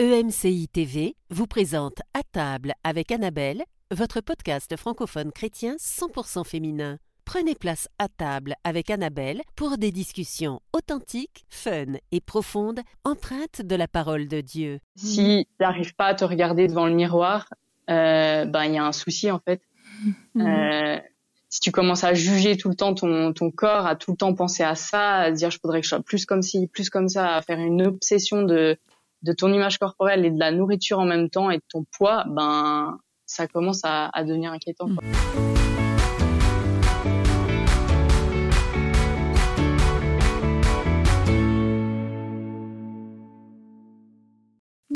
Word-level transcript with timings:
EMCI 0.00 0.66
TV 0.68 1.14
vous 1.28 1.46
présente 1.46 1.98
À 2.14 2.22
table 2.22 2.72
avec 2.84 3.12
Annabelle, 3.12 3.64
votre 3.90 4.22
podcast 4.22 4.74
francophone 4.78 5.30
chrétien 5.30 5.76
100% 5.76 6.46
féminin. 6.46 6.96
Prenez 7.26 7.54
place 7.54 7.86
à 7.98 8.08
table 8.08 8.54
avec 8.64 8.88
Annabelle 8.88 9.42
pour 9.56 9.76
des 9.76 9.92
discussions 9.92 10.62
authentiques, 10.72 11.44
fun 11.50 11.98
et 12.12 12.22
profondes, 12.22 12.80
empreintes 13.04 13.60
de 13.60 13.76
la 13.76 13.88
parole 13.88 14.26
de 14.26 14.40
Dieu. 14.40 14.78
Si 14.96 15.46
tu 15.46 15.62
n'arrives 15.62 15.94
pas 15.94 16.06
à 16.06 16.14
te 16.14 16.24
regarder 16.24 16.66
devant 16.66 16.86
le 16.86 16.94
miroir, 16.94 17.52
euh, 17.90 18.46
ben 18.46 18.64
il 18.64 18.76
y 18.76 18.78
a 18.78 18.84
un 18.86 18.92
souci 18.92 19.30
en 19.30 19.38
fait. 19.38 19.60
Euh, 20.38 20.98
si 21.50 21.60
tu 21.60 21.72
commences 21.72 22.04
à 22.04 22.14
juger 22.14 22.56
tout 22.56 22.70
le 22.70 22.74
temps 22.74 22.94
ton, 22.94 23.34
ton 23.34 23.50
corps, 23.50 23.84
à 23.84 23.96
tout 23.96 24.12
le 24.12 24.16
temps 24.16 24.32
penser 24.32 24.62
à 24.62 24.76
ça, 24.76 25.16
à 25.16 25.30
dire 25.30 25.50
je 25.50 25.58
voudrais 25.62 25.80
que 25.80 25.84
je 25.84 25.90
sois 25.90 26.00
plus 26.00 26.24
comme 26.24 26.40
ci, 26.40 26.68
plus 26.68 26.88
comme 26.88 27.08
ça, 27.08 27.34
à 27.34 27.42
faire 27.42 27.58
une 27.58 27.82
obsession 27.82 28.44
de 28.44 28.78
de 29.22 29.32
ton 29.32 29.52
image 29.52 29.78
corporelle 29.78 30.24
et 30.24 30.30
de 30.30 30.38
la 30.38 30.50
nourriture 30.50 30.98
en 30.98 31.04
même 31.04 31.28
temps 31.30 31.50
et 31.50 31.58
de 31.58 31.64
ton 31.68 31.84
poids, 31.96 32.24
ben 32.28 32.98
ça 33.26 33.46
commence 33.46 33.82
à, 33.84 34.10
devenir 34.24 34.52
inquiétant. 34.52 34.88
quoi. 34.88 35.04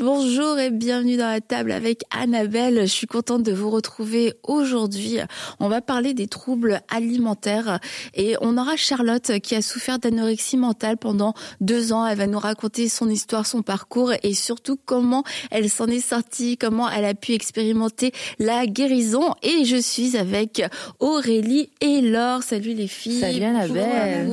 Bonjour 0.05 0.59
et 0.59 0.69
bienvenue 0.69 1.17
dans 1.17 1.31
la 1.31 1.41
table 1.41 1.71
avec 1.71 2.03
Annabelle. 2.11 2.81
Je 2.81 2.85
suis 2.85 3.07
contente 3.07 3.41
de 3.41 3.51
vous 3.51 3.71
retrouver 3.71 4.35
aujourd'hui. 4.43 5.17
On 5.59 5.67
va 5.67 5.81
parler 5.81 6.13
des 6.13 6.27
troubles 6.27 6.81
alimentaires 6.89 7.79
et 8.13 8.35
on 8.39 8.55
aura 8.59 8.75
Charlotte 8.75 9.39
qui 9.39 9.55
a 9.55 9.63
souffert 9.63 9.97
d'anorexie 9.97 10.57
mentale 10.57 10.97
pendant 10.97 11.33
deux 11.59 11.91
ans. 11.91 12.05
Elle 12.05 12.19
va 12.19 12.27
nous 12.27 12.37
raconter 12.37 12.87
son 12.87 13.09
histoire, 13.09 13.47
son 13.47 13.63
parcours 13.63 14.13
et 14.21 14.35
surtout 14.35 14.77
comment 14.85 15.23
elle 15.49 15.71
s'en 15.71 15.87
est 15.87 16.07
sortie, 16.07 16.55
comment 16.55 16.87
elle 16.87 17.05
a 17.05 17.15
pu 17.15 17.33
expérimenter 17.33 18.11
la 18.37 18.67
guérison. 18.67 19.33
Et 19.41 19.65
je 19.65 19.77
suis 19.77 20.17
avec 20.17 20.61
Aurélie 20.99 21.71
et 21.81 22.01
Laure. 22.01 22.43
Salut 22.43 22.75
les 22.75 22.87
filles. 22.87 23.21
Salut 23.21 23.43
Annabelle. 23.43 24.29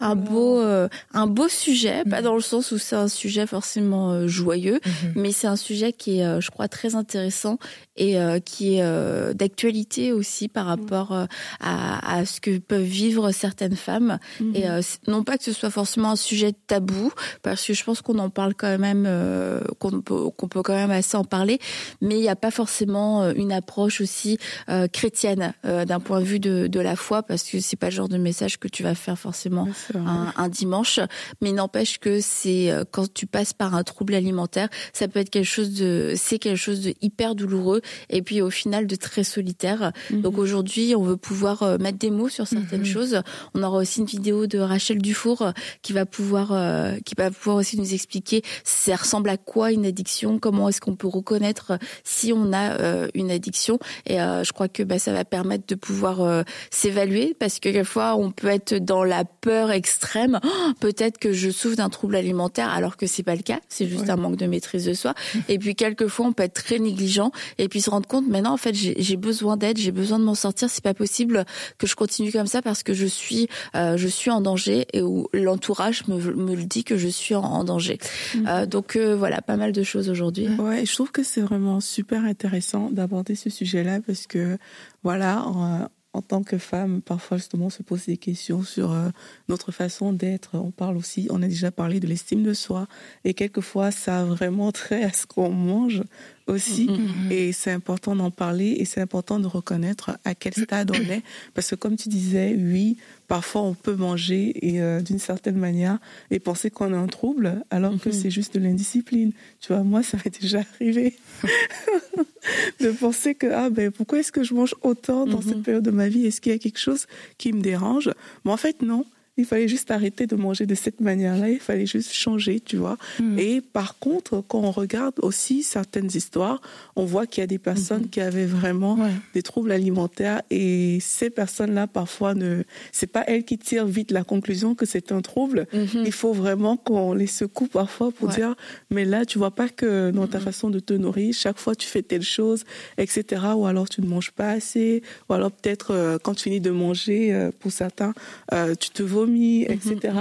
Un 0.00 0.16
beau, 0.16 0.60
euh, 0.60 0.86
un 1.14 1.26
beau 1.26 1.48
sujet, 1.48 2.04
pas 2.04 2.20
dans 2.20 2.34
le 2.34 2.42
sens 2.42 2.72
où 2.72 2.76
c'est 2.76 2.96
un 2.96 3.08
sujet 3.08 3.46
forcément 3.46 4.12
euh, 4.12 4.26
joyeux, 4.26 4.80
mais 5.14 5.32
c'est 5.32 5.46
un 5.46 5.56
sujet 5.56 5.92
qui 5.92 6.20
est, 6.20 6.24
euh, 6.24 6.40
je 6.40 6.50
crois, 6.50 6.68
très 6.68 6.94
intéressant 6.94 7.58
et 7.98 8.18
euh, 8.18 8.38
qui 8.40 8.76
est 8.76 8.82
euh, 8.82 9.34
d'actualité 9.34 10.12
aussi 10.12 10.48
par 10.48 10.66
rapport 10.66 11.12
euh, 11.12 11.26
à, 11.60 12.18
à 12.18 12.24
ce 12.24 12.40
que 12.40 12.58
peuvent 12.58 12.82
vivre 12.82 13.30
certaines 13.32 13.76
femmes. 13.76 14.18
Et 14.54 14.68
euh, 14.68 14.80
non 15.06 15.24
pas 15.24 15.36
que 15.36 15.44
ce 15.44 15.52
soit 15.52 15.70
forcément 15.70 16.12
un 16.12 16.16
sujet 16.16 16.52
tabou, 16.66 17.12
parce 17.42 17.66
que 17.66 17.74
je 17.74 17.84
pense 17.84 18.00
qu'on 18.00 18.18
en 18.18 18.30
parle 18.30 18.54
quand 18.54 18.78
même, 18.78 19.04
euh, 19.06 19.60
qu'on 19.78 20.00
peut, 20.00 20.30
qu'on 20.30 20.48
peut 20.48 20.62
quand 20.62 20.74
même 20.74 20.90
assez 20.92 21.16
en 21.16 21.24
parler, 21.24 21.58
mais 22.00 22.14
il 22.16 22.22
n'y 22.22 22.28
a 22.28 22.36
pas 22.36 22.50
forcément 22.52 23.28
une 23.30 23.52
approche 23.52 24.00
aussi 24.00 24.38
euh, 24.68 24.86
chrétienne 24.86 25.52
euh, 25.64 25.84
d'un 25.84 26.00
point 26.00 26.20
de 26.20 26.24
vue 26.24 26.40
de, 26.40 26.68
de 26.68 26.80
la 26.80 26.96
foi, 26.96 27.22
parce 27.22 27.42
que 27.42 27.60
c'est 27.60 27.76
pas 27.76 27.88
le 27.88 27.96
genre 27.96 28.08
de 28.08 28.18
message 28.18 28.58
que 28.58 28.68
tu 28.68 28.82
vas 28.82 28.94
faire 28.94 29.18
forcément 29.18 29.68
un, 29.94 30.32
un 30.36 30.48
dimanche, 30.48 31.00
mais 31.42 31.52
n'empêche 31.52 31.98
que 31.98 32.20
c'est 32.20 32.72
quand 32.92 33.12
tu 33.12 33.26
passes 33.26 33.52
par 33.52 33.74
un 33.74 33.82
trouble 33.82 34.14
alimentaire, 34.14 34.68
ça 34.92 35.08
peut 35.08 35.18
être 35.20 35.30
quelque 35.30 35.44
chose 35.44 35.74
de, 35.74 36.14
c'est 36.16 36.38
quelque 36.38 36.56
chose 36.56 36.80
de 36.80 36.94
hyper 37.00 37.34
douloureux 37.34 37.80
et 38.10 38.22
puis 38.22 38.42
au 38.42 38.50
final 38.50 38.86
de 38.86 38.96
très 38.96 39.24
solitaire. 39.24 39.92
Donc 40.10 40.38
aujourd'hui, 40.38 40.94
on 40.96 41.02
veut 41.02 41.16
pouvoir 41.16 41.62
euh, 41.62 41.78
mettre 41.78 41.98
des 41.98 42.10
mots 42.10 42.28
sur 42.28 42.46
certaines 42.46 42.84
choses. 42.84 43.22
On 43.54 43.62
aura 43.62 43.78
aussi 43.78 44.00
une 44.00 44.06
vidéo 44.06 44.46
de 44.46 44.58
Rachel 44.58 44.98
Dufour 44.98 45.42
euh, 45.42 45.52
qui 45.82 45.92
va 45.92 46.06
pouvoir, 46.06 46.52
euh, 46.52 46.96
qui 47.04 47.14
va 47.16 47.30
pouvoir 47.30 47.56
aussi 47.56 47.78
nous 47.78 47.94
expliquer 47.94 48.42
ça 48.64 48.96
ressemble 48.96 49.30
à 49.30 49.36
quoi 49.36 49.72
une 49.72 49.86
addiction, 49.86 50.38
comment 50.38 50.68
est-ce 50.68 50.80
qu'on 50.80 50.96
peut 50.96 51.08
reconnaître 51.08 51.78
si 52.04 52.32
on 52.32 52.52
a 52.52 52.78
euh, 52.80 53.08
une 53.14 53.30
addiction. 53.30 53.78
Et 54.06 54.20
euh, 54.20 54.44
je 54.44 54.52
crois 54.52 54.68
que 54.68 54.82
bah, 54.82 54.98
ça 54.98 55.12
va 55.12 55.24
permettre 55.24 55.66
de 55.66 55.74
pouvoir 55.74 56.44
s'évaluer 56.70 57.34
parce 57.38 57.54
que 57.58 57.68
quelquefois 57.68 58.16
on 58.16 58.30
peut 58.30 58.48
être 58.48 58.74
dans 58.74 59.04
la 59.04 59.24
peur 59.24 59.70
extrême. 59.70 60.40
Oh, 60.44 60.48
Peut-être 60.80 61.18
que 61.18 61.32
je 61.32 61.50
souffre 61.50 61.76
d'un 61.76 61.88
trouble 61.88 62.16
alimentaire 62.16 62.68
alors 62.68 62.96
que 62.96 63.06
c'est 63.06 63.22
pas 63.22 63.34
le 63.34 63.42
cas, 63.42 63.60
c'est 63.68 63.86
juste 63.86 64.10
un 64.10 64.16
manque 64.16 64.36
de 64.36 64.46
maîtrise 64.46 64.84
de 64.84 64.94
soi. 64.94 65.14
Et 65.48 65.58
puis 65.58 65.74
quelquefois 65.74 66.26
on 66.26 66.32
peut 66.32 66.44
être 66.44 66.54
très 66.54 66.78
négligent 66.78 67.30
et 67.58 67.68
puis 67.68 67.77
se 67.80 67.90
rendre 67.90 68.06
compte 68.06 68.26
maintenant 68.28 68.52
en 68.52 68.56
fait 68.56 68.74
j'ai 68.74 69.16
besoin 69.16 69.56
d'aide, 69.56 69.78
j'ai 69.78 69.92
besoin 69.92 70.18
de 70.18 70.24
m'en 70.24 70.34
sortir. 70.34 70.70
C'est 70.70 70.84
pas 70.84 70.94
possible 70.94 71.44
que 71.78 71.86
je 71.86 71.94
continue 71.94 72.32
comme 72.32 72.46
ça 72.46 72.62
parce 72.62 72.82
que 72.82 72.94
je 72.94 73.06
suis 73.06 73.48
euh, 73.74 73.96
je 73.96 74.08
suis 74.08 74.30
en 74.30 74.40
danger 74.40 74.86
et 74.92 75.02
où 75.02 75.28
l'entourage 75.32 76.06
me, 76.08 76.16
me 76.34 76.54
le 76.54 76.64
dit 76.64 76.84
que 76.84 76.96
je 76.96 77.08
suis 77.08 77.34
en, 77.34 77.42
en 77.42 77.64
danger. 77.64 77.98
Euh, 78.46 78.66
donc 78.66 78.96
euh, 78.96 79.16
voilà, 79.16 79.40
pas 79.42 79.56
mal 79.56 79.72
de 79.72 79.82
choses 79.82 80.08
aujourd'hui. 80.08 80.48
Ouais, 80.58 80.84
je 80.84 80.92
trouve 80.92 81.10
que 81.10 81.22
c'est 81.22 81.40
vraiment 81.40 81.80
super 81.80 82.24
intéressant 82.24 82.90
d'aborder 82.90 83.34
ce 83.34 83.50
sujet-là 83.50 84.00
parce 84.00 84.26
que, 84.26 84.58
voilà, 85.02 85.42
en, 85.46 85.88
en 86.12 86.22
tant 86.22 86.42
que 86.42 86.58
femme, 86.58 87.02
parfois 87.02 87.36
justement, 87.36 87.66
on 87.66 87.70
se 87.70 87.82
pose 87.82 88.06
des 88.06 88.16
questions 88.16 88.62
sur 88.62 88.92
euh, 88.92 89.10
notre 89.48 89.72
façon 89.72 90.12
d'être. 90.12 90.56
On 90.56 90.70
parle 90.70 90.96
aussi, 90.96 91.28
on 91.30 91.42
a 91.42 91.48
déjà 91.48 91.70
parlé 91.70 92.00
de 92.00 92.06
l'estime 92.06 92.42
de 92.42 92.54
soi 92.54 92.86
et 93.24 93.34
quelquefois, 93.34 93.90
ça 93.90 94.20
a 94.20 94.24
vraiment 94.24 94.72
trait 94.72 95.04
à 95.04 95.12
ce 95.12 95.26
qu'on 95.26 95.50
mange 95.50 96.02
aussi. 96.48 96.88
Et 97.30 97.52
c'est 97.52 97.70
important 97.70 98.16
d'en 98.16 98.30
parler 98.30 98.76
et 98.78 98.84
c'est 98.84 99.00
important 99.00 99.38
de 99.38 99.46
reconnaître 99.46 100.18
à 100.24 100.34
quel 100.34 100.54
stade 100.64 100.90
on 100.90 101.10
est. 101.10 101.22
Parce 101.54 101.70
que 101.70 101.74
comme 101.74 101.96
tu 101.96 102.08
disais, 102.08 102.54
oui, 102.58 102.96
parfois 103.28 103.62
on 103.62 103.74
peut 103.74 103.94
manger 103.94 104.54
et 104.66 104.80
euh, 104.80 105.00
d'une 105.00 105.18
certaine 105.18 105.56
manière 105.56 105.98
et 106.30 106.38
penser 106.38 106.70
qu'on 106.70 106.92
a 106.92 106.96
un 106.96 107.06
trouble 107.06 107.62
alors 107.70 107.98
que 107.98 108.10
c'est 108.10 108.30
juste 108.30 108.54
de 108.54 108.60
l'indiscipline. 108.60 109.32
Tu 109.60 109.72
vois, 109.72 109.82
moi, 109.82 110.02
ça 110.02 110.16
m'est 110.24 110.40
déjà 110.40 110.62
arrivé 110.74 111.16
de 112.80 112.90
penser 112.90 113.34
que 113.34 113.46
ah 113.46 113.70
ben 113.70 113.90
pourquoi 113.90 114.20
est-ce 114.20 114.32
que 114.32 114.42
je 114.42 114.54
mange 114.54 114.74
autant 114.82 115.26
dans 115.26 115.40
cette 115.40 115.62
période 115.62 115.84
de 115.84 115.90
ma 115.90 116.08
vie? 116.08 116.26
Est-ce 116.26 116.40
qu'il 116.40 116.52
y 116.52 116.54
a 116.54 116.58
quelque 116.58 116.80
chose 116.80 117.06
qui 117.36 117.52
me 117.52 117.60
dérange? 117.60 118.10
Mais 118.44 118.52
en 118.52 118.56
fait 118.56 118.82
non. 118.82 119.04
Il 119.38 119.44
fallait 119.44 119.68
juste 119.68 119.90
arrêter 119.90 120.26
de 120.26 120.36
manger 120.36 120.66
de 120.66 120.74
cette 120.74 121.00
manière-là. 121.00 121.48
Il 121.50 121.60
fallait 121.60 121.86
juste 121.86 122.12
changer, 122.12 122.60
tu 122.60 122.76
vois. 122.76 122.96
Et 123.38 123.60
par 123.60 123.98
contre, 123.98 124.42
quand 124.46 124.58
on 124.60 124.70
regarde 124.72 125.14
aussi 125.22 125.62
certaines 125.62 126.10
histoires, 126.12 126.60
on 126.96 127.04
voit 127.04 127.26
qu'il 127.26 127.40
y 127.40 127.44
a 127.44 127.46
des 127.46 127.58
personnes 127.58 128.08
qui 128.08 128.20
avaient 128.20 128.46
vraiment 128.46 128.96
Ouais. 128.96 129.12
des 129.34 129.42
troubles 129.42 129.70
alimentaires 129.72 130.42
et 130.50 130.98
ces 131.00 131.30
personnes-là, 131.30 131.86
parfois, 131.86 132.34
ne, 132.34 132.64
c'est 132.92 133.06
pas 133.06 133.22
elles 133.28 133.44
qui 133.44 133.58
tirent 133.58 133.86
vite 133.86 134.10
la 134.10 134.24
conclusion 134.24 134.74
que 134.74 134.86
c'est 134.86 135.12
un 135.12 135.20
trouble. 135.20 135.66
Il 136.04 136.12
faut 136.12 136.32
vraiment 136.32 136.76
qu'on 136.76 137.12
les 137.12 137.26
secoue 137.28 137.68
parfois 137.68 138.10
pour 138.10 138.28
Ouais. 138.28 138.34
dire, 138.34 138.54
mais 138.90 139.04
là, 139.04 139.24
tu 139.24 139.38
vois 139.38 139.52
pas 139.52 139.68
que 139.68 140.10
dans 140.10 140.26
ta 140.26 140.40
façon 140.40 140.68
de 140.70 140.80
te 140.80 140.92
nourrir, 140.94 141.32
chaque 141.32 141.58
fois 141.58 141.74
tu 141.76 141.86
fais 141.86 142.02
telle 142.02 142.22
chose, 142.22 142.64
etc. 142.96 143.42
Ou 143.56 143.66
alors 143.66 143.88
tu 143.88 144.00
ne 144.02 144.06
manges 144.08 144.32
pas 144.32 144.50
assez, 144.50 145.02
ou 145.28 145.32
alors 145.34 145.52
peut-être 145.52 145.92
euh, 145.92 146.18
quand 146.20 146.34
tu 146.34 146.44
finis 146.44 146.60
de 146.60 146.70
manger, 146.70 147.32
euh, 147.32 147.50
pour 147.60 147.70
certains, 147.70 148.14
euh, 148.52 148.74
tu 148.74 148.90
te 148.90 149.02
vomis, 149.04 149.27
etc. 149.36 150.14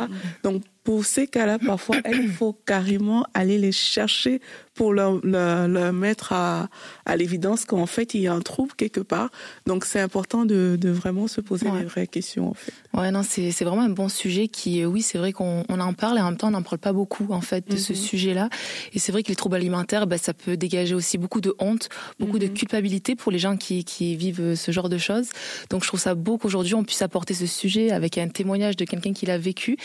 Donc 0.44 0.64
pour 0.84 1.04
ces 1.04 1.28
cas-là, 1.28 1.60
parfois, 1.60 1.98
il 2.10 2.30
faut 2.30 2.54
carrément 2.54 3.26
aller 3.34 3.58
les 3.58 3.74
chercher 3.74 4.40
pour 4.78 4.94
leur, 4.94 5.20
leur, 5.26 5.68
leur 5.68 5.92
mettre 5.92 6.32
à, 6.34 6.70
à 7.06 7.16
l'évidence 7.18 7.66
qu'en 7.66 7.86
fait, 7.88 8.14
il 8.14 8.22
y 8.22 8.28
a 8.28 8.34
un 8.34 8.40
trouble 8.42 8.72
quelque 8.78 9.02
part. 9.02 9.30
Donc, 9.66 9.84
c'est 9.86 10.00
important 10.00 10.46
de, 10.46 10.78
de 10.80 10.90
vraiment 10.90 11.28
se 11.28 11.42
poser 11.42 11.68
Ouais. 11.68 11.80
les 11.80 11.86
vraies 11.86 12.08
questions, 12.08 12.50
en 12.50 12.54
fait. 12.54 12.72
Ouais, 12.94 13.12
non, 13.12 13.24
c'est 13.24 13.52
c'est 13.52 13.66
vraiment 13.66 13.82
un 13.82 13.90
bon 13.90 14.08
sujet 14.10 14.48
qui, 14.48 14.82
euh, 14.82 14.86
oui, 14.86 15.02
c'est 15.02 15.18
vrai 15.18 15.34
qu'on 15.34 15.64
on 15.68 15.80
en 15.80 15.94
parle 15.94 16.18
et 16.18 16.22
en 16.22 16.26
même 16.26 16.38
temps 16.38 16.48
on 16.48 16.52
n'en 16.52 16.62
parle 16.62 16.78
pas 16.78 16.94
beaucoup 16.94 17.28
en 17.32 17.42
fait 17.42 17.68
de 17.70 17.76
ce 17.78 17.94
sujet-là. 17.94 18.50
Et 18.94 19.00
c'est 19.00 19.12
vrai 19.12 19.24
que 19.24 19.30
les 19.30 19.36
troubles 19.36 19.56
alimentaires, 19.56 20.08
bah, 20.08 20.18
ça 20.18 20.34
peut 20.34 20.56
dégager 20.58 20.94
aussi 20.96 21.18
beaucoup 21.18 21.42
de 21.42 21.54
honte, 21.60 21.90
beaucoup 22.20 22.40
de 22.40 22.48
culpabilité 22.48 23.16
pour 23.16 23.32
les 23.32 23.40
gens 23.40 23.58
qui, 23.58 23.84
qui 23.84 24.16
vivent 24.16 24.42
euh, 24.42 24.56
ce 24.56 24.72
genre 24.72 24.90
de 24.90 24.98
choses. 24.98 25.30
Donc 25.70 25.84
je 25.84 25.88
trouve 25.88 26.00
ça 26.00 26.16
beau 26.16 26.38
qu'aujourd'hui 26.38 26.76
on 26.76 26.84
puisse 26.84 27.02
apporter 27.02 27.34
ce 27.34 27.46
sujet 27.48 27.92
avec 27.92 28.18
un 28.18 28.28
témoignage 28.30 28.76
de 28.78 28.86
quelqu'un 28.86 29.14
qui 29.14 29.26
l'a 29.26 29.38
vécu. 29.38 29.78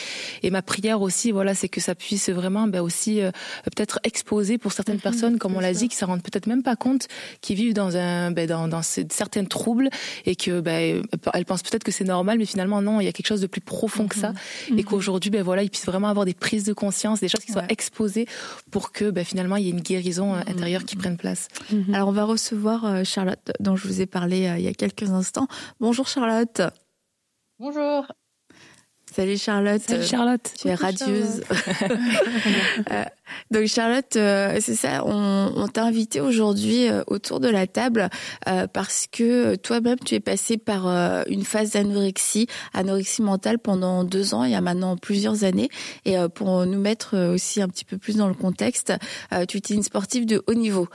Et 0.42 0.50
ma 0.50 0.62
prière 0.62 1.00
aussi, 1.03 1.30
voilà, 1.32 1.54
c'est 1.54 1.69
que 1.69 1.80
ça 1.80 1.94
puisse 1.94 2.28
vraiment 2.30 2.66
bah, 2.69 2.82
aussi 2.82 3.20
euh, 3.22 3.30
peut-être 3.64 3.98
exposer 4.04 4.59
pour 4.59 4.72
certaines 4.84 5.00
personnes, 5.00 5.38
comme 5.38 5.54
on 5.54 5.60
l'a 5.60 5.72
dit, 5.72 5.88
qui 5.88 5.97
s'en 5.97 6.06
rendent 6.06 6.22
peut-être 6.22 6.47
même 6.47 6.62
pas 6.62 6.77
compte, 6.77 7.06
qui 7.41 7.54
vivent 7.54 7.74
dans 7.74 7.97
un, 7.97 8.30
bah, 8.33 8.47
dans, 8.47 8.66
dans 8.68 8.83
ce- 8.83 9.01
certains 9.10 9.45
troubles 9.45 9.89
et 10.27 10.34
que 10.36 10.62
elles 11.34 11.45
pensent 11.45 11.62
peut-être 11.62 11.84
que 11.84 11.92
c'est 11.92 12.04
normal, 12.04 12.39
mais 12.39 12.45
finalement 12.47 12.83
non, 12.83 13.01
il 13.01 13.04
y 13.04 13.09
a 13.09 13.12
quelque 13.12 13.27
chose 13.28 13.41
de 13.41 13.47
plus 13.47 13.60
profond 13.60 14.09
que 14.09 14.16
ça, 14.16 14.33
et 14.77 14.83
qu'aujourd'hui, 14.83 15.30
ben 15.30 15.42
voilà, 15.42 15.62
ils 15.62 15.71
puissent 15.71 15.86
vraiment 15.86 16.09
avoir 16.09 16.27
des 16.27 16.34
prises 16.34 16.65
de 16.65 16.72
conscience, 16.72 17.21
des 17.21 17.28
choses 17.28 17.45
qui 17.45 17.53
soient 17.53 17.62
Ouais. 17.62 17.68
exposées 17.71 18.27
pour 18.71 18.91
que 18.92 19.10
ben, 19.10 19.24
finalement 19.24 19.56
il 19.56 19.65
y 19.65 19.68
ait 19.68 19.72
une 19.72 19.80
guérison 19.83 20.34
euh, 20.34 20.41
intérieure 20.47 20.84
qui 20.84 20.97
prenne 20.97 21.16
place. 21.16 21.48
Alors 21.92 22.09
on 22.09 22.12
va 22.12 22.24
recevoir 22.24 22.84
euh, 22.84 23.04
Charlotte 23.04 23.53
dont 23.60 23.77
je 23.77 23.86
vous 23.86 24.01
ai 24.01 24.06
parlé 24.06 24.47
euh, 24.48 24.59
il 24.59 24.65
y 24.65 24.68
a 24.68 24.74
quelques 24.74 25.10
instants. 25.10 25.47
Bonjour 25.80 26.09
Charlotte. 26.09 26.60
Bonjour. 27.60 28.06
Salut 29.15 29.36
Charlotte. 29.36 29.83
Salut 29.86 30.04
Charlotte. 30.04 30.53
Tu 30.59 30.68
es 30.68 30.74
radieuse. 30.74 31.42
Donc 33.50 33.66
Charlotte, 33.66 34.16
euh, 34.16 34.58
c'est 34.60 34.74
ça, 34.74 35.04
on, 35.04 35.68
t'a 35.68 35.84
invité 35.84 36.20
aujourd'hui 36.20 36.88
euh, 36.88 37.02
autour 37.06 37.40
de 37.40 37.48
la 37.48 37.66
table 37.66 38.08
euh, 38.48 38.66
parce 38.66 39.06
que 39.10 39.56
toi-même 39.56 39.98
tu 39.98 40.14
es 40.14 40.20
passé 40.20 40.58
par 40.58 40.86
une 41.28 41.44
phase 41.44 41.72
d'anorexie, 41.72 42.46
anorexie 42.72 43.22
mentale 43.22 43.58
pendant 43.58 44.04
deux 44.04 44.34
ans, 44.34 44.44
il 44.44 44.52
y 44.52 44.54
a 44.54 44.60
maintenant 44.60 44.96
plusieurs 44.96 45.44
années. 45.44 45.68
Et 46.04 46.16
pour 46.34 46.66
nous 46.66 46.78
mettre 46.78 47.16
aussi 47.32 47.60
un 47.62 47.68
petit 47.68 47.84
peu 47.84 47.98
plus 47.98 48.16
dans 48.16 48.28
le 48.28 48.34
contexte, 48.34 48.92
tu 49.48 49.58
étais 49.58 49.74
une 49.74 49.82
sportive 49.82 50.26
de 50.26 50.42
haut 50.46 50.54
niveau. 50.54 50.88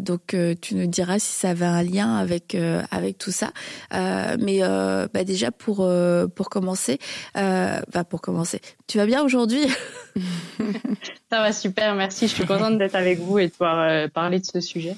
donc 0.00 0.36
tu 0.60 0.74
nous 0.74 0.86
diras 0.86 1.18
si 1.18 1.32
ça 1.32 1.50
avait 1.50 1.66
un 1.66 1.82
lien 1.82 2.16
avec 2.16 2.56
avec 2.90 3.18
tout 3.18 3.32
ça. 3.32 3.50
mais 3.92 4.60
bah 4.60 5.24
déjà 5.24 5.50
pour 5.50 5.88
pour 6.34 6.50
commencer, 6.50 6.98
bah 7.34 8.04
pour 8.08 8.20
commencer, 8.20 8.60
tu 8.86 8.98
vas 8.98 9.06
bien 9.06 9.22
aujourd'hui? 9.24 9.66
Ça 11.30 11.40
va 11.40 11.52
super, 11.52 11.94
merci. 11.94 12.28
Je 12.28 12.34
suis 12.34 12.46
contente 12.46 12.78
d'être 12.78 12.94
avec 12.94 13.18
vous 13.18 13.38
et 13.38 13.46
de 13.46 13.52
pouvoir 13.52 13.80
euh, 13.80 14.08
parler 14.08 14.38
de 14.38 14.44
ce 14.44 14.60
sujet. 14.60 14.96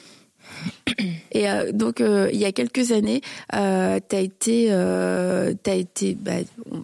Et 1.32 1.49
euh, 1.49 1.73
donc, 1.73 2.00
euh, 2.00 2.29
il 2.32 2.38
y 2.38 2.44
a 2.44 2.52
quelques 2.52 2.93
années, 2.93 3.20
euh, 3.55 4.00
tu 4.08 4.17
as 4.17 4.20
été, 4.20 4.73
as 4.73 5.75
été 5.75 6.14
bah, 6.14 6.32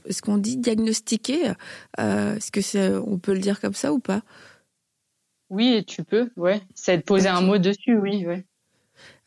est-ce 0.06 0.22
qu'on 0.22 0.38
dit 0.38 0.56
diagnostiqué? 0.56 1.52
Est-ce 1.98 2.50
que 2.50 2.60
c'est, 2.60 2.94
on 2.94 3.18
peut 3.18 3.32
le 3.32 3.40
dire 3.40 3.60
comme 3.60 3.74
ça 3.74 3.92
ou 3.92 3.98
pas? 3.98 4.22
Oui, 5.50 5.84
tu 5.84 6.04
peux, 6.04 6.30
ouais. 6.36 6.60
C'est 6.74 6.98
de 6.98 7.02
poser 7.02 7.28
un 7.28 7.40
mot 7.40 7.58
dessus, 7.58 7.96
oui, 7.96 8.26
ouais. 8.26 8.44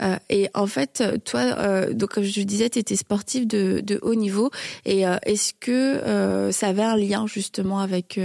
Euh, 0.02 0.16
et 0.30 0.50
en 0.54 0.68
fait, 0.68 1.04
toi, 1.25 1.40
euh, 1.40 1.94
donc 1.94 2.12
comme 2.14 2.24
je 2.24 2.42
disais, 2.42 2.69
tu 2.69 2.80
étais 2.80 2.96
sportif 2.96 3.48
de, 3.48 3.81
de, 3.81 4.00
haut 4.02 4.16
niveau. 4.16 4.52
Et 4.86 5.08
euh, 5.08 5.18
est-ce 5.24 5.54
que 5.54 6.52
ça 6.52 6.68
avait 6.68 6.84
un 6.84 6.98
lien 6.98 7.28
justement 7.28 7.80
avec 7.80 8.19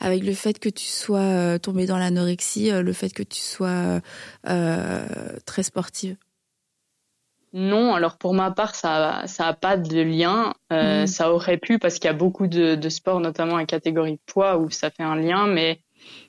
avec 0.00 0.24
le 0.24 0.34
fait 0.34 0.58
que 0.58 0.68
tu 0.68 0.86
sois 0.86 1.58
tombé 1.58 1.86
dans 1.86 1.98
l'anorexie, 1.98 2.70
le 2.70 2.92
fait 2.92 3.10
que 3.12 3.22
tu 3.22 3.40
sois 3.40 4.00
très 4.44 5.62
sportive? 5.62 6.16
Non, 7.54 7.94
alors 7.94 8.16
pour 8.16 8.32
ma 8.32 8.50
part, 8.50 8.74
ça 8.74 9.24
ça 9.26 9.46
a 9.46 9.52
pas 9.52 9.76
de 9.76 10.00
lien. 10.00 10.54
Mmh. 10.70 11.06
Ça 11.06 11.32
aurait 11.32 11.58
pu 11.58 11.78
parce 11.78 11.96
qu'il 11.96 12.06
y 12.06 12.08
a 12.08 12.14
beaucoup 12.14 12.46
de, 12.46 12.76
de 12.76 12.88
sports, 12.88 13.20
notamment 13.20 13.56
en 13.56 13.66
catégorie 13.66 14.18
poids, 14.24 14.56
où 14.56 14.70
ça 14.70 14.90
fait 14.90 15.02
un 15.02 15.16
lien, 15.16 15.46
mais 15.46 15.80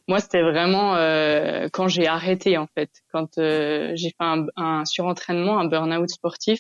moi, 0.08 0.20
c'était 0.20 0.42
vraiment 0.42 0.96
euh, 0.96 1.68
quand 1.72 1.88
j'ai 1.88 2.08
arrêté 2.08 2.58
en 2.58 2.68
fait, 2.68 2.90
quand 3.12 3.38
euh, 3.38 3.92
j'ai 3.96 4.10
fait 4.10 4.16
un, 4.20 4.46
un, 4.56 4.86
surentraînement, 4.86 5.60
un 5.60 5.66
burn-out 5.66 6.10
sportif. 6.10 6.60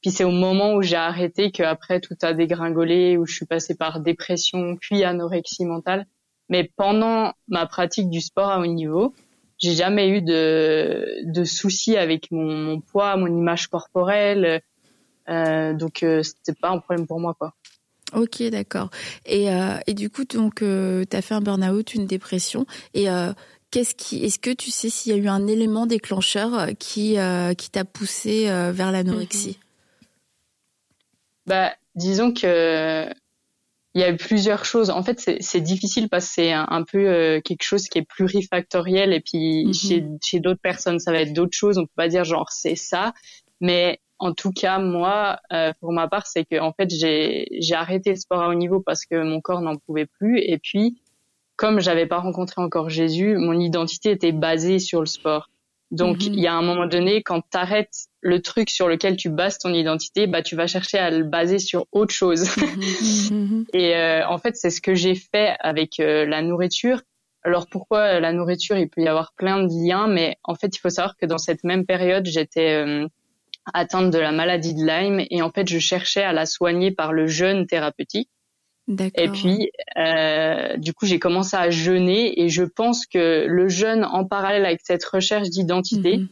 Puis 0.00 0.10
c'est 0.12 0.24
au 0.24 0.30
moment 0.30 0.74
où 0.74 0.82
j'ai 0.82 0.96
arrêté 0.96 1.50
qu'après 1.50 2.00
tout 2.00 2.16
a 2.22 2.32
dégringolé, 2.32 3.16
où 3.16 3.26
je 3.26 3.34
suis 3.34 3.46
passée 3.46 3.76
par 3.76 4.00
dépression, 4.00 4.76
puis 4.80 5.02
anorexie 5.02 5.64
mentale. 5.64 6.06
Mais 6.48 6.70
pendant 6.76 7.32
ma 7.48 7.66
pratique 7.66 8.08
du 8.08 8.20
sport 8.20 8.48
à 8.48 8.60
haut 8.60 8.66
niveau, 8.66 9.14
j'ai 9.58 9.72
jamais 9.72 10.08
eu 10.08 10.22
de, 10.22 11.04
de 11.24 11.44
soucis 11.44 11.96
avec 11.96 12.30
mon, 12.30 12.56
mon 12.56 12.80
poids, 12.80 13.16
mon 13.16 13.26
image 13.26 13.66
corporelle. 13.66 14.62
Euh, 15.28 15.74
donc 15.74 16.02
euh, 16.02 16.22
c'était 16.22 16.58
pas 16.58 16.70
un 16.70 16.78
problème 16.78 17.06
pour 17.06 17.20
moi 17.20 17.34
quoi. 17.34 17.52
Ok, 18.14 18.42
d'accord. 18.44 18.90
Et, 19.26 19.50
euh, 19.50 19.78
et 19.86 19.94
du 19.94 20.10
coup, 20.10 20.24
donc, 20.24 20.62
euh, 20.62 21.04
tu 21.10 21.16
as 21.16 21.22
fait 21.22 21.34
un 21.34 21.40
burn-out, 21.40 21.94
une 21.94 22.06
dépression. 22.06 22.66
Et 22.94 23.10
euh, 23.10 23.32
qu'est-ce 23.70 23.94
qui, 23.94 24.24
est-ce 24.24 24.38
que 24.38 24.50
tu 24.50 24.70
sais 24.70 24.88
s'il 24.88 25.12
y 25.12 25.14
a 25.14 25.18
eu 25.18 25.28
un 25.28 25.46
élément 25.46 25.86
déclencheur 25.86 26.68
qui, 26.78 27.16
qui 27.58 27.70
t'a 27.70 27.84
poussé 27.84 28.46
vers 28.72 28.92
l'anorexie? 28.92 29.58
Bah, 31.46 31.74
disons 31.94 32.32
que 32.32 33.08
il 33.94 34.02
y 34.02 34.04
a 34.04 34.10
eu 34.10 34.16
plusieurs 34.16 34.64
choses. 34.64 34.90
En 34.90 35.02
fait, 35.02 35.40
c'est 35.40 35.60
difficile 35.60 36.08
parce 36.08 36.26
que 36.28 36.34
c'est 36.34 36.52
un, 36.52 36.84
peu 36.84 37.40
quelque 37.44 37.62
chose 37.62 37.88
qui 37.88 37.98
est 37.98 38.06
plurifactoriel 38.06 39.12
et 39.12 39.20
puis 39.20 39.64
mm-hmm. 39.64 39.88
chez, 39.88 40.04
chez 40.22 40.40
d'autres 40.40 40.60
personnes, 40.60 41.00
ça 41.00 41.10
va 41.10 41.20
être 41.20 41.32
d'autres 41.32 41.56
choses. 41.56 41.78
On 41.78 41.86
peut 41.86 41.92
pas 41.96 42.08
dire 42.08 42.24
genre 42.24 42.50
c'est 42.50 42.76
ça, 42.76 43.12
mais 43.60 43.98
en 44.18 44.32
tout 44.32 44.52
cas, 44.52 44.78
moi, 44.78 45.38
euh, 45.52 45.72
pour 45.80 45.92
ma 45.92 46.08
part, 46.08 46.26
c'est 46.26 46.44
que 46.44 46.60
en 46.60 46.72
fait, 46.72 46.90
j'ai 46.90 47.74
arrêté 47.74 48.10
le 48.10 48.16
sport 48.16 48.42
à 48.42 48.48
haut 48.48 48.54
niveau 48.54 48.80
parce 48.80 49.04
que 49.06 49.22
mon 49.22 49.40
corps 49.40 49.60
n'en 49.60 49.76
pouvait 49.76 50.06
plus. 50.06 50.40
Et 50.40 50.58
puis, 50.58 51.00
comme 51.56 51.80
j'avais 51.80 52.06
pas 52.06 52.18
rencontré 52.18 52.60
encore 52.60 52.88
Jésus, 52.88 53.36
mon 53.36 53.58
identité 53.58 54.10
était 54.10 54.32
basée 54.32 54.78
sur 54.78 55.00
le 55.00 55.06
sport. 55.06 55.50
Donc, 55.90 56.18
mhm. 56.18 56.34
il 56.34 56.40
y 56.40 56.46
a 56.46 56.54
un 56.54 56.62
moment 56.62 56.86
donné, 56.86 57.22
quand 57.22 57.40
tu 57.40 57.56
arrêtes 57.56 58.08
le 58.20 58.42
truc 58.42 58.68
sur 58.68 58.88
lequel 58.88 59.16
tu 59.16 59.30
bases 59.30 59.58
ton 59.58 59.72
identité, 59.72 60.26
bah, 60.26 60.42
tu 60.42 60.54
vas 60.54 60.66
chercher 60.66 60.98
à 60.98 61.10
le 61.10 61.24
baser 61.24 61.58
sur 61.58 61.86
autre 61.92 62.14
chose. 62.14 62.48
Mhm. 62.56 62.78
Mhm. 63.30 63.64
et 63.72 63.94
euh, 63.94 64.26
en 64.26 64.38
fait, 64.38 64.56
c'est 64.56 64.70
ce 64.70 64.80
que 64.80 64.94
j'ai 64.94 65.14
fait 65.14 65.54
avec 65.60 66.00
euh, 66.00 66.26
la 66.26 66.42
nourriture. 66.42 67.02
Alors 67.44 67.66
pourquoi 67.70 68.20
la 68.20 68.32
nourriture 68.32 68.76
Il 68.76 68.88
peut 68.88 69.02
y 69.02 69.08
avoir 69.08 69.32
plein 69.34 69.62
de 69.62 69.68
liens, 69.68 70.08
mais 70.08 70.36
en 70.44 70.54
fait, 70.54 70.74
il 70.74 70.78
faut 70.80 70.90
savoir 70.90 71.16
que 71.16 71.26
dans 71.26 71.38
cette 71.38 71.62
même 71.62 71.86
période, 71.86 72.26
j'étais 72.26 72.84
atteinte 73.74 74.10
de 74.10 74.18
la 74.18 74.32
maladie 74.32 74.74
de 74.74 74.84
Lyme 74.84 75.24
et 75.30 75.42
en 75.42 75.50
fait 75.50 75.68
je 75.68 75.78
cherchais 75.78 76.22
à 76.22 76.32
la 76.32 76.46
soigner 76.46 76.90
par 76.90 77.12
le 77.12 77.26
jeûne 77.26 77.66
thérapeutique. 77.66 78.30
Et 79.16 79.28
puis 79.28 79.70
euh, 79.98 80.76
du 80.78 80.94
coup 80.94 81.04
j'ai 81.04 81.18
commencé 81.18 81.54
à 81.56 81.68
jeûner 81.68 82.40
et 82.40 82.48
je 82.48 82.64
pense 82.64 83.06
que 83.06 83.46
le 83.46 83.68
jeûne 83.68 84.04
en 84.04 84.24
parallèle 84.24 84.64
avec 84.64 84.80
cette 84.82 85.04
recherche 85.04 85.50
d'identité 85.50 86.18
mhm. 86.18 86.28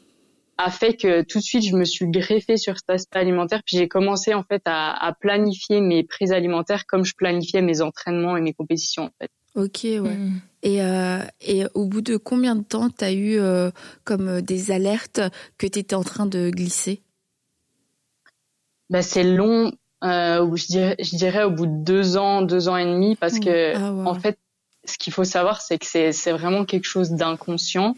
a 0.56 0.70
fait 0.70 0.94
que 0.94 1.20
tout 1.20 1.38
de 1.38 1.42
suite 1.42 1.66
je 1.66 1.76
me 1.76 1.84
suis 1.84 2.08
greffée 2.08 2.56
sur 2.56 2.78
cet 2.78 2.88
aspect 2.88 3.18
alimentaire 3.18 3.60
puis 3.66 3.76
j'ai 3.76 3.88
commencé 3.88 4.32
en 4.32 4.42
fait 4.42 4.62
à, 4.64 4.90
à, 5.06 5.12
planifier 5.12 5.82
mes 5.82 6.02
prises 6.02 6.32
alimentaires 6.32 6.86
comme 6.86 7.04
je 7.04 7.12
planifiais 7.14 7.60
mes 7.60 7.82
entraînements 7.82 8.38
et 8.38 8.40
mes 8.40 8.54
compétitions 8.54 9.04
en 9.04 9.10
fait. 9.20 9.30
Ok, 9.56 9.80
ouais. 9.84 10.00
Mhm. 10.00 10.40
Et, 10.62 10.82
euh, 10.82 11.20
et 11.40 11.64
au 11.74 11.86
bout 11.86 12.02
de 12.02 12.16
combien 12.16 12.56
de 12.56 12.62
temps 12.62 12.90
tu 12.90 13.04
as 13.04 13.12
eu 13.12 13.38
euh, 13.38 13.70
comme 14.04 14.42
des 14.42 14.70
alertes 14.70 15.20
que 15.58 15.66
tu 15.66 15.78
étais 15.78 15.94
en 15.94 16.02
train 16.02 16.26
de 16.26 16.50
glisser? 16.50 17.02
Bah, 18.90 19.02
c'est 19.02 19.24
long. 19.24 19.72
Euh, 20.04 20.54
je 20.54 20.66
dirais, 20.66 20.96
je 20.98 21.16
dirais 21.16 21.44
au 21.44 21.50
bout 21.50 21.66
de 21.66 21.84
deux 21.84 22.16
ans, 22.16 22.42
deux 22.42 22.68
ans 22.68 22.76
et 22.76 22.84
demi, 22.84 23.16
parce 23.16 23.38
que 23.38 23.76
ah, 23.76 23.92
en 24.08 24.14
fait, 24.14 24.38
ce 24.84 24.98
qu'il 24.98 25.12
faut 25.12 25.24
savoir, 25.24 25.60
c'est 25.60 25.78
que 25.78 25.86
c'est, 25.86 26.12
c'est 26.12 26.32
vraiment 26.32 26.64
quelque 26.64 26.84
chose 26.84 27.10
d'inconscient 27.10 27.94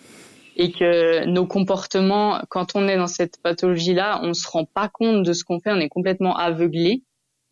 et 0.56 0.72
que 0.72 1.24
nos 1.26 1.46
comportements, 1.46 2.40
quand 2.48 2.74
on 2.74 2.88
est 2.88 2.96
dans 2.96 3.06
cette 3.06 3.40
pathologie-là, 3.42 4.20
on 4.24 4.34
se 4.34 4.48
rend 4.48 4.64
pas 4.64 4.88
compte 4.88 5.22
de 5.22 5.32
ce 5.32 5.44
qu'on 5.44 5.60
fait, 5.60 5.70
on 5.70 5.78
est 5.78 5.88
complètement 5.88 6.36
aveuglé. 6.36 7.02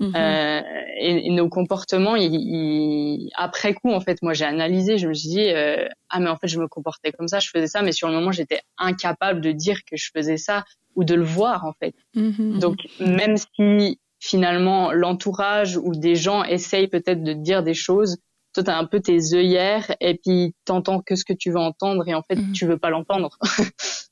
Euh, 0.03 0.61
et, 0.99 1.31
nos 1.31 1.49
comportements, 1.49 2.17
ils, 2.17 3.31
après 3.35 3.75
coup, 3.75 3.91
en 3.91 4.01
fait, 4.01 4.21
moi 4.23 4.35
j'ai 4.35 4.45
analysé, 4.45 4.99
je 4.99 5.09
me 5.09 5.15
suis 5.15 5.29
dit 5.29 5.49
euh, 5.49 5.89
ah 6.11 6.21
mais 6.21 6.29
en 6.29 6.37
fait 6.37 6.49
je 6.49 6.59
me 6.59 6.69
comportais 6.69 7.13
comme 7.13 7.29
ça, 7.29 7.39
je 7.39 7.49
faisais 7.49 7.67
ça, 7.67 7.83
mais 7.83 7.93
sur 7.93 8.09
le 8.09 8.15
moment 8.15 8.33
j'étais 8.33 8.61
incapable 8.79 9.41
de 9.41 9.53
dire 9.53 9.81
que 9.91 9.97
je 9.97 10.11
faisais 10.15 10.37
ça 10.37 10.65
ou 10.95 11.05
de 11.05 11.15
le 11.15 11.25
voir 11.25 11.65
en 11.65 11.73
fait. 11.73 11.95
Mhm. 12.15 12.59
Donc 12.59 12.77
même 13.01 13.37
si 13.37 13.99
finalement 14.21 14.93
l'entourage 14.93 15.77
ou 15.77 15.95
des 15.95 16.15
gens 16.15 16.45
essayent 16.45 16.89
peut-être 16.89 17.23
de 17.23 17.33
dire 17.33 17.63
des 17.63 17.75
choses, 17.75 18.19
toi 18.57 18.65
t'as 18.65 18.79
un 18.79 18.87
peu 18.87 19.01
tes 19.01 19.35
œillères 19.35 19.95
et 20.01 20.15
puis 20.15 20.55
t'entends 20.65 21.01
que 21.01 21.15
ce 21.15 21.25
que 21.25 21.33
tu 21.33 21.51
veux 21.51 21.59
entendre 21.59 22.09
et 22.09 22.15
en 22.15 22.23
fait 22.23 22.37
mhm. 22.37 22.53
tu 22.53 22.67
veux 22.67 22.79
pas 22.79 22.91
l'entendre. 22.91 23.39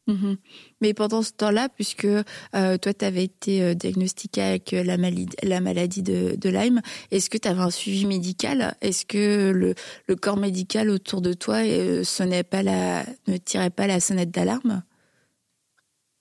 Mhm. 0.06 0.36
Mais 0.82 0.92
pendant 0.92 1.22
ce 1.22 1.32
temps-là, 1.32 1.70
puisque 1.70 2.04
euh, 2.04 2.24
toi 2.52 2.92
tu 2.92 3.04
avais 3.06 3.24
été 3.24 3.62
euh, 3.62 3.72
diagnostiqué 3.72 4.42
avec 4.42 4.74
euh, 4.74 4.84
la 4.84 4.98
maladie, 4.98 5.34
la 5.42 5.62
maladie 5.62 6.02
de, 6.02 6.36
de 6.36 6.48
Lyme, 6.50 6.82
est-ce 7.10 7.30
que 7.30 7.38
tu 7.38 7.48
avais 7.48 7.62
un 7.62 7.70
suivi 7.70 8.04
médical? 8.04 8.76
Est-ce 8.82 9.06
que 9.06 9.50
le, 9.50 9.74
le, 10.06 10.16
corps 10.16 10.36
médical 10.36 10.90
autour 10.90 11.22
de 11.22 11.32
toi 11.32 11.60
sonnait 12.04 12.42
pas 12.42 12.62
la, 12.62 13.02
ne 13.28 13.38
tirait 13.38 13.70
pas 13.70 13.86
la 13.86 13.98
sonnette 13.98 14.30
d'alarme? 14.30 14.82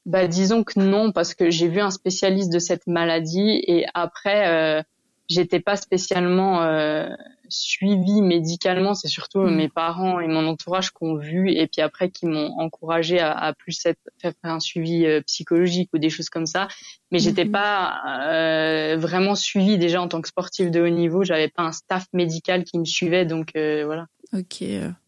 Bah, 0.06 0.28
disons 0.28 0.64
que 0.64 0.80
non, 0.80 1.14
parce 1.14 1.34
que 1.34 1.50
j'ai 1.50 1.70
vu 1.70 1.80
un 1.80 1.92
spécialiste 1.92 2.52
de 2.52 2.60
cette 2.60 2.88
maladie 2.88 3.64
et 3.68 3.86
après, 3.94 4.48
euh, 4.48 4.84
j'étais 5.30 5.62
pas 5.62 5.78
spécialement 5.78 6.62
euh, 6.62 7.08
suivie 7.54 8.22
médicalement. 8.22 8.94
C'est 8.94 9.08
surtout 9.08 9.40
mm. 9.40 9.56
mes 9.56 9.70
parents 9.70 10.20
et 10.20 10.28
mon 10.28 10.48
entourage 10.48 10.92
qui 10.92 10.98
ont 11.02 11.16
vu 11.16 11.52
et 11.52 11.68
puis 11.68 11.82
après 11.82 12.10
qui 12.10 12.26
m'ont 12.26 12.52
encouragé 12.60 13.20
à, 13.20 13.32
à 13.32 13.54
plus 13.54 13.86
être, 13.86 14.00
faire 14.20 14.34
un 14.44 14.60
suivi 14.60 15.06
euh, 15.06 15.22
psychologique 15.22 15.90
ou 15.94 15.98
des 15.98 16.10
choses 16.10 16.30
comme 16.30 16.46
ça. 16.46 16.68
Mais 17.12 17.20
j'étais 17.20 17.46
mm-hmm. 17.46 17.52
pas 17.52 18.02
euh, 18.32 18.98
vraiment 18.98 19.36
suivie 19.36 19.78
déjà 19.78 20.02
en 20.02 20.08
tant 20.08 20.22
que 20.22 20.28
sportive 20.28 20.72
de 20.72 20.82
haut 20.82 20.90
niveau. 20.90 21.24
J'avais 21.24 21.50
pas 21.50 21.64
un 21.64 21.72
staff 21.72 22.06
médical 22.14 22.64
qui 22.64 22.80
me 22.80 22.86
suivait, 22.86 23.26
donc 23.26 23.52
euh, 23.56 23.84
voilà. 23.86 24.08
Ok. 24.34 24.62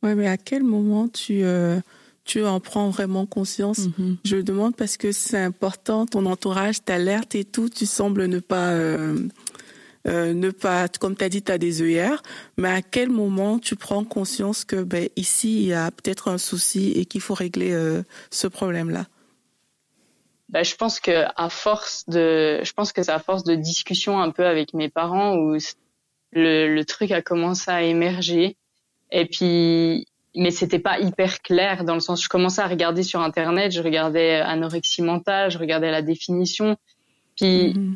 Ouais, 0.04 0.16
mais 0.16 0.28
à 0.28 0.38
quel 0.38 0.64
moment 0.64 1.08
tu 1.08 1.44
tu 2.26 2.44
en 2.44 2.60
prends 2.60 2.90
vraiment 2.90 3.26
conscience? 3.26 3.88
Mhm. 3.98 4.18
Je 4.26 4.38
demande 4.38 4.76
parce 4.76 4.98
que 4.98 5.12
c'est 5.12 5.40
important, 5.40 6.06
ton 6.06 6.26
entourage 6.26 6.84
t'alerte 6.84 7.36
et 7.36 7.46
tout, 7.46 7.70
tu 7.70 7.86
sembles 7.86 8.26
ne 8.26 8.40
pas, 8.40 8.72
euh, 8.72 9.20
euh, 10.08 10.34
ne 10.34 10.52
pas, 10.52 10.88
comme 10.88 11.16
tu 11.16 11.24
as 11.24 11.30
dit, 11.30 11.42
tu 11.42 11.52
as 11.52 11.58
des 11.58 11.82
œillères, 11.82 12.22
mais 12.58 12.70
à 12.70 12.82
quel 12.82 13.10
moment 13.10 13.60
tu 13.60 13.76
prends 13.76 14.04
conscience 14.04 14.64
que 14.64 14.84
ben, 14.84 15.10
ici, 15.16 15.62
il 15.62 15.68
y 15.68 15.74
a 15.74 15.92
peut-être 15.92 16.28
un 16.30 16.38
souci 16.38 16.92
et 16.92 17.06
qu'il 17.06 17.22
faut 17.22 17.34
régler 17.34 17.72
euh, 17.72 18.04
ce 18.30 18.48
problème-là? 18.48 19.06
Bah, 20.50 20.64
je 20.64 20.76
pense 20.76 21.00
que 21.00 21.26
à 21.36 21.50
force 21.50 22.08
de, 22.08 22.60
je 22.64 22.74
pense 22.74 22.94
que 22.94 23.02
c'est 23.02 23.12
à 23.12 23.20
force 23.20 23.44
de 23.44 23.56
discussion 23.56 24.20
un 24.20 24.30
peu 24.30 24.46
avec 24.46 24.74
mes 24.74 24.90
parents 24.90 25.36
où 25.36 25.58
le, 26.32 26.74
le 26.74 26.86
truc 26.86 27.12
a 27.12 27.22
commencé 27.22 27.72
à 27.72 27.82
émerger. 27.82 28.58
Et 29.12 29.26
puis 29.26 30.08
mais 30.36 30.52
c'était 30.52 30.80
pas 30.80 31.00
hyper 31.00 31.42
clair 31.42 31.86
dans 31.86 31.94
le 31.94 32.00
sens 32.02 32.22
je 32.22 32.30
commençais 32.30 32.62
à 32.62 32.68
regarder 32.68 33.04
sur 33.04 33.22
internet, 33.22 33.72
je 33.72 33.82
regardais 33.82 34.36
anorexie 34.36 35.02
mentale, 35.02 35.50
je 35.50 35.58
regardais 35.58 35.92
la 35.92 36.02
définition, 36.02 36.76
puis 37.36 37.74
mhm. 37.74 37.96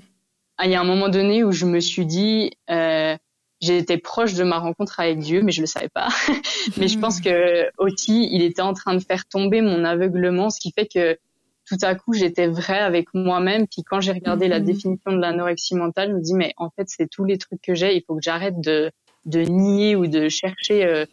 Il 0.65 0.71
y 0.71 0.75
a 0.75 0.81
un 0.81 0.85
moment 0.85 1.09
donné 1.09 1.43
où 1.43 1.51
je 1.51 1.65
me 1.65 1.79
suis 1.79 2.05
dit 2.05 2.51
euh, 2.69 3.15
j'étais 3.61 3.97
proche 3.97 4.33
de 4.33 4.43
ma 4.43 4.59
rencontre 4.59 4.99
avec 4.99 5.19
Dieu, 5.19 5.41
mais 5.41 5.51
je 5.51 5.61
le 5.61 5.67
savais 5.67 5.89
pas. 5.89 6.09
mais 6.77 6.87
je 6.87 6.97
pense 6.97 7.21
que 7.21 7.69
aussi, 7.77 8.29
il 8.31 8.41
était 8.41 8.61
en 8.61 8.73
train 8.73 8.93
de 8.93 8.99
faire 8.99 9.25
tomber 9.25 9.61
mon 9.61 9.83
aveuglement, 9.83 10.49
ce 10.49 10.59
qui 10.59 10.71
fait 10.71 10.87
que 10.87 11.17
tout 11.69 11.77
à 11.83 11.93
coup, 11.93 12.13
j'étais 12.13 12.47
vrai 12.47 12.79
avec 12.79 13.13
moi-même. 13.13 13.67
Puis 13.67 13.83
quand 13.83 14.01
j'ai 14.01 14.11
regardé 14.11 14.47
la 14.47 14.59
mhm. 14.59 14.65
définition 14.65 15.11
de 15.11 15.17
l'anorexie 15.17 15.75
mentale, 15.75 16.09
je 16.09 16.15
me 16.15 16.21
dis, 16.21 16.33
mais 16.33 16.53
en 16.57 16.69
fait, 16.71 16.87
c'est 16.87 17.07
tous 17.07 17.25
les 17.25 17.37
trucs 17.37 17.61
que 17.61 17.75
j'ai. 17.75 17.95
Il 17.95 18.03
faut 18.03 18.15
que 18.15 18.23
j'arrête 18.23 18.59
de, 18.59 18.91
de 19.25 19.41
nier 19.41 19.95
ou 19.95 20.07
de 20.07 20.29
chercher 20.29 20.85
euh, 20.85 21.05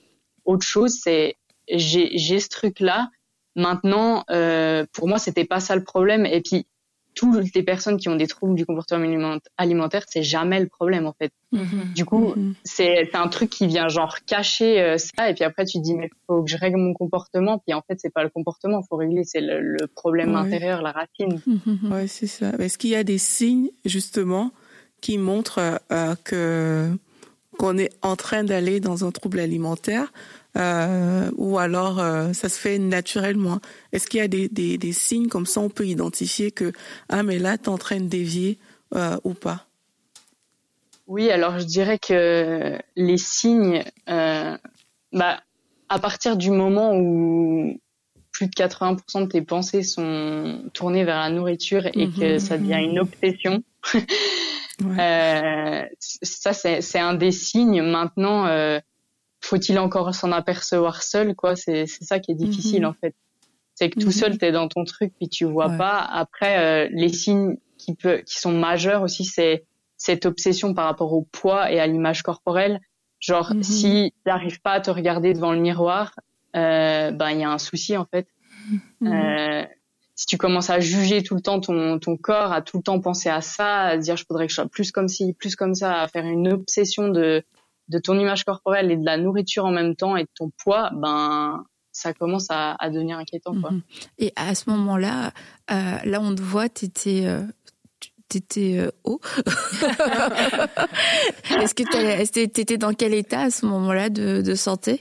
autre 0.45 0.65
chose. 0.65 0.99
C'est 1.03 1.37
j'ai, 1.69 2.17
j'ai 2.17 2.41
ce 2.41 2.49
truc-là. 2.49 3.11
Maintenant, 3.55 4.25
euh, 4.31 4.87
pour 4.93 5.09
moi, 5.09 5.19
c'était 5.19 5.45
pas 5.45 5.61
ça 5.61 5.77
le 5.77 5.85
problème. 5.85 6.25
Et 6.25 6.41
puis, 6.41 6.67
toutes 7.17 7.55
les 7.55 7.63
personnes 7.63 7.97
qui 7.97 8.09
ont 8.09 8.15
des 8.15 8.27
troubles 8.27 8.55
du 8.55 8.67
comportement 8.67 9.39
alimentaire, 9.57 10.05
c'est 10.07 10.23
jamais 10.23 10.61
le 10.61 10.69
problème 10.69 11.07
en 11.07 11.15
fait. 11.15 11.33
Mm-hmm. 11.53 11.95
Du 11.95 12.05
coup, 12.05 12.35
mm-hmm. 12.35 12.53
c'est 12.63 13.15
un 13.15 13.29
truc 13.29 13.51
qui 13.51 13.67
vient 13.67 13.89
genre 13.89 14.19
cacher 14.27 14.81
euh, 14.83 14.99
ça 14.99 15.31
et 15.31 15.35
puis 15.35 15.43
après 15.43 15.65
tu 15.65 15.79
te 15.79 15.83
dis 15.83 15.95
mais 15.95 16.11
faut 16.27 16.45
que 16.45 16.51
je 16.51 16.59
règle 16.59 16.77
mon 16.77 16.93
comportement 16.93 17.59
puis 17.59 17.73
en 17.75 17.81
fait 17.81 17.99
c'est 17.99 18.13
pas 18.13 18.23
le 18.23 18.29
comportement, 18.29 18.83
faut 18.83 18.97
régler 18.97 19.25
c'est 19.25 19.41
le, 19.41 19.77
problème 19.95 20.37
intérieur, 20.37 20.83
la 20.83 20.93
racine. 20.93 21.41
Mm-hmm. 21.49 21.93
Ouais, 21.93 22.07
c'est 22.07 22.27
ça. 22.27 22.51
Est-ce 22.59 22.77
qu'il 22.77 22.91
y 22.91 22.97
a 22.97 23.05
des 23.05 23.19
signes 23.19 23.71
justement 23.87 24.53
qui 25.01 25.17
montrent 25.17 25.81
euh, 25.91 26.15
que 26.23 26.91
qu'on 27.57 27.79
est 27.79 27.93
en 28.03 28.17
train 28.17 28.45
d'aller 28.45 28.81
dans 28.81 29.07
un 29.07 29.11
trouble 29.11 29.41
alimentaire 29.41 30.13
euh, 30.57 31.31
ou 31.37 31.59
alors 31.59 31.99
euh, 31.99 32.33
ça 32.33 32.49
se 32.49 32.59
fait 32.59 32.79
naturellement 32.79 33.61
Est-ce 33.93 34.07
qu'il 34.07 34.19
y 34.19 34.23
a 34.23 34.29
des, 34.29 34.49
des, 34.49 34.79
des, 34.79 34.93
signes 34.93 35.29
comme 35.29 35.45
ça 35.45 35.61
on 35.61 35.69
peut 35.69 35.87
identifier 35.87 36.51
que 36.51 36.73
ah 37.11 37.23
mais 37.23 37.39
là 37.39 37.59
tu 37.59 37.65
es 37.65 37.69
en 37.69 37.77
train 37.77 38.01
de 38.01 38.07
dévier 38.07 38.59
euh, 38.95 39.19
ou 39.25 39.35
pas? 39.35 39.67
Oui, 41.07 41.31
alors 41.31 41.59
je 41.59 41.65
dirais 41.65 41.99
que 41.99 42.79
les 42.97 43.19
signes, 43.19 43.85
bah, 44.07 45.41
à 45.89 45.99
partir 46.01 46.37
du 46.37 46.51
moment 46.51 46.97
où 46.97 47.79
plus 48.33 48.49
de 48.49 48.55
80% 48.55 49.25
de 49.25 49.29
tes 49.29 49.43
pensées 49.43 49.83
sont 49.83 50.65
tournées 50.73 51.05
vers 51.05 51.21
la 51.21 51.31
nourriture 51.31 51.87
et 51.87 52.09
que 52.11 52.35
mhm. 52.35 52.39
ça 52.41 52.59
devient 52.59 52.81
une 52.83 52.99
obsession. 52.99 53.63
ouais. 54.85 55.91
ça, 56.01 56.53
c'est 56.53 56.99
un 56.99 57.15
des 57.15 57.31
signes. 57.31 57.83
Maintenant, 57.83 58.47
faut-il 59.47 59.79
encore 59.79 60.15
s'en 60.15 60.33
apercevoir 60.33 61.03
seul 61.03 61.35
quoi? 61.35 61.57
C'est 61.57 61.87
c'est 61.87 62.05
ça 62.05 62.19
qui 62.19 62.33
est 62.33 62.35
difficile 62.35 62.83
mhm. 62.83 62.89
en 62.89 62.93
fait. 62.95 63.15
C'est 63.75 63.91
que 63.91 64.01
tout 64.01 64.11
seul 64.11 64.33
mhm. 64.33 64.39
tu 64.39 64.45
es 64.45 64.53
dans 64.53 64.69
ton 64.69 64.85
truc 64.85 65.13
puis 65.17 65.29
tu 65.29 65.45
vois 65.45 65.71
pas. 65.71 65.99
Après 66.01 66.59
euh, 66.59 66.89
les 66.93 67.09
signes 67.09 67.57
qui 67.79 67.95
peut 67.95 68.23
qui 68.27 68.39
sont 68.39 68.53
majeurs 68.53 69.03
aussi 69.03 69.25
c'est 69.25 69.65
cette 69.97 70.27
obsession 70.27 70.75
par 70.75 70.87
rapport 70.87 71.13
au 71.13 71.23
poids 71.23 71.71
et 71.71 71.81
à 71.81 71.87
l'image 71.87 72.23
corporelle. 72.23 72.81
Genre 73.21 73.55
mhm. 73.55 73.63
si 73.63 74.13
tu 74.15 74.29
n'arrives 74.31 74.61
pas 74.61 74.73
à 74.73 74.81
te 74.81 74.91
regarder 74.91 75.33
devant 75.33 75.53
le 75.53 75.61
miroir 75.61 76.15
euh, 76.57 77.11
ben 77.11 77.31
il 77.31 77.41
y 77.41 77.45
a 77.45 77.51
un 77.51 77.59
souci 77.59 77.97
en 77.97 78.07
fait. 78.07 78.27
Euh, 79.03 79.65
si 80.17 80.27
tu 80.27 80.39
commences 80.39 80.71
à 80.71 80.81
juger 80.81 81.23
tout 81.23 81.35
le 81.35 81.43
temps 81.43 81.61
ton, 81.61 81.99
ton 82.01 82.17
corps, 82.17 82.51
à 82.51 82.63
tout 82.63 82.79
le 82.79 82.83
temps 82.83 82.99
penser 83.01 83.29
à 83.29 83.43
ça, 83.43 83.83
à 83.83 83.97
dire 83.99 84.17
je 84.17 84.25
voudrais 84.29 84.47
que 84.47 84.51
je 84.51 84.57
sois 84.57 84.67
plus 84.67 84.91
comme 84.91 85.09
ci, 85.09 85.35
plus 85.35 85.55
comme 85.55 85.75
ça, 85.75 86.01
à 86.01 86.09
faire 86.09 86.25
une 86.25 86.49
obsession 86.49 87.09
de 87.09 87.45
de 87.89 87.99
ton 87.99 88.19
image 88.19 88.45
corporelle 88.45 88.91
et 88.91 88.97
de 88.97 89.05
la 89.05 89.17
nourriture 89.17 89.65
en 89.65 89.71
même 89.71 89.95
temps 89.97 90.17
et 90.17 90.25
de 90.25 90.31
ton 90.35 90.51
poids, 90.63 90.91
ben 90.95 91.65
ça 91.93 92.13
commence 92.13 92.51
à, 92.51 92.77
à 92.79 92.91
devenir 92.91 93.17
inquiétant. 93.19 93.59
Quoi. 93.59 93.71
Mhm. 93.71 93.83
Et 94.19 94.33
à 94.37 94.55
ce 94.55 94.69
moment-là, 94.71 95.33
euh, 95.71 95.99
là 96.05 96.21
on 96.21 96.35
te 96.35 96.43
voit, 96.43 96.69
t'étais 96.69 97.23
euh, 97.27 97.43
t'étais 98.29 98.79
euh, 98.79 98.91
haut. 99.05 99.21
Est-ce 101.61 101.75
que 101.75 102.47
t'étais 102.47 102.77
dans 102.77 102.93
quel 102.93 103.15
état 103.15 103.43
à 103.43 103.51
ce 103.51 103.67
moment-là 103.67 104.11
de, 104.11 104.43
de 104.43 104.55
santé? 104.55 105.01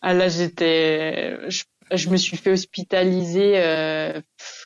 Ah 0.00 0.14
là 0.14 0.28
j'étais, 0.28 1.38
je, 1.50 1.64
je, 1.92 2.08
me 2.10 2.16
suis 2.16 2.36
fait 2.36 2.52
hospitaliser 2.52 3.54
euh, 3.56 4.20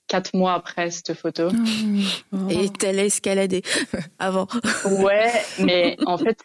quatre 0.09 0.35
mois 0.35 0.55
après 0.55 0.91
cette 0.91 1.15
photo. 1.15 1.49
Oh. 2.33 2.37
Et 2.51 2.69
t'allais 2.71 3.07
escalader 3.07 3.63
avant. 4.19 4.49
Ouais, 5.01 5.31
mais 5.61 5.97
en 6.07 6.19
fait 6.19 6.39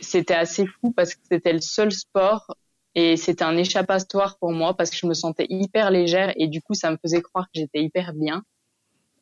c'était 0.00 0.34
assez 0.34 0.66
fou 0.66 0.92
parce 0.92 1.14
que 1.14 1.20
c'était 1.30 1.52
le 1.52 1.60
seul 1.60 1.90
sport 1.90 2.54
et 2.94 3.16
c'était 3.16 3.44
un 3.44 3.56
échappatoire 3.56 4.38
pour 4.38 4.52
moi 4.52 4.76
parce 4.76 4.90
que 4.90 4.96
je 4.96 5.06
me 5.06 5.14
sentais 5.14 5.46
hyper 5.48 5.90
légère 5.90 6.32
et 6.36 6.46
du 6.46 6.60
coup 6.60 6.74
ça 6.74 6.90
me 6.90 6.96
faisait 7.02 7.22
croire 7.22 7.46
que 7.46 7.60
j'étais 7.60 7.82
hyper 7.82 8.12
bien. 8.12 8.42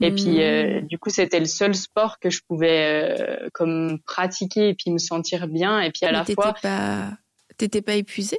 Et 0.00 0.12
puis 0.12 0.42
euh, 0.42 0.80
hmm. 0.80 0.87
du 0.87 0.99
coup 0.99 1.11
c'était 1.11 1.40
le 1.40 1.47
seul 1.47 1.75
sport 1.75 2.18
que 2.20 2.30
je 2.30 2.40
pouvais 2.47 3.18
euh, 3.18 3.49
comme 3.52 3.99
pratiquer 4.06 4.68
et 4.68 4.75
puis 4.75 4.90
me 4.90 4.99
sentir 4.99 5.49
bien 5.49 5.80
et 5.80 5.90
puis 5.90 6.04
à 6.04 6.12
la 6.12 6.25
fois. 6.25 6.54
Pas... 6.62 7.12
T'étais 7.56 7.82
pas 7.82 7.94
épuisée? 7.94 8.38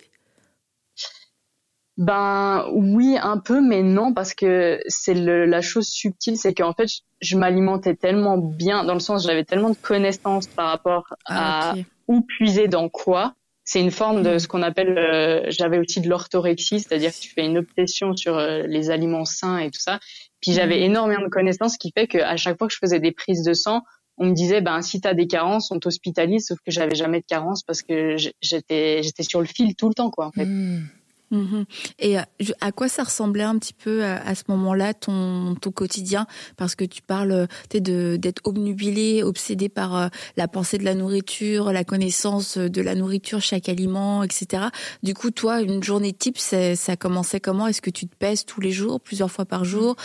Ben 2.00 2.66
oui, 2.72 3.18
un 3.22 3.38
peu, 3.38 3.60
mais 3.60 3.84
non, 3.84 4.14
parce 4.14 4.34
que 4.34 4.80
c'est 4.88 5.14
la 5.14 5.62
chose 5.62 5.86
subtile, 5.90 6.38
c'est 6.38 6.54
qu'en 6.54 6.72
fait, 6.72 6.88
je, 7.20 7.38
m'alimentais 7.38 7.94
tellement 7.94 8.38
bien, 8.38 8.86
dans 8.86 8.94
le 8.94 9.02
sens, 9.02 9.28
j'avais 9.28 9.44
tellement 9.44 9.72
de 9.72 9.76
connaissances 9.76 10.48
par 10.48 10.70
rapport 10.70 11.14
ah, 11.26 11.72
à 11.72 11.76
où 12.08 12.22
puiser 12.22 12.70
dans 12.70 12.88
quoi. 12.88 13.34
C'est 13.66 13.82
une 13.82 13.92
forme 13.92 14.24
de 14.24 14.36
hmm. 14.36 14.40
ce 14.40 14.48
qu'on 14.48 14.62
appelle, 14.62 14.98
euh, 14.98 15.46
j'avais 15.50 15.78
aussi 15.78 16.00
de 16.00 16.08
l'orthorexie, 16.08 16.80
c'est-à-dire 16.80 17.12
que 17.12 17.20
tu 17.20 17.32
fais 17.32 17.46
une 17.46 17.58
obsession 17.58 18.16
sur 18.16 18.38
euh, 18.38 18.64
les 18.66 18.92
aliments 18.92 19.26
sains 19.26 19.58
et 19.58 19.70
tout 19.70 19.82
ça. 19.82 20.00
Puis 20.42 20.54
j'avais 20.54 20.80
hmm. 20.80 20.92
énormément 20.92 21.24
de 21.24 21.28
connaissances, 21.28 21.74
ce 21.74 21.80
qui 21.80 21.92
fait 21.92 22.08
qu'à 22.08 22.38
chaque 22.38 22.58
fois 22.58 22.70
que 22.70 22.74
je 22.74 22.80
faisais 22.80 23.02
des 23.02 23.12
prises 23.12 23.44
de 23.44 23.52
sang, 23.52 23.84
on 24.18 24.28
me 24.28 24.34
disait 24.34 24.62
ben 24.62 24.82
si 24.82 25.02
t'as 25.02 25.14
des 25.14 25.28
carences, 25.28 25.70
on 25.70 25.80
t'hospitalise, 25.80 26.48
sauf 26.48 26.60
que 26.60 26.72
j'avais 26.72 26.96
jamais 26.96 27.20
de 27.20 27.26
carences 27.26 27.64
parce 27.64 27.82
que 27.82 28.16
j'étais 28.42 29.04
j'étais 29.04 29.24
sur 29.24 29.42
le 29.42 29.48
fil 29.48 29.76
tout 29.76 29.90
le 29.90 29.94
temps 29.94 30.12
quoi 30.12 30.28
en 30.28 30.32
fait. 30.32 30.46
Hmm. 30.46 30.86
Mhm. 31.32 31.66
Et 32.00 32.18
euh, 32.18 32.24
à 32.60 32.72
quoi 32.72 32.90
ça 32.90 33.04
ressemblait 33.04 33.44
un 33.44 33.58
petit 33.58 33.74
peu 33.74 34.04
euh, 34.04 34.18
à, 34.26 34.36
ce 34.36 34.44
moment-là 34.48 34.94
ton, 34.94 35.56
ton 35.56 35.72
quotidien? 35.72 36.26
Parce 36.58 36.76
que 36.76 36.86
tu 36.86 37.02
parles 37.02 37.48
de 37.74 38.18
d'être 38.18 38.42
obnubilé, 38.46 39.24
obsédé 39.24 39.70
par 39.70 39.96
euh, 39.96 40.08
la 40.38 40.48
pensée 40.48 40.78
de 40.78 40.86
la 40.86 40.96
nourriture, 40.96 41.72
la 41.72 41.84
connaissance 41.84 42.58
de 42.58 42.82
la 42.82 42.96
nourriture, 42.96 43.42
chaque 43.42 43.70
aliment, 43.70 44.24
etc. 44.24 44.64
Du 45.04 45.14
coup, 45.14 45.32
toi, 45.32 45.62
une 45.62 45.84
journée 45.84 46.14
type, 46.14 46.38
ça 46.38 46.96
commençait 46.98 47.40
comment? 47.40 47.68
Est-ce 47.68 47.82
que 47.82 47.90
tu 47.90 48.08
te 48.08 48.16
pèses 48.16 48.46
tous 48.46 48.62
les 48.62 48.72
jours, 48.72 49.00
plusieurs 49.00 49.32
fois 49.32 49.46
par 49.46 49.66
jour? 49.66 49.96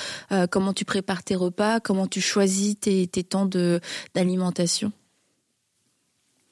Comment 0.50 0.73
tu 0.73 0.85
prépares 0.85 1.23
tes 1.23 1.35
repas? 1.35 1.81
Comment 1.81 2.07
tu 2.07 2.21
choisis 2.21 2.78
tes, 2.78 3.07
tes 3.07 3.25
temps 3.25 3.49
d'alimentation? 4.14 4.93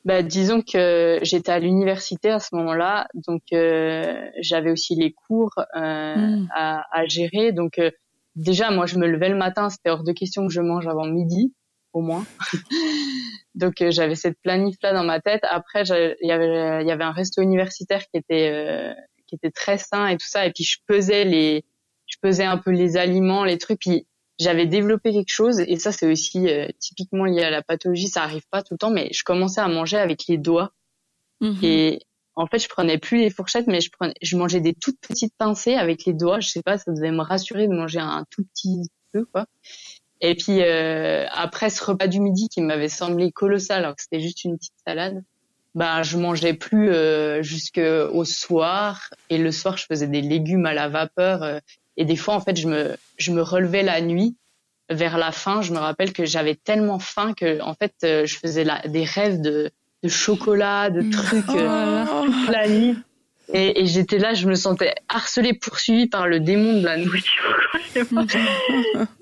Bah, 0.05 0.23
disons 0.23 0.63
que 0.63 1.21
j'étais 1.23 1.53
à 1.53 1.61
l'université 1.61 2.31
à 2.31 2.41
ce 2.41 2.55
moment-là, 2.57 3.07
donc 3.15 3.43
euh, 3.53 4.29
j'avais 4.41 4.71
aussi 4.71 4.97
les 4.97 5.13
cours 5.13 5.55
euh, 5.77 6.17
hmm. 6.17 6.49
à, 6.55 6.85
à, 6.91 7.07
gérer. 7.07 7.53
Donc 7.53 7.79
euh, 7.79 7.91
déjà, 8.35 8.71
moi, 8.71 8.87
je 8.87 8.99
me 8.99 9.07
levais 9.07 9.29
le 9.29 9.37
matin, 9.37 9.71
c'était 9.71 9.91
hors 9.91 10.03
de 10.03 10.13
question 10.13 10.47
que 10.47 10.53
je 10.53 10.61
mange 10.61 10.89
avant 10.89 11.07
midi, 11.07 11.55
au 11.93 12.01
moins. 12.01 12.25
donc 13.55 13.81
euh, 13.81 13.91
j'avais 13.91 14.15
cette 14.17 14.41
planif-là 14.43 14.93
dans 14.93 15.05
ma 15.05 15.21
tête. 15.21 15.43
Après, 15.45 15.85
il 15.85 16.27
y 16.27 16.33
avait, 16.33 16.85
y 16.85 16.91
avait 16.91 17.05
un 17.05 17.13
resto 17.13 17.43
universitaire 17.43 18.03
qui 18.09 18.17
était 18.17 18.51
euh, 18.51 18.93
qui 19.27 19.37
était 19.37 19.51
très 19.51 19.79
sain 19.79 20.09
et 20.09 20.17
tout 20.17 20.27
ça. 20.27 20.47
Et 20.47 20.53
puis 20.53 20.65
je 20.65 20.79
pesais 20.87 21.25
les, 21.25 21.65
je 22.07 22.17
pesais 22.21 22.45
un 22.45 22.59
peu 22.59 22.71
les 22.71 22.97
aliments, 22.97 23.45
les 23.45 23.59
trucs. 23.59 23.81
Puis 23.81 24.07
j'avais 24.39 24.67
développé 24.67 25.13
quelque 25.13 25.33
chose 25.33 25.61
et 25.61 25.77
ça 25.77 25.93
c'est 25.93 26.11
aussi 26.11 26.49
euh, 26.49 26.69
typiquement 26.79 27.25
lié 27.25 27.43
à 27.43 27.51
la 27.51 27.63
pathologie, 27.63 28.09
ça 28.09 28.23
arrive 28.23 28.47
pas 28.51 28.63
tout 28.63 28.75
le 28.75 28.79
temps, 28.79 28.91
mais 28.91 29.09
je 29.13 29.23
commençais 29.25 29.61
à 29.61 29.69
manger 29.69 29.99
avec 29.99 30.27
les 30.27 30.39
doigts 30.39 30.73
mhm. 31.41 31.59
et 31.63 32.01
en 32.35 32.47
fait 32.47 32.59
je 32.59 32.69
prenais 32.69 32.99
plus 32.99 33.19
les 33.19 33.31
fourchettes, 33.31 33.67
mais 33.67 33.81
je 33.81 33.91
prenais, 33.91 34.15
je 34.23 34.37
mangeais 34.37 34.61
des 34.61 34.75
toutes 34.75 34.99
petites 35.01 35.35
pincées 35.37 35.75
avec 35.75 36.05
les 36.05 36.15
doigts. 36.15 36.41
Je 36.41 36.49
sais 36.49 36.63
pas, 36.63 36.79
ça 36.79 36.93
devait 36.93 37.11
me 37.11 37.23
rassurer 37.23 37.69
de 37.69 37.75
manger 37.75 38.01
un 38.01 38.25
tout 38.31 38.45
petit 38.55 38.89
peu 39.13 39.25
quoi. 39.27 39.47
Et 40.21 40.35
puis 40.35 40.63
euh, 40.63 41.27
après 41.31 41.69
ce 41.69 41.85
repas 41.85 42.07
du 42.07 42.21
midi 42.21 42.49
qui 42.49 42.61
m'avait 42.61 42.89
semblé 42.89 43.33
colossal 43.33 43.85
alors 43.85 43.97
que 43.97 44.03
c'était 44.03 44.21
juste 44.21 44.45
une 44.45 44.57
petite 44.57 44.75
salade, 44.87 45.23
bah 45.75 46.03
je 46.03 46.17
mangeais 46.19 46.55
plus 46.55 46.91
euh, 46.91 47.43
jusqu'au 47.43 48.25
soir 48.25 49.11
et 49.31 49.39
le 49.39 49.51
soir 49.51 49.77
je 49.77 49.87
faisais 49.87 50.07
des 50.07 50.21
légumes 50.21 50.67
à 50.67 50.75
la 50.75 50.89
vapeur 50.89 51.43
euh, 51.43 51.59
et 51.97 52.05
des 52.05 52.17
fois, 52.17 52.35
en 52.35 52.41
fait, 52.41 52.57
je 52.57 52.69
me, 52.69 52.97
je 53.19 53.33
me 53.33 53.43
relevais 53.43 53.83
la 53.83 54.01
nuit. 54.01 54.37
Vers 54.91 55.17
la 55.17 55.33
fin, 55.33 55.63
je 55.63 55.73
me 55.73 55.79
rappelle 55.79 56.13
que 56.13 56.27
j'avais 56.27 56.55
tellement 56.55 56.99
faim 56.99 57.33
que, 57.35 57.63
en 57.63 57.73
fait, 57.73 57.95
euh, 58.05 58.27
je 58.27 58.37
faisais 58.37 58.65
la, 58.65 58.81
des 58.81 59.05
rêves 59.05 59.41
de, 59.41 59.71
de 60.03 60.09
chocolat, 60.09 60.91
de 60.91 61.03
mm. 61.03 61.11
trucs 61.11 61.49
euh, 61.51 62.05
oh. 62.11 62.27
la 62.51 62.69
nuit. 62.69 62.97
Et, 63.53 63.83
et 63.83 63.87
j'étais 63.87 64.19
là, 64.19 64.35
je 64.35 64.47
me 64.47 64.55
sentais 64.55 64.95
harcelée, 65.09 65.55
poursuivie 65.55 66.09
par 66.09 66.27
le 66.27 66.41
démon 66.41 66.81
de 66.81 66.85
la 66.85 66.97
nourriture. 66.97 67.57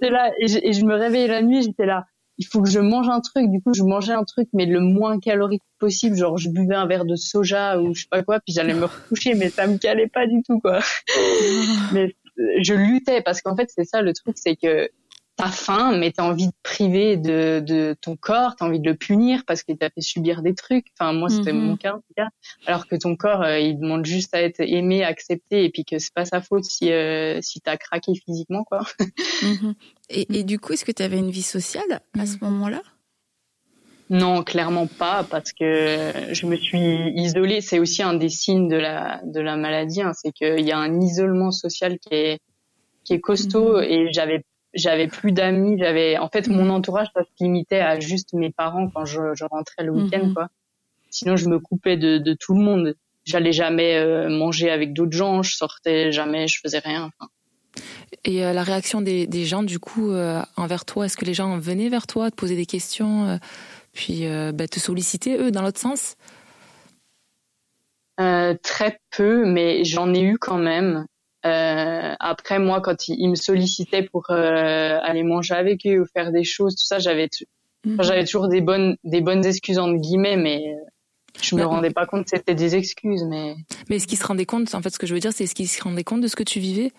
là, 0.01 0.31
et 0.41 0.49
je, 0.49 0.59
et 0.63 0.73
je, 0.73 0.85
me 0.85 0.95
réveillais 0.95 1.29
la 1.29 1.43
nuit, 1.43 1.63
j'étais 1.63 1.87
là. 1.87 2.07
il 2.39 2.47
faut 2.47 2.63
que 2.63 2.71
je 2.71 2.81
mange 2.81 3.09
un 3.09 3.21
truc. 3.21 3.51
Du 3.51 3.61
coup, 3.61 3.75
je 3.75 3.83
mangeais 3.83 4.13
un 4.13 4.25
truc, 4.25 4.49
mais 4.53 4.67
le 4.67 4.81
moins 4.81 5.19
calorique 5.19 5.63
possible. 5.79 6.17
Genre, 6.17 6.39
je 6.39 6.49
buvais 6.49 6.75
un 6.77 6.87
verre 6.87 7.05
de 7.05 7.17
soja 7.17 7.81
ou 7.81 7.95
je 7.95 8.03
sais 8.03 8.09
pas 8.11 8.23
quoi, 8.23 8.41
puis 8.41 8.55
j'allais 8.55 8.75
me 8.75 8.85
recoucher, 8.85 9.35
mais 9.35 9.51
ça 9.51 9.67
me 9.67 9.79
calait 9.79 10.09
pas 10.09 10.27
du 10.27 10.43
tout, 10.43 10.61
quoi. 10.61 10.81
mais 11.93 12.15
je 12.63 12.75
luttais 12.75 13.23
parce 13.23 13.41
qu'en 13.43 13.57
fait, 13.57 13.71
c'est 13.75 13.85
ça 13.85 14.03
le 14.03 14.13
truc, 14.13 14.37
c'est 14.39 14.57
que 14.57 14.89
t'as 15.41 15.49
faim, 15.49 15.97
mais 15.97 16.13
t'as 16.13 16.25
envie 16.25 16.49
de 16.49 16.53
priver 16.63 17.17
de, 17.17 17.63
de 17.65 17.97
ton 18.01 18.15
corps, 18.15 18.57
t'as 18.57 18.67
envie 18.67 18.81
de 18.81 18.91
le 18.91 18.97
punir 18.97 19.45
parce 19.47 19.63
qu'il 19.63 19.79
t'a 19.79 19.89
fait 19.89 20.03
subir 20.03 20.43
des 20.43 20.55
trucs. 20.55 20.87
Enfin, 20.99 21.13
moi, 21.15 21.31
c'était 21.31 21.53
mon 21.53 21.73
mhm. 21.73 21.79
cas, 21.79 21.95
en 21.95 21.99
tout 21.99 22.15
cas. 22.15 22.29
Alors 22.67 22.87
que 22.87 22.97
ton 22.97 23.17
corps, 23.17 23.43
euh, 23.43 23.59
il 23.59 23.79
demande 23.79 24.05
juste 24.05 24.35
à 24.35 24.43
être 24.43 24.61
aimé, 24.61 25.03
accepté, 25.03 25.65
et 25.65 25.71
puis 25.71 25.85
que 25.85 25.99
c'est 25.99 26.13
pas 26.13 26.27
sa 26.27 26.43
faute 26.43 26.65
si 26.65 26.93
euh, 26.93 27.41
si 27.41 27.61
t'as 27.61 27.79
craqué 27.79 28.13
physiquement, 28.15 28.65
quoi. 28.65 28.81
Mhm. 29.43 29.75
Et, 30.11 30.27
et, 30.39 30.45
du 30.45 30.59
coup, 30.59 30.75
est-ce 30.75 30.85
que 30.85 30.93
t'avais 30.93 31.19
une 31.19 31.31
vie 31.31 31.43
sociale 31.43 32.01
à 32.19 32.27
ce 32.27 32.37
moment-là? 32.43 32.83
Non, 34.11 34.43
clairement 34.43 34.89
pas, 34.89 35.25
parce 35.31 35.53
que 35.53 36.11
je 36.33 36.47
me 36.47 36.57
suis 36.57 37.13
isolée. 37.15 37.61
C'est 37.61 37.79
aussi 37.79 38.03
un 38.03 38.15
des 38.15 38.29
signes 38.29 38.69
de 38.69 38.77
la 38.77 39.21
de 39.25 39.41
la 39.41 39.57
maladie, 39.57 40.03
hein, 40.03 40.13
c'est 40.15 40.33
qu'il 40.33 40.67
y 40.67 40.73
a 40.73 40.79
un 40.79 41.01
isolement 41.01 41.53
social 41.53 41.97
qui 42.01 42.15
est 42.15 42.41
qui 43.05 43.15
est 43.15 43.21
costaud 43.21 43.77
mhm. 43.77 43.85
et 43.85 44.13
j'avais 44.13 44.45
j'avais 44.75 45.07
plus 45.07 45.31
d'amis, 45.31 45.79
j'avais 45.79 46.19
en 46.19 46.29
fait 46.29 46.49
mon 46.49 46.71
entourage 46.71 47.07
ça 47.15 47.23
se 47.23 47.45
limitait 47.45 47.81
à 47.81 48.01
juste 48.01 48.35
mes 48.35 48.51
parents 48.51 48.89
quand 48.89 49.05
je, 49.05 49.35
je 49.35 49.45
rentrais 49.45 49.85
le 49.85 49.93
week-end 49.93 50.27
mhm. 50.27 50.35
quoi. 50.35 50.49
Sinon 51.11 51.37
je 51.37 51.49
me 51.49 51.61
coupais 51.61 51.97
de, 51.97 52.19
de 52.19 52.35
tout 52.35 52.55
le 52.55 52.61
monde. 52.61 52.97
J'allais 53.25 53.53
jamais 53.53 53.95
euh, 53.95 54.29
manger 54.29 54.71
avec 54.71 54.93
d'autres 54.93 55.17
gens, 55.17 55.45
je 55.45 55.55
sortais 55.55 56.11
jamais, 56.11 56.49
je 56.49 56.59
faisais 56.61 56.81
rien. 56.81 57.11
Enfin. 57.15 57.31
Et 58.25 58.45
euh, 58.45 58.53
la 58.53 58.65
réaction 58.65 59.03
des, 59.03 59.29
des, 59.29 59.45
gens 59.45 59.63
du 59.63 59.79
coup 59.79 60.11
euh, 60.11 60.43
envers 60.57 60.85
toi, 60.85 61.07
est-ce 61.07 61.17
que 61.17 61.25
les 61.25 61.35
gens 61.35 61.59
venaient 61.59 61.89
vers 61.89 62.07
toi, 62.09 62.31
te 62.31 62.37
poser 62.37 62.57
des 62.57 62.67
questions, 62.67 63.39
puis 63.93 64.27
bah, 64.53 64.69
te 64.69 64.79
solliciter 64.79 65.37
eux 65.39 65.51
dans 65.51 65.63
l'autre 65.63 65.81
sens? 65.81 66.17
Très 68.17 69.01
peu, 69.11 69.47
mais 69.47 69.85
j'en 69.85 70.13
ai 70.15 70.21
eu 70.21 70.39
quand 70.39 70.59
même. 70.59 71.07
Euh, 71.47 72.15
après, 72.21 72.59
moi, 72.59 72.81
quand 72.81 73.09
ils, 73.09 73.29
me 73.29 73.35
sollicitaient 73.35 74.03
pour 74.03 74.31
euh, 74.31 74.99
aller 75.03 75.23
manger 75.23 75.55
avec 75.55 75.87
eux 75.87 76.03
ou 76.03 76.07
faire 76.07 76.33
des 76.33 76.45
choses, 76.45 76.75
tout 76.77 76.85
ça, 76.85 76.99
j'avais 76.99 77.29
mhm. 77.87 78.03
j'avais 78.03 78.25
toujours 78.25 78.49
des 78.49 78.61
bonnes 78.61 78.97
des 79.05 79.21
bonnes 79.21 79.45
excuses 79.47 79.79
entre 79.79 79.99
guillemets, 79.99 80.37
mais 80.37 80.77
je 81.41 81.55
me 81.57 81.65
rendais 81.65 81.91
pas 81.91 82.07
compte 82.07 82.25
que 82.25 82.31
c'était 82.31 82.55
des 82.55 82.77
excuses. 82.77 83.25
Mais 83.25 83.55
mais 83.89 83.97
est-ce 83.97 84.07
qu'ils 84.07 84.19
se 84.19 84.27
rendaient 84.27 84.47
compte 84.47 84.75
En 84.75 84.83
fait, 84.83 84.91
ce 84.91 84.99
que 84.99 85.07
je 85.07 85.15
veux 85.15 85.21
dire, 85.21 85.33
c'est 85.33 85.45
est-ce 85.45 85.55
qu'ils 85.55 85.69
se 85.69 85.83
rendaient 85.83 86.05
compte 86.05 86.21
de 86.21 86.29
ce 86.29 86.37
que 86.37 86.43
tu 86.43 86.61
vivais? 86.61 86.93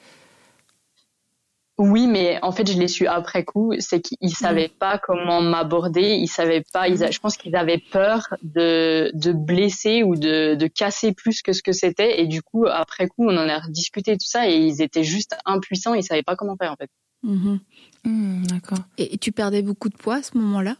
Oui, 1.81 2.05
mais 2.05 2.37
en 2.43 2.51
fait, 2.51 2.71
je 2.71 2.77
l'ai 2.77 2.87
su 2.87 3.07
après 3.07 3.43
coup. 3.43 3.73
C'est 3.79 4.01
qu'ils 4.01 4.17
mm. 4.21 4.33
savaient 4.33 4.69
pas 4.69 4.99
comment 4.99 5.41
m'aborder. 5.41 6.13
Ils 6.13 6.27
savaient 6.27 6.63
pas. 6.71 6.87
Ils 6.87 7.11
je 7.11 7.19
pense 7.19 7.37
qu'ils 7.37 7.55
avaient 7.55 7.81
peur 7.91 8.27
de, 8.43 9.09
de 9.15 9.31
blesser 9.31 10.03
ou 10.03 10.15
de, 10.15 10.53
de 10.53 10.67
casser 10.67 11.11
plus 11.11 11.41
que 11.41 11.53
ce 11.53 11.63
que 11.63 11.71
c'était. 11.71 12.21
Et 12.21 12.27
du 12.27 12.43
coup, 12.43 12.67
après 12.67 13.07
coup, 13.07 13.25
on 13.27 13.35
en 13.35 13.49
a 13.49 13.57
rediscuté 13.57 14.13
tout 14.13 14.27
ça 14.27 14.47
et 14.47 14.57
ils 14.57 14.81
étaient 14.83 15.03
juste 15.03 15.35
impuissants. 15.45 15.95
Ils 15.95 16.03
savaient 16.03 16.21
pas 16.21 16.35
comment 16.35 16.55
faire 16.55 16.71
en 16.71 16.75
fait. 16.75 16.89
Mm-hmm. 17.25 17.59
Mm, 18.05 18.45
d'accord. 18.45 18.79
Et, 18.99 19.17
tu 19.17 19.31
perdais 19.31 19.63
beaucoup 19.63 19.89
de 19.89 19.97
poids 19.97 20.15
à 20.15 20.23
ce 20.23 20.37
moment-là? 20.37 20.77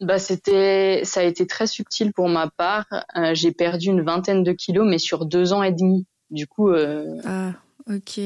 Bah 0.00 0.18
c'était, 0.18 1.02
ça 1.04 1.20
a 1.20 1.22
été 1.22 1.46
très 1.46 1.68
subtil 1.68 2.12
pour 2.12 2.28
ma 2.28 2.50
part. 2.50 2.86
Euh, 3.16 3.34
j'ai 3.34 3.52
perdu 3.52 3.86
une 3.86 4.02
vingtaine 4.02 4.42
de 4.42 4.52
kilos, 4.52 4.86
mais 4.86 4.98
sur 4.98 5.26
deux 5.26 5.52
ans 5.52 5.62
et 5.62 5.72
demi. 5.72 6.06
Du 6.30 6.48
coup. 6.48 6.70
Euh... 6.70 7.20
Ah, 7.24 7.52
ok 7.88 8.20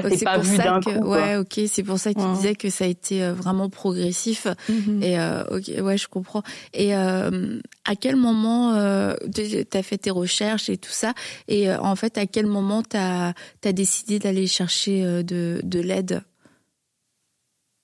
ça 0.00 0.10
s'est 0.10 0.24
pas 0.24 0.38
vu 0.38 0.56
d'un 0.56 0.80
coup. 0.80 0.90
Ouais, 0.90 1.36
ok, 1.36 1.60
c'est 1.66 1.82
pour 1.82 1.98
ça 1.98 2.14
que 2.14 2.20
tu 2.20 2.34
disais 2.34 2.54
que 2.54 2.70
ça 2.70 2.84
a 2.84 2.88
été 2.88 3.22
euh, 3.22 3.34
vraiment 3.34 3.68
progressif. 3.68 4.46
Mhm. 4.68 5.02
Et 5.02 5.18
euh, 5.18 5.44
ok, 5.50 5.70
ouais, 5.82 5.98
je 5.98 6.08
comprends. 6.08 6.42
Et 6.72 6.96
euh, 6.96 7.60
à 7.84 7.94
quel 7.96 8.16
moment 8.16 8.74
euh, 8.74 9.14
tu 9.34 9.66
as 9.72 9.82
fait 9.82 9.98
tes 9.98 10.10
recherches 10.10 10.70
et 10.70 10.78
tout 10.78 10.90
ça? 10.90 11.12
Et 11.48 11.68
euh, 11.68 11.78
en 11.80 11.96
fait, 11.96 12.16
à 12.16 12.26
quel 12.26 12.46
moment 12.46 12.82
tu 12.82 12.96
as, 12.96 13.34
décidé 13.72 14.18
d'aller 14.18 14.46
chercher 14.46 15.22
de, 15.22 15.60
de 15.62 15.80
l'aide? 15.80 16.22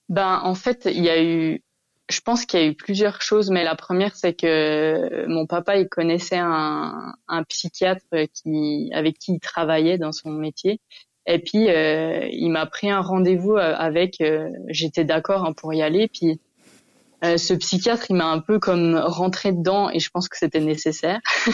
Ben, 0.08 0.40
en 0.42 0.54
fait, 0.54 0.88
il 0.90 1.04
y 1.04 1.10
a 1.10 1.22
eu 1.22 1.62
je 2.10 2.20
pense 2.20 2.46
qu'il 2.46 2.60
y 2.60 2.62
a 2.62 2.66
eu 2.66 2.74
plusieurs 2.74 3.20
choses, 3.20 3.50
mais 3.50 3.64
la 3.64 3.76
première, 3.76 4.16
c'est 4.16 4.32
que 4.32 5.26
mon 5.26 5.46
papa, 5.46 5.76
il 5.76 5.88
connaissait 5.88 6.38
un, 6.38 7.14
un 7.28 7.42
psychiatre 7.44 8.06
qui, 8.32 8.90
avec 8.94 9.18
qui 9.18 9.34
il 9.34 9.40
travaillait 9.40 9.98
dans 9.98 10.12
son 10.12 10.30
métier. 10.30 10.80
Et 11.28 11.38
puis 11.38 11.68
euh, 11.68 12.26
il 12.32 12.48
m'a 12.48 12.64
pris 12.64 12.90
un 12.90 13.02
rendez-vous 13.02 13.52
euh, 13.52 13.74
avec. 13.76 14.20
Euh, 14.22 14.48
j'étais 14.68 15.04
d'accord 15.04 15.44
hein, 15.44 15.52
pour 15.52 15.72
y 15.74 15.82
aller. 15.82 16.08
Puis 16.08 16.40
ce 17.22 17.52
psychiatre, 17.54 18.06
il 18.10 18.14
m'a 18.14 18.26
un 18.26 18.38
peu 18.38 18.60
comme 18.60 18.96
rentré 18.96 19.50
dedans 19.50 19.90
et 19.90 19.98
je 19.98 20.08
pense 20.08 20.28
que 20.28 20.38
c'était 20.38 20.60
nécessaire. 20.60 21.18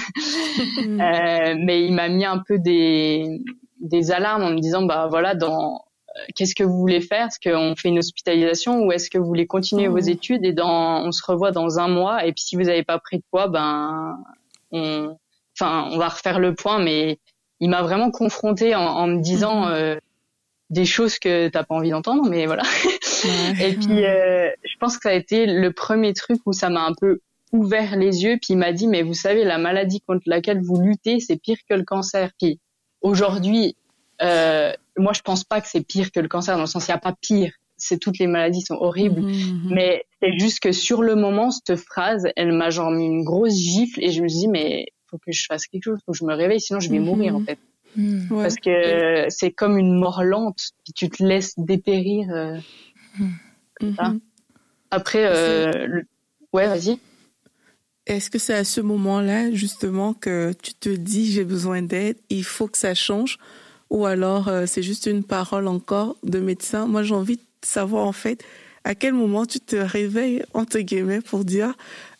mais 0.86 1.86
il 1.86 1.92
m'a 1.94 2.08
mis 2.08 2.24
un 2.24 2.38
peu 2.38 2.58
des 2.58 3.40
des 3.80 4.12
alarmes 4.12 4.42
en 4.44 4.50
me 4.50 4.60
disant 4.60 4.82
bah 4.82 5.08
voilà 5.08 5.34
dans 5.34 5.82
qu'est-ce 6.36 6.54
que 6.54 6.64
vous 6.64 6.78
voulez 6.78 7.00
faire? 7.00 7.28
Est-ce 7.28 7.40
qu'on 7.40 7.74
fait 7.76 7.88
une 7.88 7.98
hospitalisation 7.98 8.84
ou 8.84 8.92
est-ce 8.92 9.08
que 9.08 9.16
vous 9.16 9.26
voulez 9.26 9.46
continuer 9.46 9.88
vos 9.88 10.02
mmh. 10.02 10.08
études? 10.10 10.44
Et 10.44 10.52
dans 10.52 11.02
on 11.02 11.12
se 11.12 11.22
revoit 11.26 11.50
dans 11.50 11.78
un 11.78 11.88
mois 11.88 12.26
et 12.26 12.32
puis 12.32 12.44
si 12.44 12.56
vous 12.56 12.64
n'avez 12.64 12.84
pas 12.84 12.98
pris 12.98 13.16
de 13.16 13.24
poids 13.30 13.48
ben 13.48 14.18
on 14.70 15.16
enfin 15.58 15.88
on 15.90 15.96
va 15.96 16.10
refaire 16.10 16.38
le 16.38 16.54
point 16.54 16.78
mais 16.78 17.18
il 17.64 17.70
m'a 17.70 17.80
vraiment 17.80 18.10
confronté 18.10 18.74
en, 18.74 19.06
me 19.06 19.22
disant 19.22 19.64
mhm. 19.64 19.72
euh, 19.72 19.96
des 20.68 20.84
choses 20.84 21.18
que 21.18 21.48
t'as 21.48 21.64
pas 21.64 21.74
envie 21.74 21.88
d'entendre, 21.88 22.28
mais 22.28 22.44
voilà. 22.44 22.62
et 23.58 23.72
puis, 23.72 24.04
euh, 24.04 24.50
je 24.62 24.76
pense 24.78 24.98
que 24.98 25.04
ça 25.04 25.08
a 25.08 25.14
été 25.14 25.46
le 25.46 25.72
premier 25.72 26.12
truc 26.12 26.40
où 26.44 26.52
ça 26.52 26.68
m'a 26.68 26.84
un 26.84 26.92
peu 26.92 27.20
ouvert 27.52 27.96
les 27.96 28.22
yeux. 28.22 28.36
Puis 28.36 28.52
il 28.52 28.58
m'a 28.58 28.72
dit, 28.72 28.86
mais 28.86 29.00
vous 29.00 29.14
savez, 29.14 29.44
la 29.44 29.56
maladie 29.56 30.02
contre 30.02 30.24
laquelle 30.26 30.60
vous 30.60 30.78
luttez, 30.78 31.20
c'est 31.20 31.36
pire 31.36 31.56
que 31.66 31.74
le 31.74 31.84
cancer. 31.84 32.32
Puis 32.38 32.60
aujourd'hui, 33.00 33.76
euh, 34.20 34.70
moi, 34.98 35.14
je 35.14 35.22
pense 35.22 35.42
pas 35.42 35.62
que 35.62 35.68
c'est 35.68 35.86
pire 35.86 36.12
que 36.12 36.20
le 36.20 36.28
cancer, 36.28 36.56
dans 36.56 36.64
le 36.64 36.66
sens, 36.66 36.86
il 36.86 36.90
n'y 36.90 36.96
a 36.96 36.98
pas 36.98 37.14
pire. 37.18 37.50
C'est 37.78 37.98
toutes 37.98 38.18
les 38.18 38.26
maladies 38.26 38.60
sont 38.60 38.76
horribles, 38.78 39.22
mhm, 39.22 39.30
mhm. 39.30 39.74
mais 39.74 40.04
c'est 40.20 40.38
juste 40.38 40.60
que 40.60 40.70
sur 40.70 41.02
le 41.02 41.14
moment, 41.14 41.50
cette 41.50 41.76
phrase, 41.76 42.28
elle 42.36 42.52
m'a 42.52 42.68
genre 42.68 42.90
mis 42.90 43.06
une 43.06 43.24
grosse 43.24 43.56
gifle 43.56 44.04
et 44.04 44.10
je 44.10 44.22
me 44.22 44.28
suis 44.28 44.40
dit, 44.40 44.48
mais 44.48 44.86
faut 45.18 45.30
que 45.30 45.32
je 45.32 45.46
fasse 45.46 45.66
quelque 45.66 45.84
chose, 45.84 45.98
faut 46.04 46.12
que 46.12 46.18
je 46.18 46.24
me 46.24 46.34
réveille, 46.34 46.60
sinon 46.60 46.80
je 46.80 46.90
vais 46.90 46.98
mhm. 46.98 47.04
mourir 47.04 47.36
en 47.36 47.44
fait. 47.44 47.58
Mhm. 47.96 48.28
Parce 48.28 48.56
que 48.56 49.26
c'est 49.28 49.52
comme 49.52 49.78
une 49.78 49.98
mort 49.98 50.24
lente, 50.24 50.72
puis 50.84 50.92
tu 50.92 51.08
te 51.08 51.22
laisses 51.22 51.54
dépérir. 51.58 52.28
Euh, 52.30 52.58
mhm. 53.80 54.20
Après, 54.90 55.24
euh, 55.24 56.02
ouais, 56.52 56.66
vas-y. 56.66 56.98
Est-ce 58.06 58.30
que 58.30 58.38
c'est 58.38 58.54
à 58.54 58.64
ce 58.64 58.80
moment-là 58.80 59.50
justement 59.52 60.12
que 60.12 60.52
tu 60.62 60.74
te 60.74 60.90
dis 60.90 61.32
j'ai 61.32 61.44
besoin 61.44 61.82
d'aide, 61.82 62.16
il 62.28 62.44
faut 62.44 62.66
que 62.66 62.76
ça 62.76 62.94
change, 62.94 63.38
ou 63.90 64.04
alors 64.04 64.48
euh, 64.48 64.66
c'est 64.66 64.82
juste 64.82 65.06
une 65.06 65.24
parole 65.24 65.68
encore 65.68 66.16
de 66.22 66.38
médecin? 66.38 66.86
Moi, 66.86 67.02
j'ai 67.02 67.14
envie 67.14 67.36
de 67.36 67.42
savoir 67.62 68.06
en 68.06 68.12
fait 68.12 68.44
à 68.84 68.94
quel 68.94 69.14
moment 69.14 69.46
tu 69.46 69.60
te 69.60 69.76
réveilles 69.76 70.44
entre 70.52 70.80
guillemets 70.80 71.22
pour 71.22 71.44
dire 71.44 71.74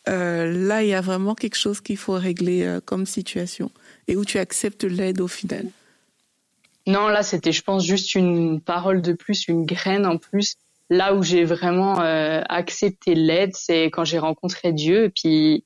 euh, 0.08 0.52
là, 0.52 0.82
il 0.82 0.88
y 0.88 0.94
a 0.94 1.00
vraiment 1.00 1.34
quelque 1.34 1.56
chose 1.56 1.80
qu'il 1.80 1.96
faut 1.96 2.12
régler 2.12 2.62
euh, 2.64 2.80
comme 2.84 3.06
situation 3.06 3.70
et 4.06 4.16
où 4.16 4.24
tu 4.24 4.38
acceptes 4.38 4.84
l'aide 4.84 5.20
au 5.20 5.28
final. 5.28 5.66
Non, 6.86 7.08
là, 7.08 7.22
c'était, 7.22 7.52
je 7.52 7.62
pense, 7.62 7.84
juste 7.84 8.14
une 8.14 8.60
parole 8.60 9.00
de 9.00 9.14
plus, 9.14 9.48
une 9.48 9.64
graine 9.64 10.04
en 10.04 10.18
plus. 10.18 10.56
Là 10.90 11.14
où 11.14 11.22
j'ai 11.22 11.44
vraiment 11.44 12.02
euh, 12.02 12.42
accepté 12.48 13.14
l'aide, 13.14 13.52
c'est 13.54 13.84
quand 13.84 14.04
j'ai 14.04 14.18
rencontré 14.18 14.72
Dieu. 14.72 15.04
Et 15.04 15.10
puis, 15.10 15.64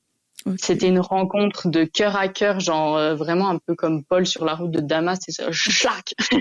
c'était 0.56 0.88
une 0.88 1.00
rencontre 1.00 1.68
de 1.68 1.84
cœur 1.84 2.16
à 2.16 2.28
cœur, 2.28 2.60
genre 2.60 2.96
euh, 2.96 3.14
vraiment 3.14 3.48
un 3.48 3.58
peu 3.58 3.74
comme 3.74 4.04
Paul 4.04 4.26
sur 4.26 4.44
la 4.44 4.54
route 4.54 4.70
de 4.70 4.80
Damas, 4.80 5.18
c'est 5.20 5.32
ça, 5.32 5.50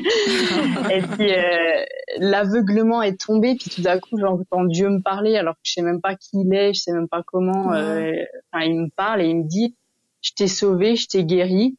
et 0.91 1.01
puis 1.01 1.33
euh, 1.33 1.85
l'aveuglement 2.17 3.01
est 3.01 3.19
tombé, 3.19 3.55
puis 3.55 3.69
tout 3.69 3.81
d'un 3.81 3.99
coup 3.99 4.17
j'entends 4.19 4.65
Dieu 4.65 4.89
me 4.89 5.01
parler 5.01 5.37
alors 5.37 5.55
que 5.55 5.61
je 5.63 5.73
sais 5.73 5.81
même 5.81 6.01
pas 6.01 6.15
qui 6.15 6.29
il 6.33 6.53
est, 6.53 6.73
je 6.73 6.81
sais 6.81 6.93
même 6.93 7.07
pas 7.07 7.23
comment. 7.25 7.73
Euh, 7.73 8.13
enfin, 8.51 8.65
il 8.65 8.75
me 8.75 8.89
parle 8.95 9.21
et 9.21 9.27
il 9.27 9.37
me 9.37 9.47
dit, 9.47 9.75
je 10.21 10.31
t'ai 10.33 10.47
sauvé, 10.47 10.95
je 10.95 11.07
t'ai 11.07 11.23
guéri. 11.23 11.77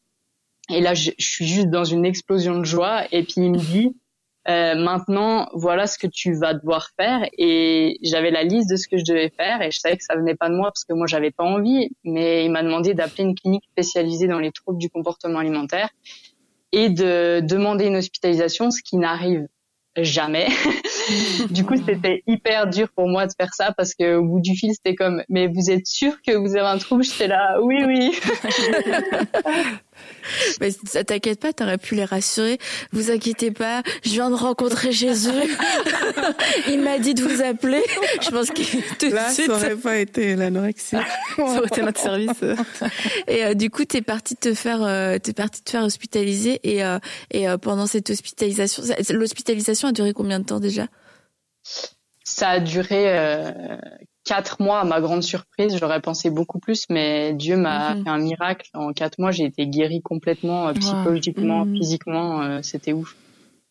Et 0.70 0.80
là, 0.80 0.94
je, 0.94 1.12
je 1.18 1.26
suis 1.26 1.46
juste 1.46 1.70
dans 1.70 1.84
une 1.84 2.04
explosion 2.04 2.58
de 2.58 2.64
joie. 2.64 3.04
Et 3.12 3.22
puis 3.22 3.34
il 3.38 3.52
me 3.52 3.58
dit, 3.58 3.96
euh, 4.48 4.74
maintenant, 4.76 5.48
voilà 5.52 5.86
ce 5.86 5.98
que 5.98 6.06
tu 6.06 6.32
vas 6.34 6.54
devoir 6.54 6.90
faire. 6.96 7.28
Et 7.36 7.98
j'avais 8.02 8.30
la 8.30 8.44
liste 8.44 8.70
de 8.70 8.76
ce 8.76 8.88
que 8.88 8.96
je 8.96 9.04
devais 9.04 9.30
faire 9.30 9.60
et 9.60 9.70
je 9.70 9.78
savais 9.78 9.96
que 9.96 10.04
ça 10.04 10.16
venait 10.16 10.36
pas 10.36 10.48
de 10.48 10.54
moi 10.54 10.68
parce 10.68 10.84
que 10.84 10.94
moi 10.94 11.06
j'avais 11.06 11.30
pas 11.30 11.44
envie. 11.44 11.90
Mais 12.04 12.44
il 12.44 12.50
m'a 12.50 12.62
demandé 12.62 12.94
d'appeler 12.94 13.24
une 13.24 13.34
clinique 13.34 13.64
spécialisée 13.72 14.26
dans 14.26 14.38
les 14.38 14.52
troubles 14.52 14.78
du 14.78 14.88
comportement 14.88 15.38
alimentaire 15.38 15.90
et 16.72 16.88
de 16.88 17.40
demander 17.40 17.86
une 17.86 17.96
hospitalisation, 17.96 18.70
ce 18.70 18.82
qui 18.82 18.96
n'arrive 18.96 19.46
jamais. 19.96 20.48
du 21.50 21.64
coup, 21.64 21.74
c'était 21.84 22.22
hyper 22.26 22.68
dur 22.68 22.88
pour 22.94 23.08
moi 23.08 23.26
de 23.26 23.32
faire 23.38 23.52
ça 23.54 23.72
parce 23.76 23.94
que 23.94 24.16
au 24.16 24.24
bout 24.24 24.40
du 24.40 24.56
fil, 24.56 24.72
c'était 24.74 24.94
comme, 24.94 25.22
mais 25.28 25.46
vous 25.46 25.70
êtes 25.70 25.86
sûr 25.86 26.12
que 26.26 26.36
vous 26.36 26.56
avez 26.56 26.66
un 26.66 26.78
trouble? 26.78 27.04
J'étais 27.04 27.28
là, 27.28 27.58
oui, 27.62 27.82
oui. 27.86 28.18
Mais 30.60 30.70
ça 30.84 31.04
t'inquiète 31.04 31.40
pas, 31.40 31.52
t'aurais 31.52 31.78
pu 31.78 31.94
les 31.94 32.04
rassurer. 32.04 32.58
Vous 32.92 33.10
inquiétez 33.10 33.50
pas, 33.50 33.82
je 34.04 34.10
viens 34.10 34.30
de 34.30 34.34
rencontrer 34.34 34.92
Jésus. 34.92 35.30
Il 36.68 36.82
m'a 36.82 36.98
dit 36.98 37.14
de 37.14 37.22
vous 37.22 37.42
appeler. 37.42 37.82
Je 38.20 38.30
pense 38.30 38.50
que 38.50 39.10
là, 39.10 39.30
ça 39.30 39.52
aurait 39.52 39.76
pas 39.76 39.96
été 39.96 40.36
l'anorexie. 40.36 40.96
ça 41.36 41.42
aurait 41.42 41.66
été 41.66 41.82
notre 41.82 42.00
service. 42.00 42.30
et 43.26 43.44
euh, 43.44 43.54
du 43.54 43.70
coup, 43.70 43.84
t'es 43.84 44.02
parti 44.02 44.36
te 44.36 44.54
faire, 44.54 44.82
euh, 44.82 45.18
t'es 45.18 45.32
parti 45.32 45.62
te 45.62 45.70
faire 45.70 45.84
hospitaliser 45.84 46.60
et 46.62 46.84
euh, 46.84 46.98
et 47.30 47.46
pendant 47.60 47.86
cette 47.86 48.10
hospitalisation, 48.10 48.82
l'hospitalisation 49.10 49.88
a 49.88 49.92
duré 49.92 50.12
combien 50.12 50.40
de 50.40 50.44
temps 50.44 50.60
déjà? 50.60 50.86
Ça 52.24 52.50
a 52.50 52.60
duré 52.60 53.06
quatre 54.28 54.60
mois, 54.60 54.80
à 54.80 54.84
ma 54.84 55.00
grande 55.00 55.22
surprise, 55.22 55.76
j'aurais 55.78 56.02
pensé 56.02 56.28
beaucoup 56.28 56.58
plus, 56.58 56.84
mais 56.90 57.32
Dieu 57.32 57.56
m'a 57.56 57.94
mhm. 57.94 58.04
fait 58.04 58.10
un 58.10 58.18
miracle. 58.18 58.68
En 58.74 58.92
quatre 58.92 59.18
mois, 59.18 59.30
j'ai 59.30 59.44
été 59.44 59.66
guérie 59.66 60.02
complètement, 60.02 60.68
euh, 60.68 60.74
psychologiquement, 60.74 61.64
mhm. 61.64 61.76
physiquement, 61.76 62.42
euh, 62.42 62.60
c'était 62.62 62.92
ouf. 62.92 63.16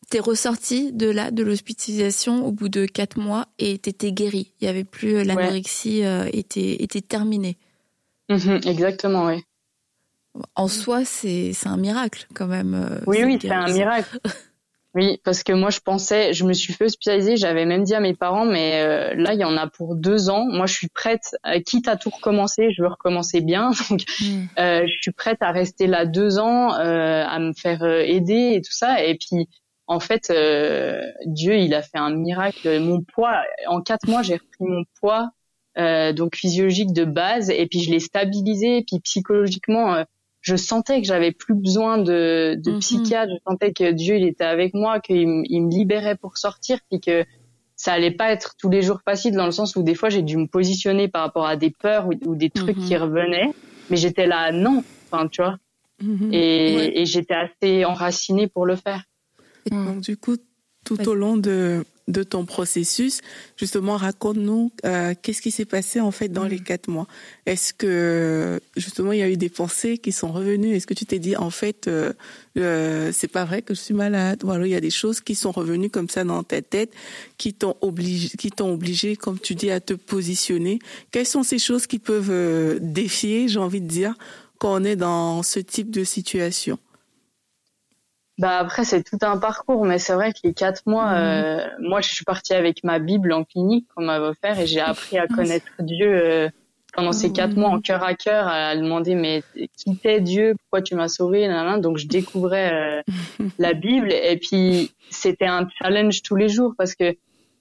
T'es 0.10 0.20
ressorti 0.20 0.92
de 0.94 1.10
là, 1.10 1.30
de 1.30 1.44
l'hospitalisation, 1.44 2.46
au 2.46 2.52
bout 2.52 2.70
de 2.70 2.86
quatre 2.86 3.20
mois, 3.20 3.46
et 3.60 3.78
t'étais 3.78 4.12
guérie. 4.12 4.54
Il 4.60 4.66
y 4.66 4.68
avait 4.68 4.86
plus 4.86 5.18
euh, 5.18 5.24
l'anorexie 5.24 6.02
était 6.34 6.82
était 6.82 7.02
terminée. 7.02 7.58
Mhm, 8.30 8.62
exactement, 8.66 9.26
oui. 9.26 9.44
En 10.56 10.68
soi, 10.68 11.04
c'est 11.06 11.52
c'est 11.54 11.68
un 11.68 11.78
miracle 11.78 12.28
quand 12.34 12.48
même. 12.48 13.02
oui, 13.06 13.24
oui, 13.26 13.38
c'est 13.40 13.52
un 13.52 13.72
miracle. 13.72 14.20
Oui, 14.98 15.22
parce 15.24 15.44
que 15.44 15.54
moi 15.54 15.70
je 15.70 15.80
pensais, 15.80 16.34
je 16.34 16.44
me 16.44 16.54
suis 16.54 16.74
fait 16.74 16.86
hospitaliser, 16.86 17.38
j'avais 17.38 17.68
même 17.68 17.84
dit 17.84 17.94
à 17.94 18.00
mes 18.00 18.16
parents, 18.16 18.46
mais 18.46 18.82
euh, 18.82 19.14
là 19.14 19.36
il 19.36 19.40
y 19.40 19.44
en 19.44 19.56
a 19.56 19.68
pour 19.68 19.96
deux 19.96 20.32
ans. 20.32 20.48
Moi 20.50 20.66
je 20.66 20.74
suis 20.74 20.88
prête, 20.88 21.36
euh, 21.46 21.60
quitte 21.60 21.88
à 21.88 21.98
tout 21.98 22.10
recommencer, 22.10 22.72
je 22.72 22.82
veux 22.82 22.88
recommencer 22.88 23.42
bien, 23.42 23.70
donc 23.92 24.02
hmm. 24.20 24.46
euh, 24.58 24.88
je 24.88 24.94
suis 25.00 25.12
prête 25.12 25.38
à 25.42 25.52
rester 25.52 25.86
là 25.86 26.08
deux 26.08 26.40
ans, 26.40 26.72
à 26.72 27.38
me 27.38 27.54
faire 27.54 27.84
aider 27.84 28.54
et 28.56 28.62
tout 28.64 28.72
ça. 28.72 29.04
Et 29.04 29.14
puis 29.14 29.48
en 29.86 30.00
fait, 30.00 30.34
Dieu 31.28 31.58
il 31.58 31.76
a 31.76 31.84
fait 31.84 32.00
un 32.00 32.16
miracle. 32.16 32.80
Mon 32.80 33.04
poids, 33.04 33.44
en 33.68 33.82
quatre 33.82 34.08
mois 34.08 34.24
j'ai 34.24 34.38
repris 34.38 34.66
mon 34.66 34.84
poids, 35.00 35.30
donc 36.14 36.36
physiologique 36.36 36.92
de 36.92 37.06
base, 37.06 37.52
et 37.52 37.68
puis 37.68 37.82
je 37.82 37.92
l'ai 37.92 38.00
stabilisé, 38.00 38.78
et 38.78 38.84
puis 38.84 39.00
psychologiquement 39.02 40.04
je 40.48 40.56
sentais 40.56 41.02
que 41.02 41.08
j'avais 41.08 41.34
plus 41.34 41.56
besoin 41.56 41.98
de, 41.98 42.56
de 42.58 42.72
mhm. 42.72 42.80
psychiatre. 42.80 43.34
Je 43.34 43.52
sentais 43.52 43.74
que 43.74 43.92
Dieu, 43.92 44.16
il 44.16 44.26
était 44.26 44.46
avec 44.46 44.74
moi, 44.74 45.02
qu'il 45.02 45.28
me 45.28 45.70
libérait 45.70 46.16
pour 46.16 46.38
sortir, 46.38 46.80
puis 46.90 47.02
que 47.02 47.26
ça 47.76 47.92
allait 47.92 48.12
pas 48.12 48.32
être 48.32 48.56
tous 48.58 48.70
les 48.70 48.82
jours 48.82 49.02
facile 49.04 49.36
dans 49.36 49.46
le 49.46 49.52
sens 49.52 49.76
où 49.76 49.84
des 49.84 49.94
fois 49.94 50.10
j'ai 50.10 50.22
dû 50.22 50.38
me 50.38 50.48
positionner 50.48 51.10
par 51.10 51.22
rapport 51.24 51.46
à 51.46 51.58
des 51.58 51.70
peurs 51.70 52.08
ou, 52.26 52.36
des 52.36 52.50
trucs 52.50 52.80
qui 52.80 52.96
mhm. 52.96 53.02
revenaient, 53.02 53.54
mais 53.90 53.98
j'étais 53.98 54.26
là 54.26 54.54
non, 54.54 54.86
enfin 55.12 55.28
tu 55.28 55.42
vois, 55.42 55.58
mhm. 56.02 56.30
et, 56.32 57.02
et 57.02 57.06
j'étais 57.06 57.36
assez 57.36 57.84
enracinée 57.84 58.48
pour 58.48 58.66
le 58.66 58.78
faire. 58.78 59.04
donc 59.70 60.00
du 60.00 60.16
coup, 60.16 60.38
tout 60.88 61.10
au 61.10 61.16
long 61.16 61.38
de 61.38 61.84
de 62.08 62.24
ton 62.24 62.46
processus. 62.46 63.22
Justement, 63.58 63.98
raconte-nous 63.98 64.72
euh, 64.86 65.14
qu'est-ce 65.22 65.42
qui 65.42 65.52
s'est 65.52 65.66
passé 65.66 66.00
en 66.00 66.12
fait 66.12 66.30
dans 66.30 66.46
les 66.46 66.58
mm. 66.58 66.64
quatre 66.64 66.88
mois? 66.88 67.08
Est-ce 67.46 67.74
que 67.74 68.60
justement 68.78 69.12
il 69.12 69.20
y 69.20 69.24
a 69.24 69.30
eu 69.30 69.38
des 69.38 69.50
pensées 69.50 69.98
qui 69.98 70.12
sont 70.12 70.32
revenues? 70.32 70.76
Est-ce 70.76 70.88
que 70.88 70.94
tu 70.94 71.06
t'es 71.06 71.20
dit 71.20 71.36
en 71.36 71.50
fait 71.50 71.88
euh, 71.88 72.14
euh, 72.58 73.12
c'est 73.14 73.28
pas 73.28 73.46
vrai 73.46 73.62
que 73.62 73.74
je 73.74 73.82
suis 73.82 73.94
malade? 73.94 74.44
Ou 74.44 74.52
alors 74.52 74.66
il 74.66 74.72
y 74.72 74.76
a 74.76 74.82
des 74.82 74.90
choses 74.90 75.20
qui 75.20 75.36
sont 75.36 75.52
revenues 75.52 75.90
comme 75.90 76.10
ça 76.10 76.24
dans 76.24 76.44
ta 76.44 76.62
tête 76.62 76.94
qui 77.38 77.54
t'ont 77.54 77.76
obligé, 77.82 78.30
qui 78.38 78.52
t'ont 78.52 78.74
obligé, 78.74 79.16
comme 79.16 79.40
tu 79.40 79.56
dis, 79.56 79.70
à 79.70 79.82
te 79.82 79.94
positionner? 79.94 80.80
Quelles 81.12 81.26
sont 81.26 81.44
ces 81.44 81.60
choses 81.60 81.88
qui 81.88 82.00
peuvent 82.00 82.32
euh, 82.32 82.80
défier, 82.82 83.48
j'ai 83.50 83.60
envie 83.60 83.82
de 83.82 83.88
dire, 83.88 84.14
quand 84.60 84.82
on 84.82 84.84
est 84.86 84.96
dans 84.96 85.44
ce 85.44 85.60
type 85.60 85.92
de 85.92 86.04
situation? 86.06 86.80
Bah 88.38 88.60
après 88.60 88.84
c'est 88.84 89.04
tout 89.04 89.18
un 89.22 89.38
parcours, 89.38 89.86
mais 89.86 89.98
c'est 89.98 90.14
vrai 90.14 90.32
que 90.32 90.40
les 90.44 90.54
quatre 90.54 90.84
mois, 90.86 91.08
mhm. 91.08 91.18
euh, 91.18 91.68
moi 91.80 92.02
je 92.02 92.14
suis 92.14 92.24
partie 92.24 92.54
avec 92.54 92.84
ma 92.84 93.00
Bible 93.00 93.34
en 93.34 93.44
clinique 93.44 93.88
qu'on 93.96 94.04
m'avait 94.04 94.28
offert 94.28 94.60
et 94.60 94.68
j'ai 94.68 94.80
appris 94.82 95.18
à 95.18 95.28
connaître 95.28 95.72
Dieu 95.80 96.08
euh, 96.08 96.50
pendant 96.94 97.12
ces 97.12 97.32
quatre 97.32 97.56
mois 97.56 97.70
en 97.70 97.82
cœur 97.82 98.04
à 98.04 98.14
cœur, 98.14 98.48
à 98.48 98.76
demander 98.76 99.16
mais 99.16 99.44
qui 99.76 99.98
t'es 99.98 100.22
Dieu, 100.22 100.56
pourquoi 100.60 100.82
tu 100.82 100.96
m'as 100.96 101.08
sauvé, 101.08 101.48
donc 101.80 101.98
je 101.98 102.08
découvrais 102.08 102.74
euh, 102.74 103.02
la 103.60 103.74
Bible 103.74 104.14
et 104.14 104.38
puis 104.38 104.92
c'était 105.10 105.46
un 105.48 105.68
challenge 105.82 106.22
tous 106.22 106.36
les 106.36 106.50
jours 106.50 106.74
parce 106.78 106.94
que 106.94 107.16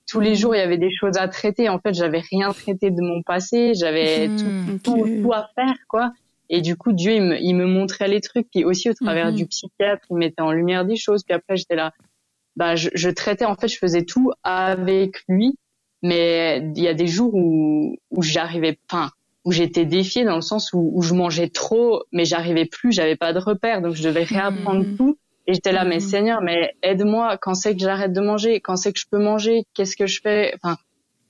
tous 0.07 0.21
les 0.21 0.35
jours 0.35 0.55
il 0.55 0.59
y 0.59 0.63
avait 0.63 0.79
des 0.79 0.93
choses 0.93 1.17
à 1.17 1.27
traiter. 1.27 1.71
En 1.71 1.79
fait 1.81 1.95
j'avais 1.95 2.23
rien 2.31 2.53
traité 2.53 2.91
de 2.91 3.01
mon 3.01 3.23
passé, 3.23 3.73
j'avais 3.75 4.29
mhm. 4.29 4.79
tout, 4.81 4.93
tout, 4.93 5.23
tout 5.23 5.33
à 5.33 5.49
faire 5.55 5.75
quoi. 5.89 6.13
Et 6.49 6.61
du 6.61 6.77
coup, 6.77 6.93
Dieu, 6.93 7.13
il 7.13 7.23
me, 7.23 7.39
il 7.41 7.55
me 7.55 7.67
montrait 7.67 8.09
les 8.09 8.21
trucs. 8.21 8.49
Puis 8.51 8.65
aussi, 8.65 8.91
au 8.91 8.95
travers 8.95 9.31
mhm. 9.31 9.37
du 9.37 9.47
psychiatre, 9.47 10.05
il 10.11 10.17
mettait 10.17 10.43
en 10.43 10.53
lumière 10.53 10.85
des 10.85 10.97
choses. 10.97 11.25
Puis 11.25 11.35
après, 11.35 11.57
j'étais 11.57 11.77
là. 11.77 11.93
Bah, 12.57 12.77
je, 12.77 12.89
je, 12.95 13.11
traitais, 13.11 13.45
en 13.45 13.55
fait, 13.55 13.69
je 13.69 13.79
faisais 13.79 14.05
tout 14.05 14.33
avec 14.43 15.23
lui. 15.29 15.59
Mais 16.03 16.59
il 16.77 16.83
y 16.83 16.89
a 16.89 16.95
des 16.95 17.07
jours 17.07 17.35
où, 17.35 17.97
où 18.11 18.23
j'arrivais, 18.23 18.79
enfin, 18.89 19.11
où 19.45 19.53
j'étais 19.53 19.85
défiée 19.85 20.25
dans 20.25 20.37
le 20.37 20.43
sens 20.43 20.73
où, 20.73 20.91
où 20.95 21.03
je 21.03 21.15
mangeais 21.15 21.49
trop, 21.49 22.03
mais 22.13 22.25
j'arrivais 22.25 22.67
plus, 22.67 22.93
j'avais 22.93 23.17
pas 23.17 23.33
de 23.33 23.39
repères. 23.39 23.81
Donc, 23.81 23.95
je 23.95 24.03
devais 24.03 24.25
réapprendre 24.25 24.85
mhm. 24.85 24.97
tout. 24.97 25.19
Et 25.47 25.55
j'étais 25.55 25.73
là, 25.73 25.85
mais 25.85 25.97
mhm. 25.97 26.01
Seigneur, 26.01 26.41
mais 26.43 26.75
aide-moi. 26.83 27.39
Quand 27.41 27.55
c'est 27.55 27.75
que 27.75 27.81
j'arrête 27.81 28.13
de 28.13 28.21
manger? 28.21 28.61
Quand 28.61 28.77
c'est 28.77 28.93
que 28.93 28.99
je 28.99 29.07
peux 29.11 29.23
manger? 29.23 29.65
Qu'est-ce 29.75 29.97
que 29.97 30.07
je 30.07 30.21
fais? 30.21 30.55
Enfin, 30.57 30.77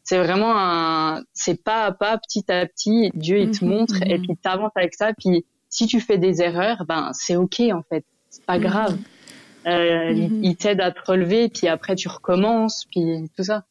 c'est 0.07 0.19
vraiment 0.19 0.57
un, 0.57 1.25
c'est 1.35 1.64
pas 1.64 1.87
à 1.87 1.92
pas, 1.92 2.16
petit 2.16 2.45
à 2.49 2.64
petit, 2.64 3.11
Dieu 3.14 3.40
il 3.40 3.51
te 3.51 3.64
mhm, 3.64 3.71
montre 3.73 4.03
et 4.03 4.19
mhm. 4.19 4.25
puis 4.25 4.37
t'avances 4.37 4.71
avec 4.77 4.95
ça. 4.95 5.12
Puis 5.12 5.45
si 5.69 5.88
tu 5.88 6.01
fais 6.01 6.16
des 6.16 6.42
erreurs, 6.42 6.85
ben 6.87 7.11
c'est 7.12 7.35
ok 7.35 7.61
en 7.73 7.83
fait, 7.83 8.05
c'est 8.31 8.47
pas 8.47 8.57
mhm. 8.57 8.62
grave. 8.62 8.99
Euh, 9.66 10.12
il, 10.12 10.57
t'aide 10.57 10.81
à 10.81 10.92
te 10.92 11.01
relever, 11.05 11.49
puis 11.49 11.66
après 11.66 11.97
tu 11.97 12.07
recommences, 12.07 12.87
puis 12.88 13.29
tout 13.37 13.42
ça. 13.42 13.64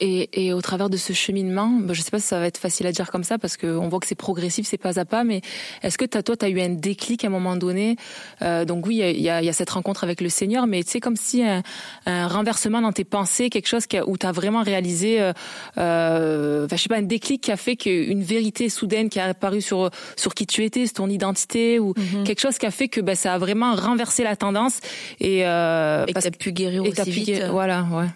Et, 0.00 0.46
et, 0.46 0.52
au 0.52 0.62
travers 0.62 0.88
de 0.88 0.96
ce 0.96 1.12
cheminement, 1.12 1.68
bah, 1.68 1.92
je 1.92 2.00
sais 2.00 2.10
pas 2.10 2.18
si 2.18 2.26
ça 2.26 2.38
va 2.38 2.46
être 2.46 2.58
facile 2.58 2.86
à 2.86 2.92
dire 2.92 3.10
comme 3.10 3.24
ça 3.24 3.38
parce 3.38 3.56
qu'on 3.56 3.88
voit 3.88 4.00
que 4.00 4.06
c'est 4.06 4.14
progressif, 4.14 4.66
c'est 4.66 4.78
pas 4.78 4.98
à 4.98 5.04
pas, 5.04 5.24
mais 5.24 5.42
est-ce 5.82 5.98
que 5.98 6.04
as, 6.16 6.22
toi, 6.22 6.36
tu 6.36 6.44
as 6.44 6.48
eu 6.48 6.60
un 6.60 6.70
déclic 6.70 7.24
à 7.24 7.26
un 7.26 7.30
moment 7.30 7.56
donné? 7.56 7.96
Euh, 8.42 8.64
Donc 8.64 8.86
oui, 8.86 8.96
il 8.96 9.20
y 9.20 9.28
a, 9.28 9.42
y 9.42 9.48
a, 9.48 9.52
cette 9.52 9.70
rencontre 9.70 10.04
avec 10.04 10.20
le 10.20 10.28
Seigneur, 10.28 10.66
mais 10.66 10.82
c'est 10.86 11.00
comme 11.00 11.16
si 11.16 11.42
un, 11.42 11.62
un, 12.06 12.28
renversement 12.28 12.80
dans 12.80 12.92
tes 12.92 13.04
pensées, 13.04 13.50
quelque 13.50 13.68
chose 13.68 13.84
où 14.06 14.16
tu 14.16 14.26
as 14.26 14.32
vraiment 14.32 14.62
réalisé, 14.62 15.20
euh, 15.20 15.32
euh, 15.78 16.66
je 16.70 16.76
sais 16.76 16.88
pas, 16.88 16.96
un 16.96 17.02
déclic 17.02 17.42
qui 17.42 17.52
a 17.52 17.56
fait 17.56 17.76
qu'une 17.76 18.22
vérité 18.22 18.68
soudaine 18.68 19.08
qui 19.08 19.20
a 19.20 19.26
apparu 19.26 19.60
sur 19.60 19.90
sur 20.16 20.34
qui 20.34 20.46
tu 20.46 20.64
étais, 20.64 20.86
sur 20.86 20.94
ton 20.94 21.08
identité, 21.08 21.78
ou 21.78 21.92
mm-hmm. 21.92 22.24
quelque 22.24 22.40
chose 22.40 22.58
qui 22.58 22.66
a 22.66 22.70
fait 22.70 22.88
que 22.88 23.00
bah, 23.00 23.14
ça 23.14 23.34
a 23.34 23.38
vraiment 23.38 23.74
renversé 23.74 24.24
la 24.24 24.36
tendance 24.36 24.80
et, 25.20 25.46
euh, 25.46 26.06
et 26.06 26.12
que 26.12 26.20
tu 26.20 26.26
as 26.26 26.30
pu 26.30 26.52
guérir 26.52 26.82
aussi 26.84 27.10
vite. 27.10 27.42
voilà, 27.50 27.86
ouais. 27.92 28.06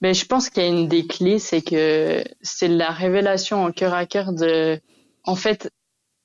Mais 0.00 0.14
je 0.14 0.26
pense 0.26 0.50
qu'il 0.50 0.62
y 0.62 0.66
a 0.66 0.68
une 0.68 0.88
des 0.88 1.06
clés, 1.06 1.38
c'est 1.38 1.62
que 1.62 2.22
c'est 2.42 2.68
la 2.68 2.90
révélation 2.90 3.64
en 3.64 3.72
cœur 3.72 3.94
à 3.94 4.04
cœur 4.06 4.32
de, 4.32 4.80
en 5.24 5.36
fait, 5.36 5.70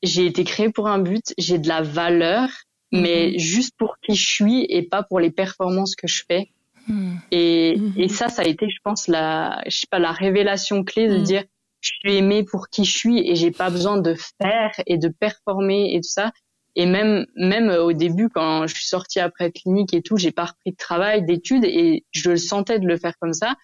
j'ai 0.04 0.26
été 0.26 0.44
créée 0.44 0.70
pour 0.70 0.88
un 0.88 1.00
but, 1.00 1.34
j'ai 1.38 1.58
de 1.58 1.68
la 1.68 1.82
valeur, 1.82 2.50
mais 2.92 3.38
juste 3.40 3.74
pour 3.78 3.98
qui 4.00 4.16
je 4.16 4.28
suis 4.28 4.66
et 4.70 4.84
pas 4.84 5.04
pour 5.04 5.20
les 5.20 5.32
performances 5.32 5.96
que 5.96 6.08
je 6.08 6.24
fais. 6.28 6.50
Mm. 6.88 7.16
Et, 7.32 7.78
et 7.96 8.10
ça, 8.10 8.28
ça 8.28 8.42
a 8.42 8.46
été, 8.46 8.70
je 8.70 8.80
pense, 8.84 9.08
la, 9.08 9.62
je 9.68 9.80
sais 9.80 9.88
pas, 9.90 10.00
la 10.00 10.12
révélation 10.12 10.84
clé 10.84 11.08
de 11.08 11.18
dire, 11.18 11.44
je 11.80 11.92
suis 12.00 12.18
aimée 12.18 12.44
pour 12.44 12.70
qui 12.70 12.86
je 12.86 12.96
suis 12.96 13.20
et 13.30 13.36
j'ai 13.36 13.52
pas 13.52 13.70
besoin 13.70 13.98
de 13.98 14.16
faire 14.42 14.72
et 14.86 14.98
de 14.98 15.08
performer 15.08 15.96
et 15.96 16.02
tout 16.02 16.10
ça. 16.10 16.32
Et 16.76 16.86
même, 16.86 17.26
même 17.36 17.70
euh, 17.70 17.84
au 17.84 17.94
début, 17.94 18.30
quand 18.30 18.68
je 18.68 18.76
suis 18.76 18.88
sortie 18.88 19.20
après 19.20 19.52
clinique 19.52 19.94
et 19.94 20.02
tout, 20.02 20.18
j'ai 20.18 20.32
pas 20.32 20.46
repris 20.46 20.72
de 20.72 20.78
travail, 20.78 21.24
d'études, 21.26 21.66
et 21.66 22.06
je 22.12 22.32
le 22.32 22.38
sentais 22.38 22.80
de 22.80 22.88
le 22.88 22.98
faire 22.98 23.14
comme 23.20 23.34
ça. 23.34 23.56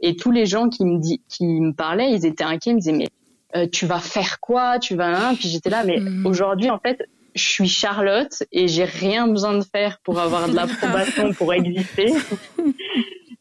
Et 0.00 0.16
tous 0.16 0.30
les 0.30 0.46
gens 0.46 0.68
qui 0.68 0.84
me 0.84 0.98
dit, 0.98 1.22
qui 1.28 1.46
me 1.46 1.72
parlaient, 1.72 2.12
ils 2.12 2.26
étaient 2.26 2.44
inquiets, 2.44 2.70
ils 2.70 2.74
me 2.74 2.80
disaient 2.80 2.92
mais 2.92 3.08
euh, 3.56 3.66
tu 3.70 3.86
vas 3.86 4.00
faire 4.00 4.40
quoi? 4.40 4.78
Tu 4.78 4.96
vas 4.96 5.28
hein? 5.28 5.34
Puis 5.34 5.48
j'étais 5.48 5.70
là, 5.70 5.84
mais 5.84 6.00
mm. 6.00 6.26
aujourd'hui 6.26 6.70
en 6.70 6.78
fait, 6.78 6.98
je 7.34 7.42
suis 7.42 7.68
Charlotte 7.68 8.42
et 8.52 8.68
j'ai 8.68 8.84
rien 8.84 9.28
besoin 9.28 9.56
de 9.56 9.64
faire 9.64 9.98
pour 10.02 10.20
avoir 10.20 10.48
de 10.48 10.54
l'approbation 10.54 11.32
pour 11.32 11.52
exister. 11.52 12.12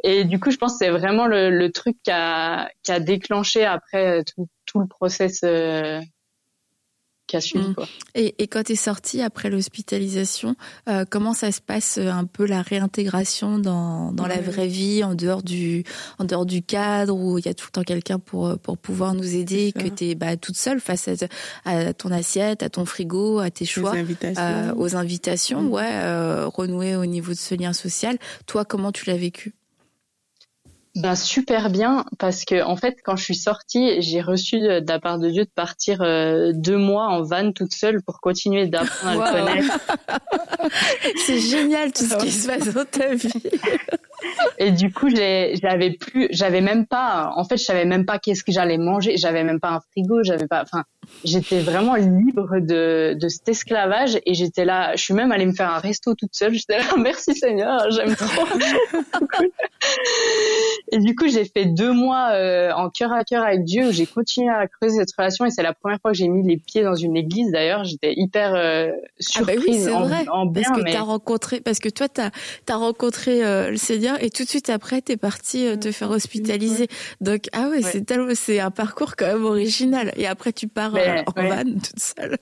Et 0.05 0.25
du 0.25 0.37
coup, 0.37 0.51
je 0.51 0.57
pense 0.57 0.73
que 0.73 0.79
c'est 0.79 0.91
vraiment 0.91 1.27
le, 1.27 1.49
le, 1.49 1.71
truc 1.71 1.95
qui 2.03 2.11
a, 2.11 2.69
qui 2.83 2.91
a 2.91 2.99
déclenché 2.99 3.63
après 3.63 4.19
euh, 4.19 4.23
tout, 4.23 4.47
tout 4.65 4.79
le 4.79 4.87
process 4.87 5.39
euh, 5.45 6.01
Mm. 7.33 7.75
Et, 8.15 8.35
et, 8.37 8.47
quand 8.47 8.63
tu 8.63 8.73
es 8.73 8.75
sorti 8.75 9.21
après 9.21 9.49
l'hospitalisation, 9.49 10.55
euh, 10.87 11.05
comment 11.09 11.33
ça 11.33 11.51
se 11.51 11.61
passe 11.61 11.97
euh, 11.97 12.09
un 12.09 12.25
peu 12.25 12.45
la 12.45 12.61
réintégration 12.61 13.57
dans, 13.57 14.11
dans 14.11 14.27
la 14.27 14.39
vraie 14.39 14.67
vie, 14.67 15.03
en 15.03 15.15
dehors 15.15 15.43
du, 15.43 15.83
en 16.19 16.25
dehors 16.25 16.45
du 16.45 16.61
cadre 16.61 17.15
où 17.15 17.37
il 17.37 17.45
y 17.45 17.49
a 17.49 17.53
tout 17.53 17.65
le 17.67 17.71
temps 17.71 17.83
quelqu'un 17.83 18.19
pour, 18.19 18.47
euh, 18.47 18.55
pour 18.55 18.77
pouvoir 18.77 19.13
nous 19.13 19.35
aider, 19.35 19.71
que 19.71 19.87
tu 19.87 20.09
es 20.09 20.15
bah, 20.15 20.37
toute 20.37 20.57
seule 20.57 20.79
face 20.79 21.09
à, 21.65 21.93
ton 21.93 22.11
assiette, 22.11 22.63
à 22.63 22.69
ton 22.69 22.85
frigo, 22.85 23.39
à 23.39 23.49
tes 23.49 23.65
choix, 23.65 23.91
aux 23.91 23.95
invitations, 23.95 24.73
aux 24.77 24.95
invitations 24.95 25.61
mm. 25.61 25.71
ouais, 25.71 26.45
renouer 26.45 26.95
au 26.95 27.05
niveau 27.05 27.31
de 27.31 27.37
ce 27.37 27.55
lien 27.55 27.73
social. 27.73 28.17
Toi, 28.45 28.65
comment 28.65 28.91
tu 28.91 29.05
l'as 29.05 29.17
vécu? 29.17 29.53
Ben 30.95 31.15
super 31.15 31.71
bien 31.71 32.05
parce 32.19 32.45
que 32.45 32.63
en 32.63 32.75
fait 32.75 32.97
quand 33.03 33.15
je 33.15 33.23
suis 33.23 33.35
sortie 33.35 33.99
j'ai 34.01 34.21
reçu 34.21 34.59
de, 34.59 34.83
la 34.87 34.99
part 34.99 35.17
de 35.17 35.29
Dieu 35.29 35.45
de 35.45 35.49
partir 35.49 36.01
euh, 36.01 36.51
deux 36.53 36.77
mois 36.77 37.07
en 37.07 37.23
van 37.23 37.51
toute 37.51 37.73
seule 37.73 38.03
pour 38.03 38.21
continuer 38.21 38.67
d'apprendre 38.67 39.23
à 39.23 39.31
le 39.31 39.45
connaître. 39.45 39.79
C'est 41.25 41.39
génial 41.39 41.91
tout 41.93 42.05
ce 42.05 42.15
qui 42.17 42.31
se 42.31 42.47
passe 42.47 42.73
dans 42.73 42.85
ta 42.85 43.15
vie. 43.15 43.31
Et 44.57 44.71
du 44.71 44.91
coup, 44.91 45.09
j'avais 45.09 45.91
plus, 45.91 46.27
j'avais 46.31 46.61
même 46.61 46.85
pas, 46.85 47.31
en 47.35 47.43
fait, 47.43 47.57
je 47.57 47.63
savais 47.63 47.85
même 47.85 48.05
pas 48.05 48.19
qu'est-ce 48.19 48.43
que 48.43 48.51
j'allais 48.51 48.77
manger. 48.77 49.17
J'avais 49.17 49.43
même 49.43 49.59
pas 49.59 49.69
un 49.69 49.79
frigo, 49.91 50.23
j'avais 50.23 50.47
pas, 50.47 50.61
enfin, 50.61 50.83
j'étais 51.23 51.59
vraiment 51.59 51.95
libre 51.95 52.59
de, 52.59 53.15
de 53.19 53.27
cet 53.27 53.49
esclavage 53.49 54.19
et 54.25 54.33
j'étais 54.33 54.65
là, 54.65 54.95
je 54.95 55.03
suis 55.03 55.13
même 55.13 55.31
allée 55.31 55.45
me 55.45 55.53
faire 55.53 55.69
un 55.69 55.79
resto 55.79 56.13
toute 56.15 56.33
seule. 56.33 56.53
J'étais 56.53 56.77
là, 56.77 56.85
merci 56.97 57.35
Seigneur, 57.35 57.89
j'aime 57.91 58.15
trop. 58.15 58.45
et 60.91 60.99
du 60.99 61.15
coup, 61.15 61.27
j'ai 61.27 61.45
fait 61.45 61.65
deux 61.65 61.93
mois 61.93 62.31
euh, 62.33 62.71
en 62.73 62.89
cœur 62.89 63.11
à 63.11 63.23
cœur 63.23 63.43
avec 63.43 63.63
Dieu 63.63 63.89
où 63.89 63.91
j'ai 63.91 64.05
continué 64.05 64.49
à 64.49 64.67
creuser 64.67 64.99
cette 64.99 65.15
relation 65.17 65.45
et 65.45 65.49
c'est 65.49 65.63
la 65.63 65.73
première 65.73 65.99
fois 66.01 66.11
que 66.11 66.17
j'ai 66.17 66.27
mis 66.27 66.47
les 66.47 66.57
pieds 66.57 66.83
dans 66.83 66.95
une 66.95 67.15
église. 67.15 67.51
D'ailleurs, 67.51 67.83
j'étais 67.83 68.13
hyper 68.15 68.53
euh, 68.55 68.91
surprise 69.19 69.87
ah 69.87 69.99
bah 69.99 70.07
oui, 70.11 70.29
en, 70.29 70.45
vrai, 70.45 70.61
parce 70.61 70.77
que 70.77 70.91
t'as 70.91 71.01
rencontré, 71.01 71.61
parce 71.61 71.79
que 71.79 71.89
toi, 71.89 72.07
t'as 72.07 72.29
as 72.69 72.75
rencontré 72.75 73.43
euh, 73.43 73.71
le 73.71 73.77
Seigneur 73.77 74.12
et 74.19 74.29
tout 74.29 74.43
de 74.43 74.49
suite 74.49 74.69
après, 74.69 75.01
t'es 75.01 75.17
parti 75.17 75.65
euh, 75.67 75.75
te 75.75 75.91
faire 75.91 76.09
hospitaliser. 76.09 76.87
Donc 77.21 77.47
ah 77.53 77.69
ouais, 77.69 77.81
c'est 77.81 78.03
c'est 78.35 78.59
un 78.59 78.71
parcours 78.71 79.15
quand 79.15 79.27
même 79.27 79.45
original. 79.45 80.11
Et 80.15 80.27
après, 80.27 80.53
tu 80.53 80.67
pars 80.67 80.95
euh, 80.95 81.23
en 81.35 81.43
van 81.43 81.63
toute 81.63 81.99
seule 81.99 82.37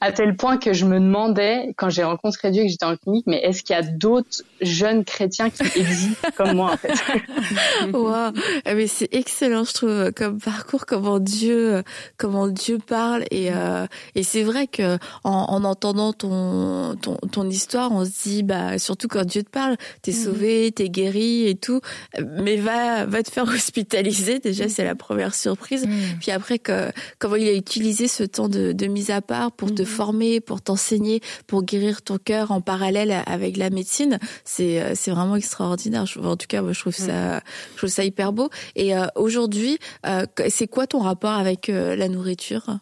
à 0.00 0.12
tel 0.12 0.36
point 0.36 0.56
que 0.56 0.72
je 0.72 0.86
me 0.86 0.98
demandais, 0.98 1.74
quand 1.76 1.90
j'ai 1.90 2.04
rencontré 2.04 2.50
Dieu 2.50 2.62
et 2.62 2.66
que 2.66 2.70
j'étais 2.72 2.86
en 2.86 2.96
clinique, 2.96 3.26
mais 3.26 3.38
est-ce 3.38 3.62
qu'il 3.62 3.76
y 3.76 3.78
a 3.78 3.82
d'autres 3.82 4.42
jeunes 4.62 5.04
chrétiens 5.04 5.50
qui 5.50 5.62
existent 5.62 6.28
comme 6.36 6.56
moi, 6.56 6.72
en 6.72 6.76
fait 6.76 6.92
Wow, 7.92 8.12
ah, 8.14 8.32
mais 8.74 8.86
c'est 8.86 9.12
excellent, 9.12 9.64
je 9.64 9.72
trouve, 9.72 10.12
comme 10.12 10.38
parcours, 10.38 10.86
comment 10.86 11.18
Dieu, 11.18 11.82
comment 12.16 12.48
Dieu 12.48 12.78
parle, 12.78 13.24
et 13.30 13.52
euh, 13.52 13.86
et 14.14 14.22
c'est 14.22 14.42
vrai 14.42 14.66
que 14.66 14.96
en, 15.24 15.46
en 15.48 15.64
entendant 15.64 16.12
ton, 16.12 16.96
ton 16.96 17.16
ton 17.30 17.48
histoire, 17.48 17.92
on 17.92 18.04
se 18.04 18.22
dit, 18.22 18.42
bah 18.42 18.78
surtout 18.78 19.08
quand 19.08 19.24
Dieu 19.24 19.42
te 19.42 19.50
parle, 19.50 19.76
t'es 20.02 20.12
mhm. 20.12 20.24
sauvé, 20.24 20.72
t'es 20.72 20.88
guéri 20.88 21.46
et 21.46 21.56
tout, 21.56 21.80
mais 22.18 22.56
va 22.56 23.04
va 23.06 23.22
te 23.22 23.30
faire 23.30 23.44
hospitaliser. 23.48 24.38
Déjà, 24.38 24.68
c'est 24.68 24.84
la 24.84 24.94
première 24.94 25.34
surprise. 25.34 25.86
Mhm. 25.86 26.18
Puis 26.20 26.30
après, 26.30 26.58
que, 26.58 26.90
comment 27.18 27.36
il 27.36 27.48
a 27.48 27.54
utilisé 27.54 28.08
ce 28.08 28.24
temps 28.24 28.48
de, 28.48 28.72
de 28.72 28.86
mise 28.86 29.10
à 29.10 29.20
part 29.20 29.52
pour 29.52 29.74
te 29.74 29.84
former, 29.90 30.40
pour 30.40 30.62
t'enseigner, 30.62 31.20
pour 31.46 31.62
guérir 31.62 32.02
ton 32.02 32.18
cœur 32.18 32.50
en 32.50 32.60
parallèle 32.60 33.22
avec 33.26 33.56
la 33.56 33.70
médecine, 33.70 34.18
c'est 34.44 34.80
euh, 34.80 34.92
c'est 34.94 35.10
vraiment 35.10 35.36
extraordinaire. 35.36 36.04
En 36.22 36.36
tout 36.36 36.46
cas, 36.48 36.62
moi, 36.62 36.72
je 36.72 36.80
trouve 36.80 36.94
ça 36.94 37.40
je 37.72 37.76
trouve 37.76 37.90
ça 37.90 38.04
hyper 38.04 38.32
beau. 38.32 38.48
Et 38.76 38.96
euh, 38.96 39.06
aujourd'hui, 39.16 39.78
euh, 40.06 40.24
c'est 40.48 40.68
quoi 40.68 40.86
ton 40.86 41.00
rapport 41.00 41.32
avec 41.32 41.68
la 41.68 42.08
nourriture? 42.08 42.78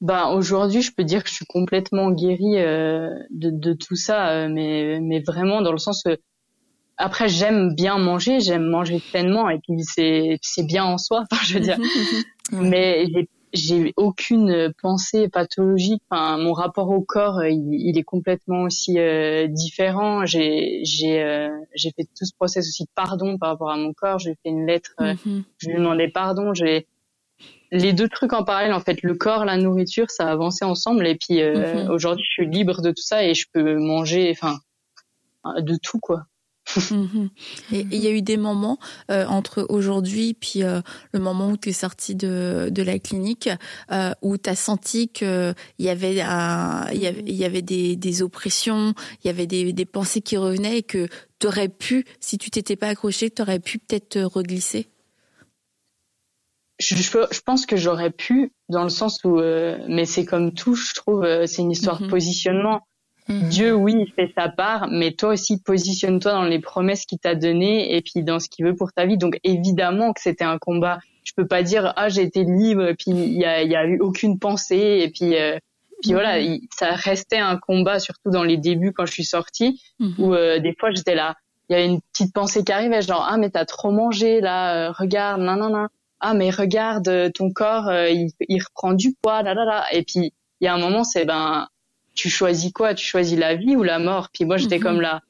Ben 0.00 0.28
aujourd'hui, 0.28 0.82
je 0.82 0.92
peux 0.92 1.04
dire 1.04 1.22
que 1.22 1.30
je 1.30 1.34
suis 1.34 1.46
complètement 1.46 2.10
guérie 2.10 2.56
de, 2.56 3.50
de 3.50 3.72
tout 3.72 3.96
ça, 3.96 4.48
mais 4.48 4.98
mais 5.00 5.20
vraiment 5.20 5.62
dans 5.62 5.72
le 5.72 5.78
sens 5.78 6.02
que 6.02 6.18
après 6.96 7.28
j'aime 7.28 7.74
bien 7.74 7.98
manger, 7.98 8.40
j'aime 8.40 8.66
manger 8.66 9.00
pleinement 9.00 9.48
et 9.48 9.58
puis 9.58 9.82
c'est 9.82 10.38
c'est 10.42 10.66
bien 10.66 10.84
en 10.84 10.98
soi. 10.98 11.24
Enfin, 11.30 11.42
je 11.46 11.54
veux 11.54 11.60
dire, 11.60 11.78
mais 12.52 13.06
j'ai 13.12 13.28
j'ai 13.54 13.94
aucune 13.96 14.72
pensée 14.82 15.28
pathologique. 15.28 16.02
Enfin, 16.10 16.38
mon 16.38 16.52
rapport 16.52 16.90
au 16.90 17.00
corps, 17.00 17.38
euh, 17.38 17.48
il, 17.48 17.96
est 17.96 18.02
complètement 18.02 18.62
aussi 18.62 18.98
euh, 18.98 19.46
différent. 19.46 20.26
J'ai 20.26 20.80
j'ai 20.84 21.22
euh, 21.22 21.48
j'ai 21.74 21.92
fait 21.92 22.04
tout 22.04 22.24
ce 22.24 22.34
process 22.34 22.66
aussi 22.66 22.84
de 22.84 22.90
pardon 22.94 23.38
par 23.38 23.50
rapport 23.50 23.70
à 23.70 23.76
mon 23.76 23.92
corps. 23.92 24.18
J'ai 24.18 24.34
fait 24.42 24.50
une 24.50 24.66
lettre, 24.66 24.94
mhm. 24.98 25.44
je 25.58 25.68
lui 25.68 25.76
ai 25.76 25.78
demandé 25.78 26.08
pardon. 26.08 26.52
J'ai 26.52 26.86
les 27.70 27.92
deux 27.92 28.08
trucs 28.08 28.32
en 28.32 28.44
parallèle 28.44 28.72
en 28.72 28.80
fait, 28.80 29.02
le 29.02 29.14
corps, 29.14 29.44
la 29.44 29.56
nourriture, 29.56 30.10
ça 30.10 30.26
a 30.28 30.32
avancé 30.32 30.64
ensemble. 30.64 31.06
Et 31.06 31.14
puis 31.14 31.42
mhm. 31.42 31.90
aujourd'hui, 31.90 32.24
je 32.28 32.32
suis 32.32 32.46
libre 32.46 32.82
de 32.82 32.90
tout 32.90 33.02
ça 33.02 33.24
et 33.24 33.34
je 33.34 33.46
peux 33.52 33.78
manger, 33.78 34.30
enfin, 34.32 34.58
de 35.60 35.76
tout 35.80 36.00
quoi. 36.00 36.26
Mhm. 36.90 37.30
Et 37.72 37.86
il 37.90 37.98
y 38.02 38.06
a 38.06 38.10
eu 38.10 38.22
des 38.22 38.36
moments 38.36 38.78
euh, 39.10 39.26
entre 39.26 39.66
aujourd'hui 39.68 40.34
puis 40.34 40.62
euh, 40.62 40.80
le 41.12 41.20
moment 41.20 41.50
où 41.50 41.56
tu 41.56 41.70
es 41.70 41.72
sorti 41.72 42.14
de, 42.14 42.68
de 42.70 42.82
la 42.82 42.98
clinique 42.98 43.48
euh, 43.92 44.12
où 44.22 44.36
tu 44.36 44.50
as 44.50 44.56
senti 44.56 45.08
qu'il 45.08 45.54
y 45.78 45.88
avait 45.88 46.12
il 46.12 47.00
y 47.00 47.06
avait, 47.06 47.22
y 47.24 47.44
avait 47.44 47.62
des, 47.62 47.96
des 47.96 48.22
oppressions, 48.22 48.94
il 49.22 49.26
y 49.28 49.30
avait 49.30 49.46
des, 49.46 49.72
des 49.72 49.84
pensées 49.84 50.20
qui 50.20 50.36
revenaient 50.36 50.78
et 50.78 50.82
que 50.82 51.08
tu 51.38 51.46
aurais 51.46 51.68
pu, 51.68 52.04
si 52.20 52.38
tu 52.38 52.50
t'étais 52.50 52.76
pas 52.76 52.88
accroché, 52.88 53.30
tu 53.30 53.42
aurais 53.42 53.60
pu 53.60 53.78
peut-être 53.78 54.10
te 54.10 54.18
reglisser? 54.18 54.86
Je, 56.80 56.96
je, 56.96 57.40
pense 57.40 57.66
que 57.66 57.76
j'aurais 57.76 58.10
pu 58.10 58.52
dans 58.68 58.82
le 58.82 58.88
sens 58.88 59.22
où 59.24 59.36
mais 59.36 60.04
c'est 60.06 60.24
comme 60.24 60.52
tout 60.52 60.74
je 60.74 60.92
trouve 60.94 61.24
c'est 61.46 61.62
une 61.62 61.70
histoire 61.70 62.00
de 62.00 62.04
mhm. 62.04 62.10
positionnement 62.10 62.86
Mhm. 63.28 63.48
Dieu, 63.48 63.74
oui, 63.74 63.94
il 64.06 64.12
fait 64.12 64.32
sa 64.36 64.48
part, 64.48 64.88
mais 64.90 65.12
toi 65.12 65.30
aussi, 65.30 65.60
positionne-toi 65.60 66.32
dans 66.32 66.44
les 66.44 66.58
promesses 66.58 67.06
qu'il 67.06 67.18
t'a 67.18 67.34
données 67.34 67.96
et 67.96 68.02
puis 68.02 68.22
dans 68.22 68.38
ce 68.38 68.48
qu'il 68.48 68.66
veut 68.66 68.76
pour 68.76 68.92
ta 68.92 69.06
vie. 69.06 69.16
Donc, 69.16 69.38
évidemment 69.44 70.12
que 70.12 70.20
c'était 70.20 70.44
un 70.44 70.58
combat. 70.58 70.98
Je 71.24 71.32
peux 71.34 71.46
pas 71.46 71.62
dire, 71.62 71.94
ah, 71.96 72.10
j'ai 72.10 72.22
été 72.22 72.44
libre, 72.44 72.86
et 72.86 72.94
puis 72.94 73.12
il 73.12 73.38
y 73.38 73.46
a, 73.46 73.62
y 73.62 73.76
a 73.76 73.86
eu 73.86 73.98
aucune 74.00 74.38
pensée, 74.38 75.00
et 75.02 75.08
puis, 75.08 75.36
euh, 75.38 75.58
puis 76.02 76.12
voilà, 76.12 76.38
mhm. 76.38 76.60
ça 76.76 76.90
restait 76.92 77.38
un 77.38 77.56
combat, 77.56 77.98
surtout 77.98 78.30
dans 78.30 78.44
les 78.44 78.58
débuts 78.58 78.92
quand 78.92 79.06
je 79.06 79.12
suis 79.12 79.24
sortie, 79.24 79.80
mhm. 80.00 80.14
où 80.18 80.34
euh, 80.34 80.58
des 80.58 80.74
fois 80.78 80.90
j'étais 80.90 81.14
là, 81.14 81.34
il 81.70 81.72
y 81.72 81.76
a 81.76 81.82
une 81.82 82.02
petite 82.12 82.34
pensée 82.34 82.62
qui 82.62 82.72
arrivait, 82.72 83.00
genre, 83.00 83.26
ah, 83.26 83.38
mais 83.38 83.48
t'as 83.48 83.64
trop 83.64 83.90
mangé, 83.90 84.42
là, 84.42 84.88
euh, 84.88 84.92
regarde, 84.92 85.40
non, 85.40 85.56
non, 85.56 85.70
non. 85.70 85.86
Ah, 86.20 86.34
mais 86.34 86.50
regarde, 86.50 87.32
ton 87.32 87.50
corps, 87.50 87.90
il, 87.90 88.30
il 88.48 88.62
reprend 88.62 88.92
du 88.92 89.14
poids, 89.14 89.42
là, 89.42 89.54
là, 89.54 89.64
là. 89.64 89.84
Et 89.92 90.02
puis, 90.02 90.32
il 90.60 90.64
y 90.64 90.68
a 90.68 90.74
un 90.74 90.78
moment, 90.78 91.04
c'est, 91.04 91.24
ben, 91.24 91.68
tu 92.14 92.30
choisis 92.30 92.72
quoi? 92.72 92.94
Tu 92.94 93.04
choisis 93.04 93.38
la 93.38 93.54
vie 93.54 93.76
ou 93.76 93.82
la 93.82 93.98
mort? 93.98 94.28
Puis 94.32 94.44
moi, 94.44 94.56
j'étais 94.56 94.78
comme 94.78 94.96
mhm. 94.96 95.02
là, 95.02 95.20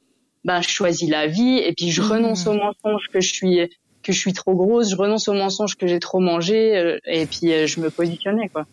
ben, 0.43 0.61
je 0.61 0.69
choisis 0.69 1.09
la 1.09 1.27
vie 1.27 1.57
et 1.57 1.73
puis 1.73 1.91
je 1.91 2.01
mhm. 2.01 2.11
renonce 2.11 2.47
au 2.47 2.53
mensonge 2.53 3.07
que 3.11 3.19
je 3.19 3.33
suis 3.33 3.69
que 4.03 4.11
je 4.11 4.19
suis 4.19 4.33
trop 4.33 4.53
grosse, 4.53 4.91
je 4.91 4.95
renonce 4.95 5.27
au 5.27 5.33
mensonge 5.33 5.75
que 5.75 5.87
j'ai 5.87 5.99
trop 5.99 6.19
mangé 6.19 6.77
euh, 6.77 6.99
et 7.05 7.25
puis 7.25 7.51
euh, 7.51 7.65
je 7.65 7.79
me 7.79 7.89
positionnais 7.89 8.49
quoi. 8.49 8.67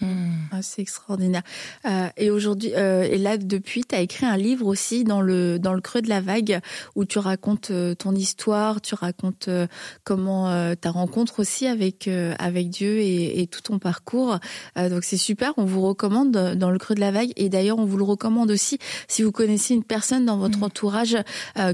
Hmm. 0.00 0.30
Ah, 0.50 0.62
c'est 0.62 0.82
extraordinaire. 0.82 1.42
Euh, 1.84 2.08
et 2.16 2.30
aujourd'hui, 2.30 2.72
euh, 2.74 3.02
et 3.02 3.18
là 3.18 3.36
depuis, 3.36 3.84
tu 3.84 3.94
as 3.94 4.00
écrit 4.00 4.26
un 4.26 4.36
livre 4.36 4.66
aussi 4.66 5.04
dans 5.04 5.20
le 5.20 5.58
dans 5.58 5.74
le 5.74 5.80
creux 5.80 6.00
de 6.00 6.08
la 6.08 6.20
vague 6.20 6.60
où 6.96 7.04
tu 7.04 7.18
racontes 7.18 7.70
euh, 7.70 7.94
ton 7.94 8.14
histoire, 8.14 8.80
tu 8.80 8.94
racontes 8.94 9.48
euh, 9.48 9.66
comment 10.04 10.48
euh, 10.48 10.74
ta 10.74 10.90
rencontre 10.90 11.40
aussi 11.40 11.66
avec 11.66 12.08
avec 12.38 12.70
Dieu 12.70 12.98
et, 12.98 13.40
et, 13.40 13.46
tout 13.46 13.60
ton 13.60 13.78
parcours. 13.78 14.38
donc 14.76 15.04
c'est 15.04 15.16
super. 15.16 15.52
On 15.56 15.64
vous 15.64 15.82
recommande 15.82 16.30
dans 16.30 16.70
le 16.70 16.78
creux 16.78 16.94
de 16.94 17.00
la 17.00 17.10
vague 17.10 17.32
et 17.36 17.48
d'ailleurs 17.48 17.78
on 17.78 17.84
vous 17.84 17.96
le 17.96 18.04
recommande 18.04 18.50
aussi 18.50 18.78
si 19.08 19.22
vous 19.22 19.32
connaissez 19.32 19.74
une 19.74 19.84
personne 19.84 20.24
dans 20.24 20.38
votre 20.38 20.60
hmm. 20.60 20.64
entourage 20.64 21.16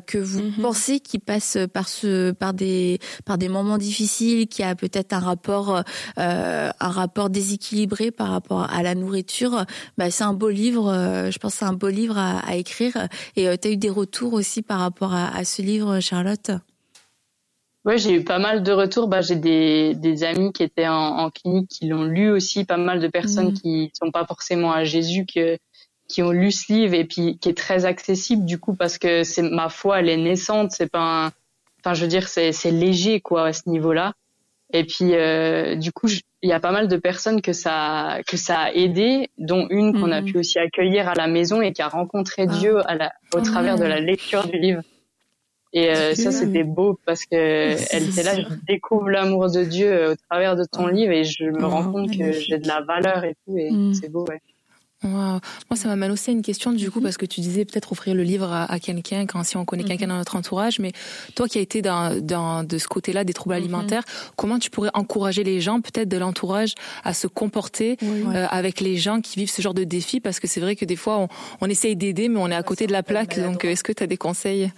que 0.07 0.19
vous 0.19 0.43
hmm. 0.43 0.63
pensez 0.63 1.01
qui 1.01 1.19
passe 1.19 1.59
par 1.73 1.89
ce 1.89 2.33
par 2.33 2.55
des 2.55 2.99
par 3.25 3.39
des 3.39 3.49
moments 3.49 3.79
difficiles, 3.79 4.49
qui 4.49 4.63
a 4.63 4.75
peut-être 4.75 5.13
un 5.13 5.21
rapport 5.21 5.83
un 6.17 6.73
rapport 6.81 7.31
déséquilibré 7.31 8.11
par 8.17 8.29
rapport 8.29 8.63
à 8.71 8.83
la 8.83 8.95
nourriture, 8.95 9.65
bah, 9.99 10.11
c'est 10.11 10.25
un 10.25 10.33
beau 10.33 10.49
livre. 10.49 10.93
Euh, 10.93 11.31
je 11.31 11.39
pense 11.39 11.55
c'est 11.55 11.65
un 11.65 11.73
beau 11.73 11.89
livre 11.89 12.19
à, 12.19 12.57
écrire. 12.57 13.09
Et 13.37 13.49
euh, 13.49 13.57
tu 13.61 13.69
as 13.69 13.71
eu 13.73 13.77
des 13.77 13.91
retours 13.91 14.33
aussi 14.33 14.63
par 14.63 14.81
rapport 14.81 15.15
à, 15.15 15.45
ce 15.45 15.63
livre, 15.63 16.01
Charlotte? 16.01 16.51
Ouais, 17.85 17.99
j'ai 17.99 18.15
eu 18.15 18.25
pas 18.25 18.39
mal 18.39 18.63
de 18.63 18.73
retours. 18.73 19.07
Bah, 19.07 19.21
j'ai 19.21 19.37
des, 19.37 19.95
des 19.95 20.25
amis 20.25 20.53
qui 20.53 20.63
étaient 20.63 20.89
en, 20.89 21.31
clinique 21.31 21.69
qui 21.69 21.87
l'ont 21.87 22.05
lu 22.05 22.31
aussi. 22.31 22.65
Pas 22.65 22.77
mal 22.77 23.01
de 23.01 23.09
personnes 23.09 23.53
mmh. 23.53 23.61
qui 23.61 23.91
sont 23.95 24.11
pas 24.11 24.27
forcément 24.27 24.73
à 24.73 24.85
Jésus 24.85 25.25
que, 25.27 25.59
qui 26.09 26.23
ont 26.23 26.33
lu 26.33 26.51
ce 26.51 26.73
livre 26.73 26.95
et 26.95 27.05
puis 27.05 27.39
qui 27.39 27.49
est 27.49 27.57
très 27.57 27.85
accessible 27.85 28.45
du 28.45 28.59
coup 28.59 28.75
parce 28.75 28.99
que 28.99 29.25
c'est 29.25 29.43
ma 29.43 29.69
foi, 29.69 30.01
elle 30.01 30.09
est 30.09 30.17
naissante. 30.17 30.73
C'est 30.73 30.91
pas, 30.91 31.27
un... 31.27 31.33
enfin, 31.81 31.95
je 31.95 32.03
veux 32.03 32.09
dire, 32.09 32.29
c'est 32.29 32.53
c'est 32.53 32.71
léger 32.71 33.21
quoi 33.21 33.47
à 33.47 33.53
ce 33.53 33.69
niveau-là. 33.69 34.15
Et 34.73 34.85
puis, 34.85 35.15
euh, 35.15 35.77
du 35.77 35.93
coup, 35.93 36.09
il 36.43 36.51
y 36.51 36.53
a 36.53 36.61
pas 36.61 36.73
mal 36.73 36.89
de 36.89 36.97
personnes 36.97 37.41
que 37.41 37.53
ça 37.53 38.19
que 38.27 38.37
ça 38.37 38.59
a 38.59 38.73
aidé, 38.73 39.29
dont 39.39 39.67
une 39.71 39.99
qu'on 39.99 40.11
a 40.11 40.21
mhm. 40.21 40.33
pu 40.33 40.39
aussi 40.39 40.59
accueillir 40.59 41.09
à 41.09 41.15
la 41.15 41.29
maison 41.29 41.63
et 41.63 41.73
qui 41.73 41.83
a 41.83 41.89
rencontré 41.89 42.47
ah. 42.49 42.59
Dieu 42.59 42.79
à 42.89 42.95
la, 42.95 43.13
au 43.35 43.41
travers 43.41 43.79
de 43.79 43.85
la 43.85 44.01
lecture 44.01 44.47
du 44.47 44.59
livre. 44.59 44.83
Et 45.73 45.91
euh, 45.91 46.15
ça, 46.15 46.33
c'était 46.33 46.65
beau 46.65 46.99
parce 47.05 47.25
que 47.27 47.37
elle 47.37 48.09
était 48.09 48.23
là, 48.23 48.35
je 48.35 48.47
découvre 48.67 49.11
l'amour 49.11 49.51
de 49.51 49.63
Dieu 49.63 49.93
euh, 49.93 50.13
au 50.13 50.17
travers 50.17 50.57
de 50.57 50.65
ton 50.65 50.87
ah. 50.87 50.93
livre 50.93 51.13
et 51.13 51.25
je 51.25 51.45
me 51.45 51.65
rends 51.65 51.93
compte 51.93 52.11
que 52.11 52.33
j'ai 52.33 52.59
de 52.59 52.67
la 52.67 52.81
valeur 52.81 53.25
et 53.25 53.37
tout, 53.45 53.57
et 53.57 53.71
mm. 53.71 53.95
c'est 53.95 54.11
beau, 54.11 54.25
ouais. 54.29 54.41
Moi, 55.09 55.41
ça 55.75 55.89
m'amène 55.89 56.11
aussi 56.11 56.31
à 56.31 56.33
une 56.33 56.43
question 56.43 56.73
du 56.73 56.91
coup, 56.91 56.99
mhm. 56.99 57.05
parce 57.05 57.17
que 57.17 57.27
tu 57.27 57.41
disais 57.41 57.65
peut-être 57.65 57.93
offrir 57.93 58.15
le 58.15 58.23
livre 58.23 58.53
à, 58.53 58.79
quelqu'un 58.81 59.27
quand 59.27 59.43
si 59.45 59.57
on 59.57 59.65
connaît 59.65 59.85
quelqu'un 59.85 60.07
mhm. 60.07 60.13
dans 60.13 60.19
notre 60.19 60.37
entourage, 60.37 60.79
mais 60.79 60.93
toi 61.35 61.49
qui 61.49 61.59
as 61.59 61.61
été 61.61 61.83
dans, 61.83 62.21
dans 62.21 62.65
de 62.65 62.79
ce 62.79 62.89
côté-là 62.89 63.25
des 63.25 63.33
troubles 63.33 63.55
mhm. 63.55 63.63
alimentaires, 63.63 64.03
comment 64.37 64.59
tu 64.59 64.71
pourrais 64.71 64.91
encourager 64.95 65.45
les 65.45 65.61
gens, 65.61 65.81
peut-être 65.81 66.09
de 66.09 66.17
l'entourage, 66.17 66.75
à 67.05 67.15
se 67.15 67.27
comporter 67.27 67.97
euh, 68.03 68.47
avec 68.51 68.81
les 68.81 68.97
gens 68.97 69.21
qui 69.21 69.39
vivent 69.39 69.51
ce 69.51 69.63
genre 69.63 69.75
de 69.75 69.85
défi 69.85 70.21
Parce 70.21 70.41
que 70.41 70.47
c'est 70.47 70.61
vrai 70.61 70.77
que 70.77 70.85
des 70.85 70.97
fois, 70.97 71.19
on, 71.19 71.29
on 71.61 71.69
essaye 71.69 71.97
d'aider, 71.97 72.29
mais 72.29 72.41
on 72.41 72.51
est 72.51 72.55
à 72.55 72.63
côté 72.63 72.87
de 72.87 72.93
la 72.93 73.03
plaque. 73.03 73.39
Donc, 73.39 73.65
est-ce 73.65 73.83
que 73.83 73.93
tu 73.93 74.03
as 74.03 74.07
des 74.07 74.17
conseils? 74.17 74.71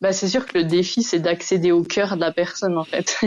Bah, 0.00 0.12
c'est 0.12 0.28
sûr 0.28 0.46
que 0.46 0.58
le 0.58 0.64
défi, 0.64 1.02
c'est 1.02 1.20
d'accéder 1.20 1.72
au 1.72 1.82
cœur 1.82 2.16
de 2.16 2.20
la 2.20 2.32
personne, 2.32 2.76
en 2.76 2.84
fait. 2.84 3.18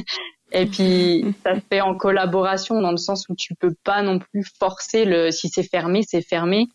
Et 0.52 0.66
puis, 0.68 1.26
ça 1.44 1.56
se 1.56 1.62
fait 1.70 1.82
en 1.82 1.96
collaboration 1.96 2.82
dans 2.82 2.92
le 2.92 2.98
sens 2.98 3.28
où 3.30 3.36
tu 3.36 3.56
peux 3.56 3.74
pas 3.84 4.02
non 4.02 4.20
plus 4.20 4.44
forcer 4.60 5.06
le, 5.06 5.32
si 5.32 5.50
c'est 5.50 5.64
fermé, 5.64 6.04
c'est 6.08 6.22
fermé. 6.22 6.68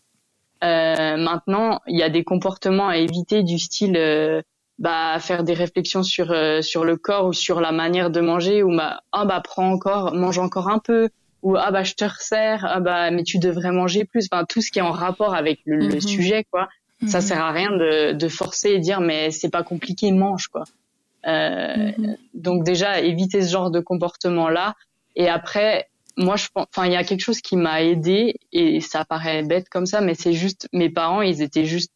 Euh, 0.63 1.17
maintenant, 1.17 1.81
il 1.87 1.97
y 1.97 2.03
a 2.03 2.09
des 2.09 2.23
comportements 2.23 2.87
à 2.87 2.97
éviter 2.97 3.43
du 3.43 3.59
style, 3.59 3.97
euh, 3.97 4.41
bah, 4.79 5.19
faire 5.19 5.43
des 5.43 5.53
réflexions 5.53 6.03
sur, 6.03 6.31
euh, 6.31 6.61
sur 6.61 6.85
le 6.85 6.97
corps 6.97 7.27
ou 7.27 7.33
sur 7.33 7.61
la 7.61 7.71
manière 7.71 8.09
de 8.09 8.21
manger 8.21 8.63
ou 8.63 8.75
bah, 8.75 9.01
ah, 9.11 9.25
bah, 9.25 9.41
prends 9.43 9.69
encore, 9.69 10.13
mange 10.13 10.39
encore 10.39 10.69
un 10.69 10.79
peu 10.79 11.09
ou 11.43 11.55
ah, 11.57 11.69
bah, 11.69 11.83
je 11.83 11.93
te 11.93 12.03
resserre, 12.03 12.65
ah, 12.67 12.79
bah, 12.79 13.11
mais 13.11 13.23
tu 13.23 13.37
devrais 13.37 13.71
manger 13.71 14.05
plus. 14.05 14.27
Enfin, 14.31 14.45
tout 14.45 14.61
ce 14.61 14.71
qui 14.71 14.79
est 14.79 14.83
en 14.83 14.91
rapport 14.91 15.35
avec 15.35 15.59
le, 15.65 15.89
mhm. 15.89 16.01
sujet, 16.01 16.45
quoi. 16.49 16.67
Ça 17.07 17.19
mhm. 17.19 17.23
sert 17.23 17.43
à 17.43 17.51
rien 17.51 17.71
de, 17.71 18.13
de 18.13 18.27
forcer 18.29 18.69
et 18.69 18.79
dire, 18.79 18.99
mais 19.01 19.29
c'est 19.29 19.51
pas 19.51 19.61
compliqué, 19.61 20.11
mange, 20.11 20.47
quoi. 20.47 20.63
Mhm. 21.25 22.17
Donc 22.33 22.63
déjà 22.63 23.01
éviter 23.01 23.41
ce 23.41 23.51
genre 23.51 23.71
de 23.71 23.79
comportement 23.79 24.49
là. 24.49 24.75
Et 25.15 25.27
après, 25.29 25.89
moi 26.17 26.35
je 26.35 26.47
pense, 26.53 26.67
enfin 26.69 26.85
il 26.85 26.93
y 26.93 26.95
a 26.95 27.03
quelque 27.03 27.21
chose 27.21 27.41
qui 27.41 27.55
m'a 27.55 27.81
aidé 27.81 28.35
et 28.51 28.79
ça 28.81 29.05
paraît 29.05 29.43
bête 29.43 29.69
comme 29.69 29.85
ça, 29.85 30.01
mais 30.01 30.13
c'est 30.13 30.33
juste 30.33 30.67
mes 30.73 30.89
parents, 30.89 31.21
ils 31.21 31.41
étaient 31.41 31.65
juste 31.65 31.91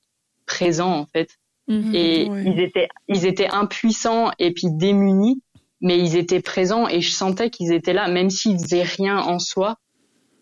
présents 0.46 0.98
en 0.98 1.06
fait. 1.06 1.38
Mhm. 1.68 1.94
Et 1.94 2.24
ils 2.24 2.60
étaient 2.60 2.88
ils 3.08 3.26
étaient 3.26 3.50
impuissants 3.50 4.32
et 4.40 4.52
puis 4.52 4.68
démunis, 4.72 5.42
mais 5.82 5.98
ils 6.00 6.16
étaient 6.16 6.42
présents 6.42 6.88
et 6.88 7.02
je 7.02 7.12
sentais 7.12 7.50
qu'ils 7.50 7.72
étaient 7.72 7.94
là, 7.94 8.08
même 8.08 8.30
s'ils 8.30 8.60
faisaient 8.60 8.84
rien 8.84 9.20
en 9.20 9.40
soi, 9.40 9.78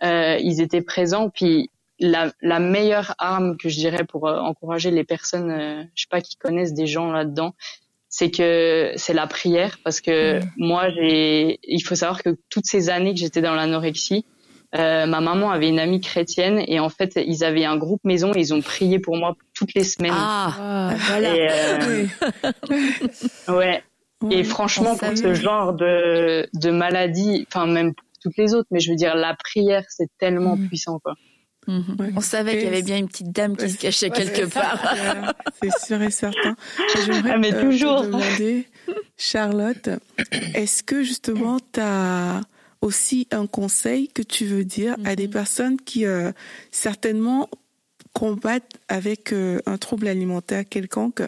euh, 0.03 0.37
ils 0.41 0.61
étaient 0.61 0.81
présents. 0.81 1.29
Puis 1.29 1.69
la, 1.99 2.31
la, 2.41 2.59
meilleure 2.59 3.15
arme 3.17 3.57
que 3.57 3.69
je 3.69 3.75
dirais 3.75 4.03
pour 4.03 4.27
euh, 4.27 4.39
encourager 4.39 4.91
les 4.91 5.03
personnes, 5.03 5.51
euh, 5.51 5.83
je 5.95 6.03
sais 6.03 6.07
pas, 6.09 6.21
qui 6.21 6.35
connaissent 6.37 6.73
des 6.73 6.87
gens 6.87 7.11
là-dedans, 7.11 7.53
c'est 8.17 8.31
que 8.31 8.93
c'est 8.95 9.13
la 9.13 9.27
prière 9.27 9.77
parce 9.83 10.01
que 10.01 10.39
mm. 10.39 10.49
moi 10.57 10.89
j'ai 10.89 11.59
il 11.61 11.81
faut 11.81 11.93
savoir 11.93 12.23
que 12.23 12.35
toutes 12.49 12.65
ces 12.65 12.89
années 12.89 13.13
que 13.13 13.19
j'étais 13.19 13.41
dans 13.41 13.53
l'anorexie 13.53 14.25
euh, 14.75 15.05
ma 15.05 15.21
maman 15.21 15.51
avait 15.51 15.69
une 15.69 15.77
amie 15.77 16.01
chrétienne 16.01 16.63
et 16.67 16.79
en 16.79 16.89
fait 16.89 17.13
ils 17.15 17.43
avaient 17.43 17.65
un 17.65 17.77
groupe 17.77 18.03
maison 18.03 18.33
et 18.33 18.39
ils 18.39 18.55
ont 18.55 18.61
prié 18.61 18.97
pour 18.97 19.17
moi 19.17 19.35
toutes 19.53 19.73
les 19.75 19.83
semaines. 19.83 20.11
Ah, 20.13 20.51
ah 20.59 20.93
voilà. 21.07 21.29
Euh, 21.31 22.07
ouais. 23.55 23.83
Et 24.31 24.43
franchement 24.43 24.97
pour 24.97 25.15
ce 25.15 25.35
genre 25.35 25.73
de 25.73 26.49
de 26.55 26.71
maladie 26.71 27.45
enfin 27.47 27.67
même 27.67 27.93
pour 27.93 28.07
toutes 28.19 28.37
les 28.37 28.55
autres 28.55 28.67
mais 28.71 28.79
je 28.79 28.89
veux 28.89 28.97
dire 28.97 29.13
la 29.13 29.35
prière 29.35 29.83
c'est 29.89 30.09
tellement 30.17 30.57
mm. 30.57 30.67
puissant 30.67 30.97
quoi 30.97 31.13
Mhm. 31.67 32.13
On 32.15 32.21
savait 32.21 32.53
qu'il 32.53 32.63
y 32.63 32.67
avait 32.67 32.81
bien 32.81 32.97
une 32.97 33.07
petite 33.07 33.31
dame 33.31 33.57
qui 33.57 33.69
se 33.69 33.77
cachait 33.77 34.09
quelque 34.09 34.45
part. 34.45 35.35
C'est 35.61 35.85
sûr 35.85 36.01
et 36.01 36.11
certain. 36.11 36.55
J'aimerais 37.05 37.31
ah, 37.33 37.37
mais 37.37 37.53
euh, 37.53 37.61
toujours. 37.61 38.01
te 38.01 38.05
demander, 38.05 38.67
Charlotte, 39.17 39.89
est-ce 40.53 40.81
que 40.83 41.03
justement 41.03 41.59
tu 41.59 41.81
as 41.81 42.41
aussi 42.81 43.27
un 43.31 43.47
conseil 43.47 44.07
que 44.07 44.21
tu 44.21 44.45
veux 44.45 44.63
dire 44.63 44.95
à 45.03 45.15
des 45.15 45.27
mhm. 45.27 45.33
personnes 45.33 45.77
qui 45.77 46.05
euh, 46.05 46.31
certainement 46.71 47.49
combattent 48.13 48.77
avec 48.87 49.33
euh, 49.33 49.59
un 49.65 49.77
trouble 49.77 50.07
alimentaire 50.07 50.63
quelconque 50.67 51.21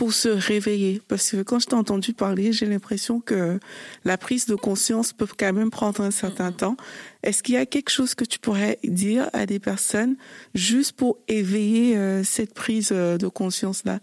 pour 0.00 0.14
se 0.14 0.30
réveiller 0.30 1.02
Parce 1.08 1.32
que 1.32 1.42
quand 1.42 1.58
je 1.58 1.66
t'ai 1.66 1.74
entendu 1.74 2.14
parler, 2.14 2.54
j'ai 2.54 2.64
l'impression 2.64 3.20
que 3.20 3.60
la 4.06 4.16
prise 4.16 4.46
de 4.46 4.54
conscience 4.54 5.12
peut 5.12 5.26
quand 5.38 5.52
même 5.52 5.68
prendre 5.68 6.00
un 6.00 6.10
certain 6.10 6.52
temps. 6.52 6.78
Est-ce 7.22 7.42
qu'il 7.42 7.56
y 7.56 7.58
a 7.58 7.66
quelque 7.66 7.90
chose 7.90 8.14
que 8.14 8.24
tu 8.24 8.38
pourrais 8.38 8.78
dire 8.82 9.28
à 9.34 9.44
des 9.44 9.58
personnes 9.58 10.16
juste 10.54 10.92
pour 10.92 11.18
éveiller 11.28 11.98
euh, 11.98 12.24
cette 12.24 12.54
prise 12.54 12.92
euh, 12.92 13.18
de 13.18 13.28
conscience 13.28 13.84
là 13.84 14.00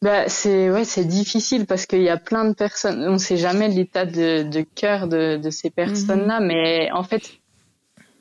bah, 0.00 0.30
c'est 0.30 0.70
ouais, 0.70 0.86
c'est 0.86 1.04
difficile 1.04 1.66
parce 1.66 1.84
qu'il 1.84 2.00
y 2.00 2.08
a 2.08 2.16
plein 2.16 2.46
de 2.46 2.54
personnes. 2.54 3.06
On 3.06 3.12
ne 3.12 3.18
sait 3.18 3.36
jamais 3.36 3.68
l'état 3.68 4.06
de, 4.06 4.42
de 4.42 4.62
cœur 4.62 5.06
de, 5.06 5.36
de 5.36 5.50
ces 5.50 5.68
personnes-là, 5.68 6.40
mm-hmm. 6.40 6.46
mais 6.46 6.90
en 6.92 7.02
fait, 7.02 7.39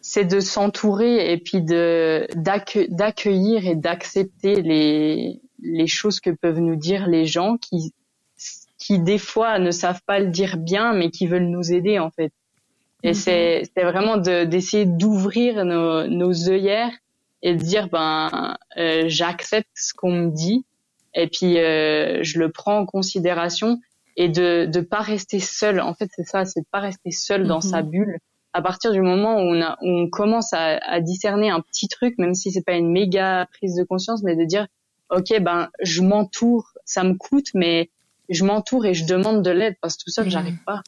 c'est 0.01 0.25
de 0.25 0.39
s'entourer 0.39 1.31
et 1.31 1.37
puis 1.37 1.61
de 1.61 2.27
d'accueillir 2.35 3.65
et 3.65 3.75
d'accepter 3.75 4.61
les 4.61 5.41
les 5.61 5.87
choses 5.87 6.19
que 6.19 6.29
peuvent 6.29 6.59
nous 6.59 6.75
dire 6.75 7.07
les 7.07 7.25
gens 7.25 7.57
qui 7.57 7.93
qui 8.77 8.99
des 8.99 9.17
fois 9.17 9.59
ne 9.59 9.71
savent 9.71 10.01
pas 10.05 10.19
le 10.19 10.27
dire 10.27 10.57
bien 10.57 10.93
mais 10.93 11.09
qui 11.09 11.27
veulent 11.27 11.49
nous 11.49 11.71
aider 11.71 11.99
en 11.99 12.11
fait. 12.11 12.31
Et 13.03 13.09
mhm. 13.09 13.13
c'est 13.13 13.63
c'est 13.75 13.83
vraiment 13.83 14.17
d'essayer 14.17 14.85
d'ouvrir 14.85 15.65
nos 15.65 16.07
nos 16.07 16.49
œillères 16.49 16.93
et 17.41 17.55
de 17.55 17.61
dire 17.61 17.89
ben 17.89 18.57
euh, 18.77 19.03
j'accepte 19.07 19.69
ce 19.75 19.93
qu'on 19.93 20.11
me 20.11 20.31
dit 20.31 20.65
et 21.13 21.27
puis 21.27 21.57
euh, 21.57 22.23
je 22.23 22.39
le 22.39 22.49
prends 22.51 22.79
en 22.79 22.85
considération 22.85 23.79
et 24.15 24.29
de 24.29 24.65
de 24.65 24.79
pas 24.81 25.01
rester 25.01 25.39
seul. 25.39 25.79
En 25.81 25.93
fait, 25.93 26.09
c'est 26.15 26.27
ça, 26.27 26.45
c'est 26.45 26.61
de 26.61 26.67
pas 26.71 26.79
rester 26.79 27.11
seul 27.11 27.47
dans 27.47 27.61
sa 27.61 27.81
mhm. 27.81 27.89
bulle 27.89 28.19
à 28.59 28.61
partir 28.61 28.91
du 28.91 29.01
moment 29.01 29.37
où 29.37 29.55
on, 29.55 29.61
a, 29.61 29.77
on 29.81 30.09
commence 30.09 30.51
à, 30.51 30.77
à, 30.79 30.99
discerner 30.99 31.49
un 31.49 31.61
petit 31.61 31.87
truc, 31.87 32.17
même 32.17 32.35
si 32.35 32.51
c'est 32.51 32.61
pas 32.61 32.73
une 32.73 32.91
méga 32.91 33.47
prise 33.53 33.75
de 33.75 33.83
conscience, 33.83 34.21
mais 34.21 34.35
de 34.35 34.43
dire, 34.43 34.67
ok, 35.09 35.39
ben 35.41 35.69
je 35.81 36.01
m'entoure, 36.01 36.73
ça 36.83 37.05
me 37.05 37.13
coûte, 37.13 37.47
mais 37.53 37.89
je 38.27 38.43
m'entoure 38.43 38.85
et 38.85 38.93
je 38.93 39.05
demande 39.05 39.43
de 39.43 39.49
l'aide 39.49 39.75
parce 39.81 39.95
que 39.95 40.03
tout 40.03 40.11
seul, 40.11 40.27
mmh. 40.27 40.29
j'arrive 40.29 40.63
pas. 40.65 40.83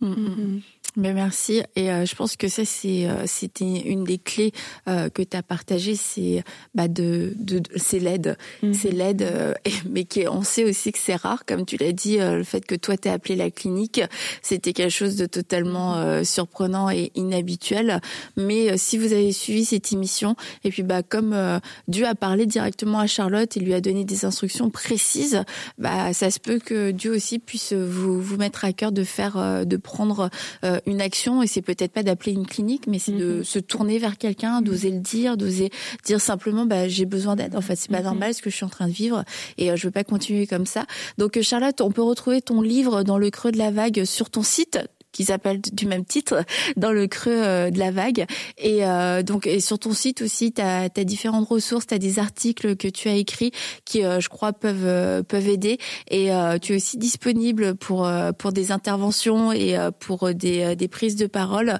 Mmh, 0.00 0.08
mmh, 0.08 0.62
mais 0.96 1.12
merci. 1.12 1.62
Et 1.76 1.90
euh, 1.90 2.04
je 2.04 2.14
pense 2.14 2.36
que 2.36 2.48
ça, 2.48 2.64
c'est 2.64 3.06
euh, 3.06 3.24
c'était 3.26 3.64
une 3.64 4.04
des 4.04 4.18
clés 4.18 4.52
euh, 4.88 5.08
que 5.08 5.22
tu 5.22 5.36
as 5.36 5.42
partagé, 5.42 5.94
c'est 5.94 6.42
bah 6.74 6.88
de, 6.88 7.32
de, 7.36 7.62
c'est 7.76 7.98
l'aide, 7.98 8.36
mhm. 8.62 8.74
c'est 8.74 8.90
l'aide, 8.90 9.56
mais 9.88 10.04
qui 10.04 10.26
on 10.26 10.42
sait 10.42 10.64
aussi 10.64 10.92
que 10.92 10.98
c'est 10.98 11.14
rare, 11.14 11.44
comme 11.46 11.64
tu 11.64 11.76
l'as 11.76 11.92
dit, 11.92 12.18
le 12.18 12.44
fait 12.44 12.64
que 12.64 12.74
toi 12.74 12.96
t'es 12.96 13.08
appelé 13.08 13.36
la 13.36 13.50
clinique, 13.50 14.00
c'était 14.42 14.72
quelque 14.72 14.90
chose 14.90 15.16
de 15.16 15.26
totalement 15.26 16.24
surprenant 16.24 16.90
et 16.90 17.12
inhabituel. 17.14 18.00
Mais 18.36 18.76
si 18.76 18.98
vous 18.98 19.12
avez 19.12 19.32
suivi 19.32 19.64
cette 19.64 19.92
émission, 19.92 20.36
et 20.64 20.70
puis 20.70 20.82
bah 20.82 21.02
comme 21.02 21.60
Dieu 21.88 22.06
a 22.06 22.14
parlé 22.14 22.46
directement 22.46 22.98
à 22.98 23.06
Charlotte 23.06 23.56
et 23.56 23.60
lui 23.60 23.74
a 23.74 23.80
donné 23.80 24.04
des 24.04 24.24
instructions 24.24 24.70
précises, 24.70 25.42
bah 25.78 26.12
ça 26.12 26.30
se 26.30 26.38
peut 26.38 26.58
que 26.58 26.90
Dieu 26.90 27.12
aussi 27.12 27.38
puisse 27.38 27.72
vous 27.72 28.20
vous 28.20 28.36
mettre 28.36 28.64
à 28.64 28.72
cœur 28.72 28.92
de 28.92 29.04
faire, 29.04 29.64
de 29.64 29.76
prendre 29.76 30.30
une 30.86 31.00
action 31.00 31.42
et 31.42 31.46
c'est 31.46 31.62
peut-être 31.62 31.92
pas 31.92 32.02
d'appeler 32.02 32.32
une 32.32 32.46
clinique, 32.46 32.86
mais 32.86 32.98
c'est 32.98 33.12
de 33.12 33.38
mhm. 33.38 33.44
se 33.44 33.58
tourner 33.58 33.98
vers 33.98 34.18
quelqu'un, 34.18 34.62
d'oser 34.62 34.90
le 34.90 35.00
dire, 35.00 35.36
d'oser 35.36 35.70
dire 36.04 36.20
simplement 36.20 36.66
bah 36.66 36.88
j'ai 36.88 37.06
besoin 37.06 37.36
d'aide. 37.36 37.56
En 37.56 37.60
fait, 37.60 37.76
c'est 37.76 37.90
pas 37.90 37.98
mhm. 37.98 38.04
normal 38.04 38.34
ce 38.34 38.42
que 38.42 38.50
je 38.50 38.56
suis 38.56 38.64
en 38.64 38.70
train 38.70 38.88
de 38.88 38.92
vivre 38.92 39.24
et 39.58 39.70
euh, 39.70 39.76
je 39.76 39.86
veux 39.86 39.92
pas 39.92 40.04
continuer 40.04 40.46
comme 40.46 40.66
ça. 40.66 40.86
Donc 41.18 41.36
euh, 41.36 41.42
Charlotte, 41.42 41.80
on 41.80 41.90
peut 41.90 42.02
retrouver 42.02 42.42
ton 42.42 42.62
livre 42.62 43.02
dans 43.02 43.18
le 43.18 43.30
creux 43.30 43.52
de 43.52 43.58
la 43.58 43.70
vague 43.70 44.04
sur 44.04 44.30
ton 44.30 44.42
site 44.42 44.78
qui 45.12 45.24
s'appelle 45.24 45.60
du 45.60 45.86
même 45.86 46.04
titre 46.04 46.44
dans 46.76 46.92
le 46.92 47.06
creux 47.06 47.32
euh, 47.32 47.70
de 47.70 47.78
la 47.78 47.90
vague. 47.90 48.26
Et 48.58 48.84
euh, 48.84 49.22
donc 49.22 49.46
et 49.46 49.60
sur 49.60 49.78
ton 49.78 49.92
site 49.92 50.22
aussi 50.22 50.52
tu 50.52 50.62
as, 50.62 50.88
différentes 51.04 51.48
ressources 51.48 51.86
tu 51.86 51.94
as 51.94 51.98
des 51.98 52.18
articles 52.18 52.76
que 52.76 52.88
tu 52.88 53.08
as 53.08 53.14
écrits 53.14 53.52
qui 53.84 54.04
euh, 54.04 54.20
je 54.20 54.28
crois 54.28 54.52
peuvent 54.52 55.24
peuvent 55.24 55.48
aider. 55.48 55.78
Et 56.10 56.30
tu 56.60 56.72
es 56.72 56.76
aussi 56.76 56.98
disponible 56.98 57.74
pour 57.74 58.10
pour 58.38 58.52
des 58.52 58.72
interventions 58.72 59.52
et 59.52 59.76
pour 59.98 60.32
des 60.34 60.76
des 60.76 60.88
prises 60.88 61.16
de 61.16 61.26
parole. 61.26 61.78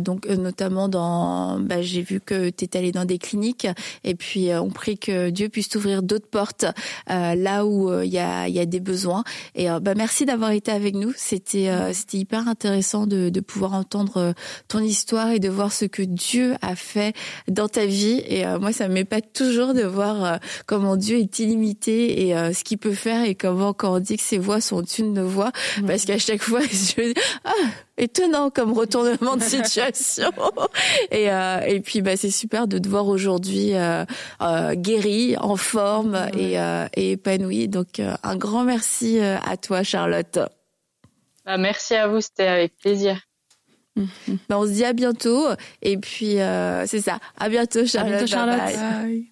Donc 0.00 0.26
notamment 0.26 0.88
dans 0.88 1.58
bah, 1.60 1.82
j'ai 1.82 2.02
vu 2.02 2.20
que 2.20 2.50
tu 2.50 2.64
es 2.64 2.76
allé 2.76 2.92
dans 2.92 3.04
des 3.04 3.18
cliniques. 3.18 3.66
Et 4.04 4.14
puis 4.14 4.48
on 4.54 4.70
prie 4.70 4.98
que 4.98 5.30
Dieu 5.30 5.48
puisse 5.48 5.68
t'ouvrir 5.68 6.02
d'autres 6.02 6.28
portes 6.28 6.64
là 7.06 7.66
où 7.66 8.02
il 8.02 8.10
y 8.10 8.18
a 8.18 8.48
il 8.48 8.54
y 8.54 8.60
a 8.60 8.66
des 8.66 8.80
besoins. 8.80 9.24
Et 9.54 9.66
bah 9.80 9.94
merci 9.94 10.24
d'avoir 10.24 10.50
été 10.52 10.70
avec 10.70 10.94
nous. 10.94 11.12
C'était 11.16 11.70
c'était 11.92 12.18
hyper 12.18 12.47
intéressant 12.48 13.06
de, 13.06 13.28
de, 13.28 13.40
pouvoir 13.40 13.74
entendre 13.74 14.16
euh, 14.16 14.32
ton 14.68 14.80
histoire 14.80 15.30
et 15.30 15.38
de 15.38 15.48
voir 15.48 15.72
ce 15.72 15.84
que 15.84 16.02
Dieu 16.02 16.54
a 16.62 16.74
fait 16.74 17.14
dans 17.48 17.68
ta 17.68 17.86
vie. 17.86 18.22
Et 18.26 18.46
euh, 18.46 18.58
moi, 18.58 18.72
ça 18.72 18.88
m'épate 18.88 19.32
toujours 19.32 19.74
de 19.74 19.82
voir 19.82 20.24
euh, 20.24 20.36
comment 20.66 20.96
Dieu 20.96 21.18
est 21.18 21.38
illimité 21.38 22.28
et 22.28 22.34
ce 22.52 22.64
qu'il 22.64 22.78
peut 22.78 22.92
faire 22.92 23.24
et 23.24 23.34
comment 23.34 23.72
quand 23.72 23.94
on 23.94 23.98
dit 23.98 24.16
que 24.16 24.22
ses 24.22 24.38
voix 24.38 24.60
sont 24.60 24.76
au-dessus 24.76 25.02
de 25.02 25.08
nos 25.08 25.26
voix, 25.26 25.52
parce 25.86 26.04
qu'à 26.04 26.18
chaque 26.18 26.42
fois, 26.42 26.60
je 26.62 27.12
dis 27.12 27.20
ah 27.44 27.50
étonnant 27.96 28.50
comme 28.50 28.72
retournement 28.72 29.36
de 29.36 29.42
situation. 29.42 30.30
et, 31.10 31.26
et 31.66 31.80
puis 31.80 32.00
bah 32.02 32.16
c'est 32.16 32.30
super 32.30 32.68
de 32.68 32.78
te 32.78 32.88
voir 32.88 33.08
aujourd'hui 33.08 33.72
euh, 33.74 34.04
guéri, 34.74 35.36
en 35.38 35.56
forme 35.56 36.18
et, 36.36 36.56
et 36.94 37.12
épanoui. 37.12 37.68
Donc 37.68 38.00
un 38.00 38.36
grand 38.36 38.64
merci 38.64 39.18
à 39.20 39.56
toi 39.56 39.82
Charlotte. 39.82 40.38
Bah, 41.48 41.56
merci 41.56 41.94
à 41.94 42.08
vous, 42.08 42.20
c'était 42.20 42.46
avec 42.46 42.76
plaisir. 42.76 43.22
Bah, 44.48 44.58
on 44.58 44.66
se 44.66 44.72
dit 44.72 44.84
à 44.84 44.92
bientôt. 44.92 45.48
Et 45.80 45.96
puis, 45.96 46.38
euh, 46.38 46.86
c'est 46.86 47.00
ça. 47.00 47.18
À 47.38 47.48
bientôt, 47.48 47.86
Charlotte. 47.86 48.12
À 48.12 48.16
bientôt, 48.18 48.30
Charlotte. 48.30 49.24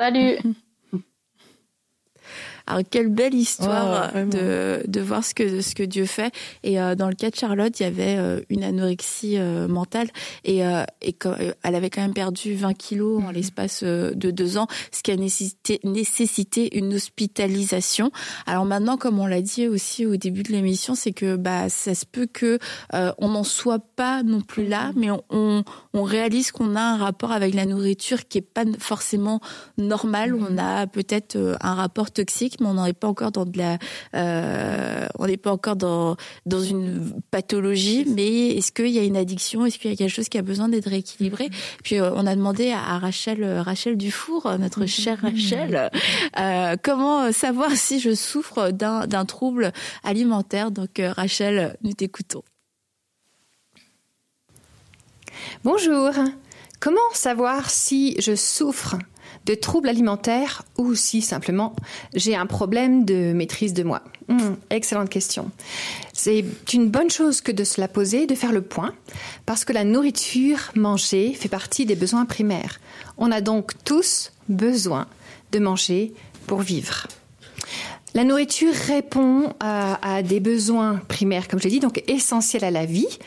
Salut. 0.00 0.38
Alors 2.66 2.82
quelle 2.88 3.08
belle 3.08 3.34
histoire 3.34 4.12
de, 4.12 4.82
de 4.86 5.00
voir 5.00 5.24
ce 5.24 5.34
que 5.34 5.60
ce 5.60 5.74
que 5.74 5.82
Dieu 5.82 6.06
fait. 6.06 6.32
Et 6.62 6.80
euh, 6.80 6.94
dans 6.94 7.08
le 7.08 7.14
cas 7.14 7.30
de 7.30 7.36
Charlotte, 7.36 7.78
il 7.78 7.82
y 7.82 7.86
avait 7.86 8.16
euh, 8.16 8.40
une 8.48 8.64
anorexie 8.64 9.38
euh, 9.38 9.68
mentale 9.68 10.08
et 10.44 10.62
et 11.02 11.16
elle 11.62 11.74
avait 11.74 11.90
quand 11.90 12.00
même 12.00 12.14
perdu 12.14 12.54
20 12.54 12.74
kilos 12.74 13.22
en 13.22 13.28
mhm. 13.28 13.32
l'espace 13.32 13.82
de 13.82 14.30
deux 14.30 14.56
ans, 14.56 14.66
ce 14.92 15.02
qui 15.02 15.10
a 15.10 15.16
nécessité 15.16 15.80
nécessité 15.84 16.78
une 16.78 16.94
hospitalisation. 16.94 18.10
Alors 18.46 18.64
maintenant, 18.64 18.96
comme 18.96 19.18
on 19.18 19.26
l'a 19.26 19.42
dit 19.42 19.66
aussi 19.66 20.06
au 20.06 20.16
début 20.16 20.42
de 20.42 20.52
l'émission, 20.52 20.94
c'est 20.94 21.12
que 21.12 21.36
bah 21.36 21.68
ça 21.68 21.94
se 21.94 22.06
peut 22.06 22.26
que 22.26 22.58
on 22.92 23.28
n'en 23.28 23.44
soit 23.44 23.80
pas 23.80 24.22
non 24.22 24.40
plus 24.40 24.66
là, 24.66 24.92
mhm. 24.92 24.94
mais 24.96 25.10
on, 25.30 25.64
on, 25.92 26.02
réalise 26.02 26.52
qu'on 26.52 26.76
a 26.76 26.80
un 26.80 26.96
rapport 26.96 27.32
avec 27.32 27.54
la 27.54 27.66
nourriture 27.66 28.28
qui 28.28 28.38
est 28.38 28.42
pas 28.42 28.64
forcément 28.78 29.40
normal. 29.76 30.32
Mhm. 30.32 30.46
On 30.48 30.58
a 30.58 30.86
peut-être 30.86 31.36
un 31.60 31.74
rapport 31.74 32.10
toxique, 32.10 32.53
mais 32.60 32.66
on 32.66 32.74
n'en 32.74 32.86
est 32.86 32.92
pas 32.92 33.08
encore 33.08 33.32
dans 33.32 33.44
de 33.44 33.58
la, 33.58 33.78
euh, 34.14 35.06
on 35.18 35.26
n'est 35.26 35.36
pas 35.36 35.52
encore 35.52 35.76
dans 35.76 36.16
dans 36.46 36.60
une 36.60 37.20
pathologie. 37.30 38.04
Mais 38.08 38.48
est-ce 38.48 38.72
qu'il 38.72 38.88
y 38.88 38.98
a 38.98 39.04
une 39.04 39.16
addiction? 39.16 39.66
Est-ce 39.66 39.78
qu'il 39.78 39.90
y 39.90 39.94
a 39.94 39.96
quelque 39.96 40.10
chose 40.10 40.28
qui 40.28 40.38
a 40.38 40.42
besoin 40.42 40.68
d'être 40.68 40.88
rééquilibré? 40.88 41.50
Puis 41.82 42.00
euh, 42.00 42.10
on 42.14 42.26
a 42.26 42.34
demandé 42.34 42.72
à, 42.72 42.98
Rachel 42.98 43.44
Rachel 43.60 43.96
Dufour, 43.96 44.58
notre 44.58 44.86
chère 44.86 45.20
Rachel, 45.20 45.90
euh, 46.38 46.76
comment 46.82 47.32
savoir 47.32 47.70
si 47.74 48.00
je 48.00 48.14
souffre 48.14 48.70
d'un 48.70 49.06
d'un 49.06 49.24
trouble 49.24 49.72
alimentaire? 50.02 50.70
Donc 50.70 51.00
Rachel, 51.00 51.76
nous 51.82 51.92
t'écoutons. 51.92 52.42
Bonjour. 55.64 56.10
Comment 56.80 57.00
savoir 57.12 57.70
si 57.70 58.14
je 58.20 58.34
souffre 58.34 58.96
de 59.46 59.54
troubles 59.54 59.88
alimentaires 59.88 60.62
ou 60.78 60.94
si 60.94 61.22
simplement 61.22 61.74
j'ai 62.14 62.34
un 62.34 62.46
problème 62.46 63.04
de 63.04 63.32
maîtrise 63.32 63.74
de 63.74 63.82
moi 63.82 64.02
hmm, 64.28 64.54
Excellente 64.70 65.10
question. 65.10 65.50
C'est 66.12 66.44
une 66.72 66.88
bonne 66.88 67.10
chose 67.10 67.40
que 67.40 67.52
de 67.52 67.64
se 67.64 67.80
la 67.80 67.88
poser, 67.88 68.26
de 68.26 68.34
faire 68.34 68.52
le 68.52 68.62
point, 68.62 68.94
parce 69.46 69.64
que 69.64 69.72
la 69.72 69.84
nourriture 69.84 70.70
mangée 70.74 71.34
fait 71.34 71.48
partie 71.48 71.86
des 71.86 71.96
besoins 71.96 72.24
primaires. 72.24 72.80
On 73.18 73.30
a 73.30 73.40
donc 73.40 73.72
tous 73.84 74.32
besoin 74.48 75.06
de 75.52 75.58
manger 75.58 76.12
pour 76.46 76.60
vivre. 76.60 77.06
La 78.14 78.24
nourriture 78.24 78.72
répond 78.72 79.52
à, 79.58 80.16
à 80.16 80.22
des 80.22 80.38
besoins 80.38 81.00
primaires, 81.08 81.48
comme 81.48 81.58
je 81.58 81.64
l'ai 81.64 81.70
dit, 81.70 81.80
donc 81.80 82.02
essentiels 82.06 82.64
à 82.64 82.70
la 82.70 82.86
vie, 82.86 83.18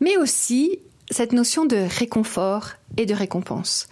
mais 0.00 0.16
aussi 0.18 0.78
cette 1.10 1.32
notion 1.32 1.64
de 1.64 1.76
réconfort 1.98 2.70
et 2.96 3.06
de 3.06 3.14
récompense. 3.14 3.88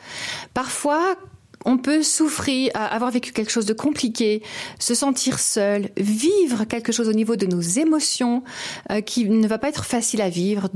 Parfois, 0.54 1.16
on 1.64 1.78
peut 1.78 2.02
souffrir, 2.02 2.70
avoir 2.74 3.10
vécu 3.10 3.32
quelque 3.32 3.50
chose 3.50 3.66
de 3.66 3.72
compliqué, 3.72 4.42
se 4.78 4.94
sentir 4.94 5.38
seul, 5.38 5.90
vivre 5.96 6.64
quelque 6.64 6.92
chose 6.92 7.08
au 7.08 7.12
niveau 7.12 7.36
de 7.36 7.46
nos 7.46 7.60
émotions 7.60 8.42
euh, 8.90 9.00
qui 9.00 9.28
ne 9.28 9.46
va 9.46 9.58
pas 9.58 9.68
être 9.68 9.84
facile 9.84 10.20
à 10.20 10.28
vivre, 10.28 10.68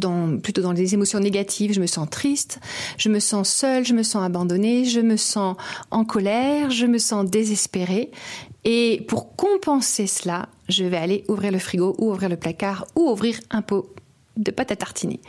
plutôt 0.42 0.62
dans 0.62 0.72
des 0.72 0.94
émotions 0.94 1.20
négatives. 1.20 1.72
Je 1.72 1.80
me 1.80 1.86
sens 1.86 2.08
triste, 2.10 2.60
je 2.98 3.08
me 3.08 3.20
sens 3.20 3.48
seule, 3.48 3.84
je 3.84 3.94
me 3.94 4.02
sens 4.02 4.24
abandonnée, 4.24 4.84
je 4.84 5.00
me 5.00 5.16
sens 5.16 5.56
en 5.90 6.04
colère, 6.04 6.70
je 6.70 6.86
me 6.86 6.98
sens 6.98 7.28
désespérée. 7.28 8.10
Et 8.64 9.04
pour 9.08 9.36
compenser 9.36 10.06
cela, 10.06 10.48
je 10.68 10.84
vais 10.84 10.96
aller 10.96 11.24
ouvrir 11.28 11.52
le 11.52 11.58
frigo 11.58 11.94
ou 11.98 12.10
ouvrir 12.10 12.28
le 12.28 12.36
placard 12.36 12.86
ou 12.96 13.10
ouvrir 13.10 13.38
un 13.50 13.62
pot 13.62 13.94
de 14.36 14.50
pâte 14.50 14.72
à 14.72 14.76
tartiner. 14.76 15.20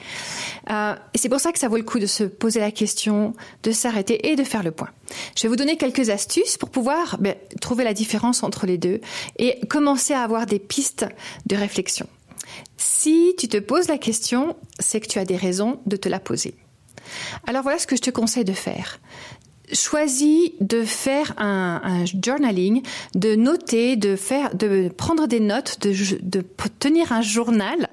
Euh, 0.69 0.95
et 1.13 1.17
c'est 1.17 1.29
pour 1.29 1.39
ça 1.39 1.51
que 1.51 1.59
ça 1.59 1.67
vaut 1.67 1.77
le 1.77 1.83
coup 1.83 1.99
de 1.99 2.05
se 2.05 2.23
poser 2.23 2.59
la 2.59 2.71
question, 2.71 3.33
de 3.63 3.71
s'arrêter 3.71 4.29
et 4.29 4.35
de 4.35 4.43
faire 4.43 4.63
le 4.63 4.71
point. 4.71 4.89
Je 5.35 5.43
vais 5.43 5.49
vous 5.49 5.55
donner 5.55 5.77
quelques 5.77 6.09
astuces 6.09 6.57
pour 6.57 6.69
pouvoir 6.69 7.17
ben, 7.19 7.35
trouver 7.61 7.83
la 7.83 7.93
différence 7.93 8.43
entre 8.43 8.65
les 8.65 8.77
deux 8.77 9.01
et 9.37 9.59
commencer 9.67 10.13
à 10.13 10.21
avoir 10.21 10.45
des 10.45 10.59
pistes 10.59 11.05
de 11.45 11.55
réflexion. 11.55 12.07
Si 12.77 13.33
tu 13.37 13.47
te 13.47 13.57
poses 13.57 13.87
la 13.87 13.97
question, 13.97 14.55
c'est 14.79 14.99
que 14.99 15.07
tu 15.07 15.19
as 15.19 15.25
des 15.25 15.37
raisons 15.37 15.79
de 15.85 15.95
te 15.95 16.09
la 16.09 16.19
poser. 16.19 16.55
Alors 17.45 17.63
voilà 17.63 17.79
ce 17.79 17.87
que 17.87 17.95
je 17.95 18.01
te 18.01 18.09
conseille 18.09 18.43
de 18.43 18.53
faire 18.53 18.99
choisis 19.73 20.51
de 20.59 20.83
faire 20.83 21.33
un, 21.37 22.05
journaling, 22.05 22.83
de 23.15 23.35
noter, 23.35 23.95
de 23.95 24.15
faire, 24.15 24.55
de 24.55 24.89
prendre 24.89 25.27
des 25.27 25.39
notes, 25.39 25.79
de, 25.81 25.93
de 26.21 26.43
tenir 26.79 27.11
un 27.11 27.21
journal 27.21 27.89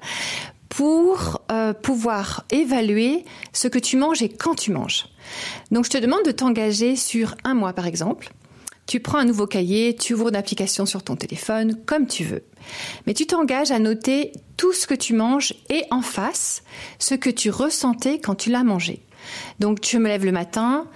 pour 0.75 1.41
euh, 1.53 1.73
pouvoir 1.73 2.43
évaluer 2.49 3.23
ce 3.53 3.69
que 3.69 3.79
tu 3.79 3.95
manges 3.95 4.21
et 4.21 4.27
quand 4.27 4.55
tu 4.55 4.71
manges. 4.71 5.05
Donc 5.71 5.85
je 5.85 5.89
te 5.89 5.97
demande 5.97 6.23
de 6.25 6.31
t'engager 6.31 6.97
sur 6.97 7.35
un 7.45 7.53
mois 7.53 7.71
par 7.71 7.87
exemple. 7.87 8.33
Tu 8.85 8.99
prends 8.99 9.19
un 9.19 9.25
nouveau 9.25 9.47
cahier, 9.47 9.95
tu 9.95 10.13
ouvres 10.13 10.27
une 10.27 10.35
application 10.35 10.85
sur 10.85 11.01
ton 11.01 11.15
téléphone, 11.15 11.79
comme 11.85 12.07
tu 12.07 12.25
veux. 12.25 12.43
Mais 13.07 13.13
tu 13.13 13.25
t'engages 13.25 13.71
à 13.71 13.79
noter 13.79 14.33
tout 14.57 14.73
ce 14.73 14.85
que 14.85 14.93
tu 14.93 15.13
manges 15.13 15.53
et 15.69 15.83
en 15.91 16.01
face, 16.01 16.61
ce 16.99 17.15
que 17.15 17.29
tu 17.29 17.49
ressentais 17.49 18.19
quand 18.19 18.35
tu 18.35 18.51
l'as 18.51 18.63
mangé. 18.63 19.01
Donc 19.59 19.79
tu 19.79 19.97
me 19.97 20.09
lèves 20.09 20.25
le 20.25 20.33
matin, 20.33 20.87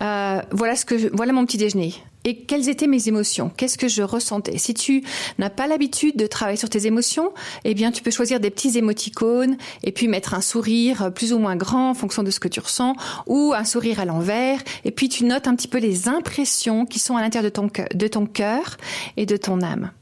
euh, 0.00 0.40
voilà 0.50 0.76
ce 0.76 0.86
que 0.86 1.14
voilà 1.14 1.34
mon 1.34 1.44
petit 1.44 1.58
déjeuner 1.58 1.94
et 2.26 2.34
quelles 2.34 2.68
étaient 2.68 2.88
mes 2.88 3.08
émotions, 3.08 3.50
qu'est-ce 3.56 3.78
que 3.78 3.86
je 3.86 4.02
ressentais? 4.02 4.58
Si 4.58 4.74
tu 4.74 5.04
n'as 5.38 5.48
pas 5.48 5.68
l'habitude 5.68 6.16
de 6.16 6.26
travailler 6.26 6.58
sur 6.58 6.68
tes 6.68 6.86
émotions, 6.86 7.32
eh 7.64 7.72
bien 7.72 7.92
tu 7.92 8.02
peux 8.02 8.10
choisir 8.10 8.40
des 8.40 8.50
petits 8.50 8.76
émoticônes 8.76 9.56
et 9.84 9.92
puis 9.92 10.08
mettre 10.08 10.34
un 10.34 10.40
sourire 10.40 11.12
plus 11.14 11.32
ou 11.32 11.38
moins 11.38 11.54
grand 11.54 11.90
en 11.90 11.94
fonction 11.94 12.24
de 12.24 12.32
ce 12.32 12.40
que 12.40 12.48
tu 12.48 12.58
ressens 12.58 12.94
ou 13.26 13.54
un 13.56 13.64
sourire 13.64 14.00
à 14.00 14.04
l'envers 14.04 14.60
et 14.84 14.90
puis 14.90 15.08
tu 15.08 15.24
notes 15.24 15.46
un 15.46 15.54
petit 15.54 15.68
peu 15.68 15.78
les 15.78 16.08
impressions 16.08 16.84
qui 16.84 16.98
sont 16.98 17.16
à 17.16 17.22
l'intérieur 17.22 17.52
de 17.94 18.08
ton 18.08 18.26
cœur 18.26 18.76
et 19.16 19.24
de 19.24 19.36
ton 19.36 19.62
âme. 19.62 19.92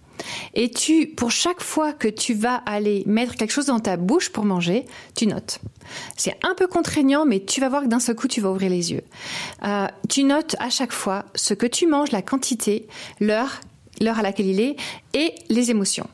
Et 0.54 0.70
tu, 0.70 1.06
pour 1.06 1.30
chaque 1.30 1.62
fois 1.62 1.92
que 1.92 2.08
tu 2.08 2.34
vas 2.34 2.56
aller 2.66 3.02
mettre 3.06 3.36
quelque 3.36 3.50
chose 3.50 3.66
dans 3.66 3.80
ta 3.80 3.96
bouche 3.96 4.30
pour 4.30 4.44
manger, 4.44 4.84
tu 5.14 5.26
notes. 5.26 5.60
C'est 6.16 6.36
un 6.42 6.54
peu 6.54 6.66
contraignant, 6.66 7.26
mais 7.26 7.40
tu 7.40 7.60
vas 7.60 7.68
voir 7.68 7.82
que 7.82 7.88
d'un 7.88 8.00
seul 8.00 8.16
coup, 8.16 8.28
tu 8.28 8.40
vas 8.40 8.50
ouvrir 8.50 8.70
les 8.70 8.92
yeux. 8.92 9.02
Euh, 9.64 9.86
tu 10.08 10.24
notes 10.24 10.56
à 10.58 10.70
chaque 10.70 10.92
fois 10.92 11.24
ce 11.34 11.54
que 11.54 11.66
tu 11.66 11.86
manges, 11.86 12.12
la 12.12 12.22
quantité, 12.22 12.86
l'heure, 13.20 13.60
l'heure 14.00 14.18
à 14.18 14.22
laquelle 14.22 14.46
il 14.46 14.60
est, 14.60 14.76
et 15.12 15.34
les 15.48 15.70
émotions. 15.70 16.08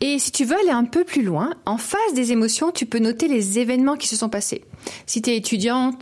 Et 0.00 0.18
si 0.18 0.32
tu 0.32 0.44
veux 0.44 0.58
aller 0.58 0.70
un 0.70 0.84
peu 0.84 1.04
plus 1.04 1.22
loin, 1.22 1.54
en 1.64 1.78
face 1.78 2.14
des 2.14 2.32
émotions, 2.32 2.72
tu 2.72 2.84
peux 2.84 2.98
noter 2.98 3.28
les 3.28 3.58
événements 3.58 3.96
qui 3.96 4.08
se 4.08 4.16
sont 4.16 4.28
passés. 4.28 4.62
Si 5.06 5.22
tu 5.22 5.30
es 5.30 5.36
étudiante 5.36 5.98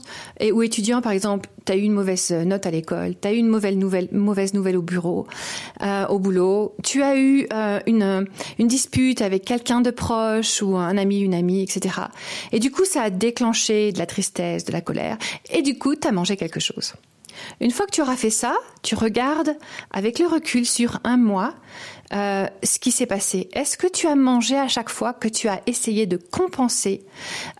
ou 0.52 0.62
étudiant, 0.62 1.00
par 1.00 1.12
exemple, 1.12 1.48
tu 1.64 1.72
as 1.72 1.76
eu 1.76 1.82
une 1.82 1.92
mauvaise 1.92 2.30
note 2.30 2.66
à 2.66 2.70
l'école, 2.70 3.14
tu 3.20 3.28
as 3.28 3.32
eu 3.32 3.36
une 3.36 3.48
mauvaise 3.48 3.76
nouvelle, 3.76 4.08
mauvaise 4.12 4.54
nouvelle 4.54 4.76
au 4.76 4.82
bureau, 4.82 5.26
euh, 5.82 6.06
au 6.08 6.18
boulot, 6.18 6.74
tu 6.82 7.02
as 7.02 7.16
eu 7.16 7.46
euh, 7.52 7.80
une, 7.86 8.26
une 8.58 8.66
dispute 8.66 9.22
avec 9.22 9.44
quelqu'un 9.44 9.80
de 9.80 9.90
proche 9.90 10.62
ou 10.62 10.76
un 10.76 10.96
ami, 10.96 11.20
une 11.20 11.34
amie, 11.34 11.62
etc. 11.62 11.96
Et 12.52 12.58
du 12.58 12.70
coup, 12.70 12.84
ça 12.84 13.02
a 13.02 13.10
déclenché 13.10 13.92
de 13.92 13.98
la 13.98 14.06
tristesse, 14.06 14.64
de 14.64 14.72
la 14.72 14.80
colère, 14.80 15.18
et 15.52 15.62
du 15.62 15.78
coup, 15.78 15.94
tu 15.94 16.08
as 16.08 16.12
mangé 16.12 16.36
quelque 16.36 16.60
chose. 16.60 16.94
Une 17.60 17.70
fois 17.70 17.86
que 17.86 17.92
tu 17.92 18.02
auras 18.02 18.16
fait 18.16 18.30
ça, 18.30 18.54
tu 18.82 18.94
regardes 18.94 19.56
avec 19.90 20.18
le 20.18 20.26
recul 20.26 20.66
sur 20.66 21.00
un 21.04 21.16
mois 21.16 21.54
euh, 22.12 22.46
ce 22.62 22.78
qui 22.78 22.90
s'est 22.90 23.06
passé. 23.06 23.48
Est-ce 23.52 23.78
que 23.78 23.86
tu 23.86 24.06
as 24.06 24.14
mangé 24.14 24.56
à 24.58 24.68
chaque 24.68 24.90
fois 24.90 25.14
que 25.14 25.28
tu 25.28 25.48
as 25.48 25.62
essayé 25.66 26.04
de 26.04 26.18
compenser 26.18 27.06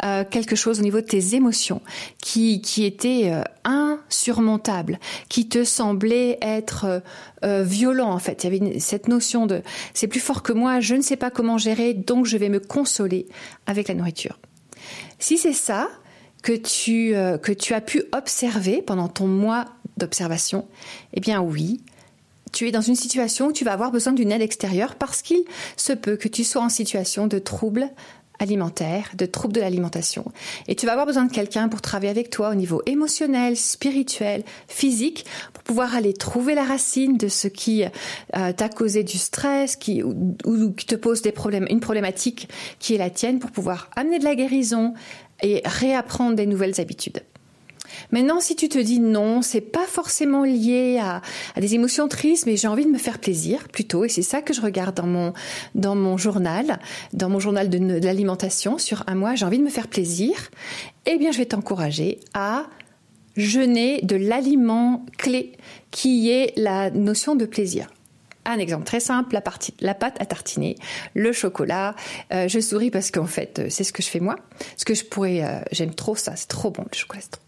euh, 0.05 0.25
quelque 0.31 0.57
chose 0.57 0.81
au 0.81 0.83
niveau 0.83 1.01
de 1.01 1.07
tes 1.07 1.35
émotions 1.35 1.81
qui, 2.21 2.61
qui 2.61 2.85
était 2.85 3.31
euh, 3.33 3.43
insurmontable, 3.65 5.01
qui 5.31 5.49
te 5.49 5.65
semblait 5.65 6.39
être 6.43 7.03
violent 7.43 8.11
en 8.11 8.19
fait? 8.19 8.45
Il 8.45 8.53
y 8.53 8.57
avait 8.57 8.79
cette 8.79 9.09
notion 9.09 9.47
de 9.47 9.63
c'est 9.95 10.07
plus 10.07 10.21
fort 10.21 10.43
que 10.43 10.53
moi, 10.53 10.81
je 10.81 10.95
ne 10.95 11.03
sais 11.03 11.17
pas 11.17 11.31
comment 11.31 11.57
gérer, 11.57 11.95
donc 11.95 12.27
je 12.27 12.37
vais 12.37 12.49
me 12.49 12.61
consoler 12.61 13.27
avec 13.67 13.89
la 13.89 13.95
nourriture. 13.95 14.39
Si 15.19 15.39
c'est 15.39 15.53
ça, 15.53 15.89
que 16.43 16.53
tu, 16.53 17.15
que 17.43 17.53
tu 17.53 17.73
as 17.73 17.81
pu 17.81 18.03
observer 18.13 18.83
pendant 18.83 19.09
ton 19.09 19.29
mois 19.29 19.65
d'observation, 19.97 20.67
eh 21.15 21.21
bien 21.21 21.41
oui, 21.41 21.81
tu 22.53 22.69
es 22.69 22.71
dans 22.71 22.81
une 22.81 22.97
situation 22.97 23.47
où 23.47 23.53
tu 23.53 23.65
vas 23.65 23.73
avoir 23.73 23.91
besoin 23.91 24.13
d'une 24.13 24.31
aide 24.31 24.43
extérieure 24.43 24.95
parce 24.97 25.23
qu'il 25.23 25.43
se 25.77 25.93
peut 25.93 26.17
que 26.17 26.29
tu 26.29 26.45
sois 26.45 26.63
en 26.63 26.69
situation 26.69 27.27
de 27.27 27.39
trouble 27.39 27.91
alimentaire, 28.39 29.11
de 29.17 29.25
trouble 29.25 29.55
de 29.55 29.61
l'alimentation. 29.61 30.25
Et 30.67 30.75
tu 30.75 30.87
vas 30.87 30.93
avoir 30.93 31.07
besoin 31.07 31.25
de 31.25 31.33
quelqu'un 31.33 31.69
pour 31.69 31.81
travailler 31.81 32.11
avec 32.11 32.29
toi 32.29 32.51
au 32.51 32.55
niveau 32.55 32.83
émotionnel, 32.87 33.57
spirituel, 33.57 34.43
physique, 34.69 35.25
pour 35.53 35.63
pouvoir 35.63 35.95
aller 35.95 36.13
trouver 36.13 36.55
la 36.55 36.65
racine 36.65 37.17
de 37.17 37.29
ce 37.29 37.47
qui 37.47 37.85
euh, 37.85 38.53
t'a 38.53 38.69
causé 38.69 39.05
du 39.05 39.17
stress, 39.17 39.77
qui, 39.77 40.03
ou, 40.03 40.37
ou, 40.45 40.73
qui 40.73 40.87
te 40.87 40.97
pose 40.97 41.23
des 41.23 41.33
problèmes, 41.33 41.67
une 41.71 41.81
problématique 41.81 42.49
qui 42.81 42.95
est 42.95 42.99
la 42.99 43.11
tienne, 43.11 43.39
pour 43.39 43.53
pouvoir 43.53 43.91
amener 43.95 44.19
de 44.19 44.25
la 44.25 44.35
guérison 44.35 44.95
et 45.43 45.63
réapprendre 45.65 46.35
des 46.35 46.47
nouvelles 46.47 46.81
habitudes. 46.81 47.23
Maintenant, 48.11 48.41
si 48.41 48.57
tu 48.57 48.69
te 48.69 48.79
dis 48.79 49.01
non, 49.01 49.43
c'est 49.43 49.61
pas 49.61 49.87
forcément 49.87 50.45
lié 50.45 51.01
à, 51.01 51.23
des 51.61 51.75
émotions 51.75 52.09
tristes, 52.09 52.47
mais 52.47 52.57
j'ai 52.57 52.69
envie 52.69 52.85
de 52.85 52.91
me 52.91 52.99
faire 52.99 53.19
plaisir 53.19 53.69
plutôt, 53.69 54.05
et 54.05 54.09
c'est 54.09 54.23
ça 54.23 54.43
que 54.43 54.53
je 54.53 54.61
regarde 54.61 54.97
dans 54.97 55.07
mon 55.07 55.33
dans 55.75 55.95
mon 55.95 56.17
journal, 56.17 56.79
dans 57.13 57.29
mon 57.29 57.41
journal 57.41 57.69
de, 57.69 57.79
l'alimentation 58.05 58.79
sur 58.79 59.05
un 59.07 59.15
mois, 59.15 59.35
j'ai 59.35 59.45
envie 59.45 59.59
de 59.59 59.65
me 59.65 59.71
faire 59.71 59.89
plaisir. 59.89 60.35
Eh 61.07 61.19
bien, 61.19 61.33
je 61.33 61.39
vais 61.39 61.47
t'encourager 61.47 62.21
à 62.35 62.67
jeûner 63.37 64.01
de 64.03 64.17
l'aliment 64.17 65.05
clé 65.19 65.53
qui 65.91 66.31
est 66.31 66.53
la 66.57 66.91
notion 66.91 67.35
de 67.35 67.45
plaisir. 67.45 67.89
Un 68.45 68.59
exemple 68.59 68.85
très 68.85 69.01
simple, 69.01 69.35
la, 69.35 69.43
la 69.81 69.95
pâte 69.95 70.17
à 70.21 70.27
tartiner, 70.27 70.77
le 71.15 71.33
chocolat. 71.33 71.95
Euh, 72.33 72.49
je 72.49 72.59
souris 72.59 72.91
parce 72.91 73.13
qu'en 73.13 73.27
fait, 73.27 73.61
euh, 73.61 73.67
c'est 73.71 73.85
ce 73.85 73.93
que 73.93 74.03
je 74.03 74.09
fais 74.09 74.19
moi. 74.19 74.37
Ce 74.77 74.85
que 74.85 74.95
je 74.95 75.05
pourrais, 75.05 75.45
euh, 75.45 75.61
j'aime 75.71 75.95
trop 75.95 76.17
ça, 76.17 76.35
c'est 76.35 76.49
trop 76.49 76.71
bon, 76.71 76.85
le 76.91 76.97
chocolat, 76.97 77.23
c'est 77.23 77.31
trop 77.31 77.43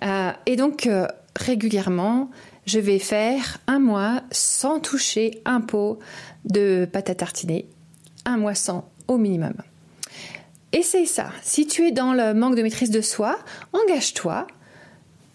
bon. 0.00 0.32
et 0.46 0.56
donc, 0.56 0.88
régulièrement, 1.36 2.30
je 2.66 2.78
vais 2.78 2.98
faire 2.98 3.58
un 3.66 3.78
mois 3.78 4.22
sans 4.30 4.80
toucher 4.80 5.42
un 5.44 5.60
pot 5.60 5.98
de 6.44 6.88
pâte 6.90 7.10
à 7.10 7.14
tartiner. 7.14 7.66
Un 8.24 8.36
mois 8.36 8.54
sans, 8.54 8.88
au 9.08 9.18
minimum. 9.18 9.54
Essaye 10.72 11.06
ça. 11.06 11.30
Si 11.42 11.66
tu 11.66 11.86
es 11.86 11.92
dans 11.92 12.14
le 12.14 12.34
manque 12.34 12.56
de 12.56 12.62
maîtrise 12.62 12.90
de 12.90 13.00
soi, 13.00 13.38
engage-toi. 13.72 14.46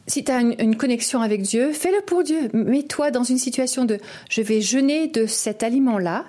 Si 0.07 0.23
tu 0.23 0.31
as 0.31 0.39
une, 0.39 0.77
connexion 0.77 1.21
avec 1.21 1.41
Dieu, 1.41 1.73
fais-le 1.73 2.01
pour 2.05 2.23
Dieu. 2.23 2.49
Mets-toi 2.53 3.11
dans 3.11 3.23
une 3.23 3.37
situation 3.37 3.83
de 3.83 3.99
je 4.29 4.41
vais 4.41 4.61
jeûner 4.61 5.07
de 5.07 5.25
cet 5.25 5.63
aliment-là 5.63 6.25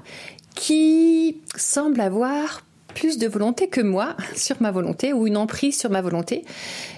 qui 0.56 1.40
semble 1.56 2.00
avoir 2.00 2.64
plus 2.94 3.18
de 3.18 3.28
volonté 3.28 3.68
que 3.68 3.80
moi 3.80 4.16
sur 4.34 4.56
ma 4.60 4.70
volonté 4.70 5.12
ou 5.12 5.26
une 5.26 5.36
emprise 5.36 5.78
sur 5.78 5.90
ma 5.90 6.00
volonté, 6.00 6.44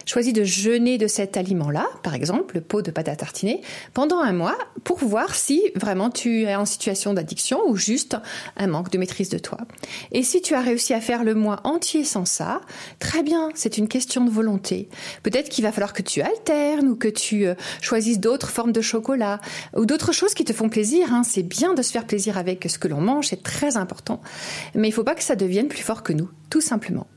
choisis 0.06 0.32
de 0.32 0.44
jeûner 0.44 0.98
de 0.98 1.06
cet 1.06 1.36
aliment-là, 1.36 1.86
par 2.02 2.14
exemple 2.14 2.54
le 2.56 2.60
pot 2.60 2.82
de 2.82 2.90
pâte 2.90 3.08
à 3.08 3.16
tartiner, 3.16 3.60
pendant 3.94 4.18
un 4.18 4.32
mois 4.32 4.56
pour 4.84 4.98
voir 4.98 5.34
si 5.34 5.62
vraiment 5.74 6.10
tu 6.10 6.44
es 6.44 6.54
en 6.54 6.64
situation 6.64 7.14
d'addiction 7.14 7.60
ou 7.66 7.76
juste 7.76 8.16
un 8.56 8.66
manque 8.66 8.90
de 8.90 8.98
maîtrise 8.98 9.28
de 9.28 9.38
toi. 9.38 9.58
Et 10.12 10.22
si 10.22 10.42
tu 10.42 10.54
as 10.54 10.60
réussi 10.60 10.94
à 10.94 11.00
faire 11.00 11.24
le 11.24 11.34
mois 11.34 11.60
entier 11.64 12.04
sans 12.04 12.24
ça, 12.24 12.60
très 12.98 13.22
bien, 13.22 13.50
c'est 13.54 13.78
une 13.78 13.88
question 13.88 14.24
de 14.24 14.30
volonté. 14.30 14.88
Peut-être 15.22 15.48
qu'il 15.48 15.64
va 15.64 15.72
falloir 15.72 15.92
que 15.92 16.02
tu 16.02 16.22
alternes 16.22 16.88
ou 16.88 16.96
que 16.96 17.08
tu 17.08 17.46
euh, 17.46 17.54
choisisses 17.80 18.20
d'autres 18.20 18.50
formes 18.50 18.72
de 18.72 18.80
chocolat 18.80 19.40
ou 19.76 19.86
d'autres 19.86 20.12
choses 20.12 20.34
qui 20.34 20.44
te 20.44 20.52
font 20.52 20.68
plaisir. 20.68 21.12
Hein. 21.12 21.22
C'est 21.24 21.42
bien 21.42 21.74
de 21.74 21.82
se 21.82 21.92
faire 21.92 22.06
plaisir 22.06 22.38
avec 22.38 22.68
ce 22.68 22.78
que 22.78 22.88
l'on 22.88 23.00
mange, 23.00 23.28
c'est 23.28 23.42
très 23.42 23.76
important. 23.76 24.20
Mais 24.74 24.88
il 24.88 24.90
ne 24.90 24.94
faut 24.94 25.04
pas 25.04 25.14
que 25.14 25.22
ça 25.22 25.36
devienne 25.36 25.68
plus 25.68 25.82
que 25.98 26.12
nous, 26.12 26.30
tout 26.48 26.60
simplement. 26.60 27.08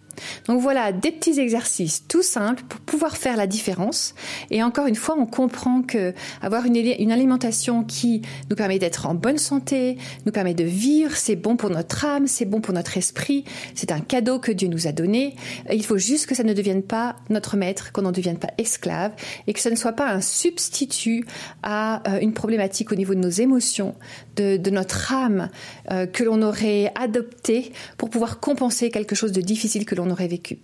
Donc 0.47 0.61
voilà, 0.61 0.91
des 0.91 1.11
petits 1.11 1.39
exercices 1.39 2.07
tout 2.07 2.23
simples 2.23 2.63
pour 2.67 2.79
pouvoir 2.81 3.17
faire 3.17 3.37
la 3.37 3.47
différence. 3.47 4.15
Et 4.51 4.63
encore 4.63 4.87
une 4.87 4.95
fois, 4.95 5.15
on 5.17 5.25
comprend 5.25 5.81
que 5.81 6.13
avoir 6.41 6.65
une, 6.65 6.77
alimentation 7.11 7.83
qui 7.83 8.21
nous 8.49 8.55
permet 8.55 8.79
d'être 8.79 9.05
en 9.05 9.13
bonne 9.13 9.37
santé, 9.37 9.97
nous 10.25 10.31
permet 10.31 10.53
de 10.53 10.63
vivre, 10.63 11.15
c'est 11.15 11.35
bon 11.35 11.55
pour 11.55 11.69
notre 11.69 12.05
âme, 12.05 12.27
c'est 12.27 12.45
bon 12.45 12.61
pour 12.61 12.73
notre 12.73 12.97
esprit, 12.97 13.43
c'est 13.75 13.91
un 13.91 13.99
cadeau 13.99 14.39
que 14.39 14.51
Dieu 14.51 14.67
nous 14.67 14.87
a 14.87 14.91
donné. 14.91 15.35
Il 15.71 15.85
faut 15.85 15.97
juste 15.97 16.27
que 16.27 16.35
ça 16.35 16.43
ne 16.43 16.53
devienne 16.53 16.83
pas 16.83 17.15
notre 17.29 17.57
maître, 17.57 17.91
qu'on 17.91 18.03
n'en 18.03 18.11
devienne 18.11 18.37
pas 18.37 18.49
esclave 18.57 19.11
et 19.47 19.53
que 19.53 19.59
ça 19.59 19.69
ne 19.69 19.75
soit 19.75 19.93
pas 19.93 20.09
un 20.09 20.21
substitut 20.21 21.25
à 21.61 22.01
euh, 22.09 22.19
une 22.19 22.33
problématique 22.33 22.91
au 22.91 22.95
niveau 22.95 23.13
de 23.13 23.19
nos 23.19 23.29
émotions, 23.29 23.95
de, 24.35 24.57
notre 24.69 25.13
âme 25.13 25.49
euh, 25.91 26.07
que 26.07 26.23
l'on 26.23 26.41
aurait 26.41 26.91
adopté 26.95 27.71
pour 27.97 28.09
pouvoir 28.09 28.39
compenser 28.39 28.89
quelque 28.89 29.15
chose 29.15 29.31
de 29.31 29.41
difficile 29.41 29.85
que 29.85 29.95
l'on 29.95 30.02
aurait 30.09 30.27
vécu. 30.27 30.59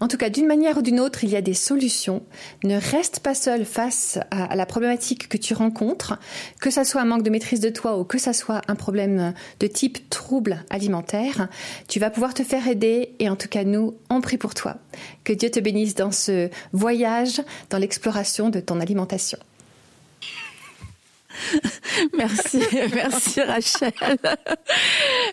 En 0.00 0.08
tout 0.08 0.16
cas, 0.16 0.30
d'une 0.30 0.46
manière 0.46 0.78
ou 0.78 0.82
d'une 0.82 1.00
autre, 1.00 1.24
il 1.24 1.30
y 1.30 1.36
a 1.36 1.40
des 1.40 1.54
solutions. 1.54 2.22
Ne 2.62 2.76
reste 2.76 3.20
pas 3.20 3.34
seul 3.34 3.64
face 3.64 4.18
à 4.30 4.54
la 4.56 4.66
problématique 4.66 5.28
que 5.28 5.36
tu 5.36 5.54
rencontres, 5.54 6.18
que 6.60 6.70
ça 6.70 6.84
soit 6.84 7.00
un 7.00 7.06
manque 7.06 7.22
de 7.22 7.30
maîtrise 7.30 7.60
de 7.60 7.70
toi 7.70 7.98
ou 7.98 8.04
que 8.04 8.18
ça 8.18 8.32
soit 8.32 8.60
un 8.68 8.74
problème 8.74 9.34
de 9.60 9.66
type 9.66 10.08
trouble 10.10 10.64
alimentaire. 10.70 11.48
Tu 11.88 11.98
vas 11.98 12.10
pouvoir 12.10 12.34
te 12.34 12.42
faire 12.42 12.68
aider 12.68 13.14
et 13.18 13.28
en 13.28 13.36
tout 13.36 13.48
cas, 13.48 13.64
nous, 13.64 13.94
on 14.10 14.20
prie 14.20 14.38
pour 14.38 14.54
toi. 14.54 14.76
Que 15.24 15.32
Dieu 15.32 15.50
te 15.50 15.60
bénisse 15.60 15.94
dans 15.94 16.12
ce 16.12 16.50
voyage, 16.72 17.42
dans 17.70 17.78
l'exploration 17.78 18.50
de 18.50 18.60
ton 18.60 18.80
alimentation. 18.80 19.38
merci, 22.16 22.60
merci 22.94 23.40
Rachel. 23.40 23.92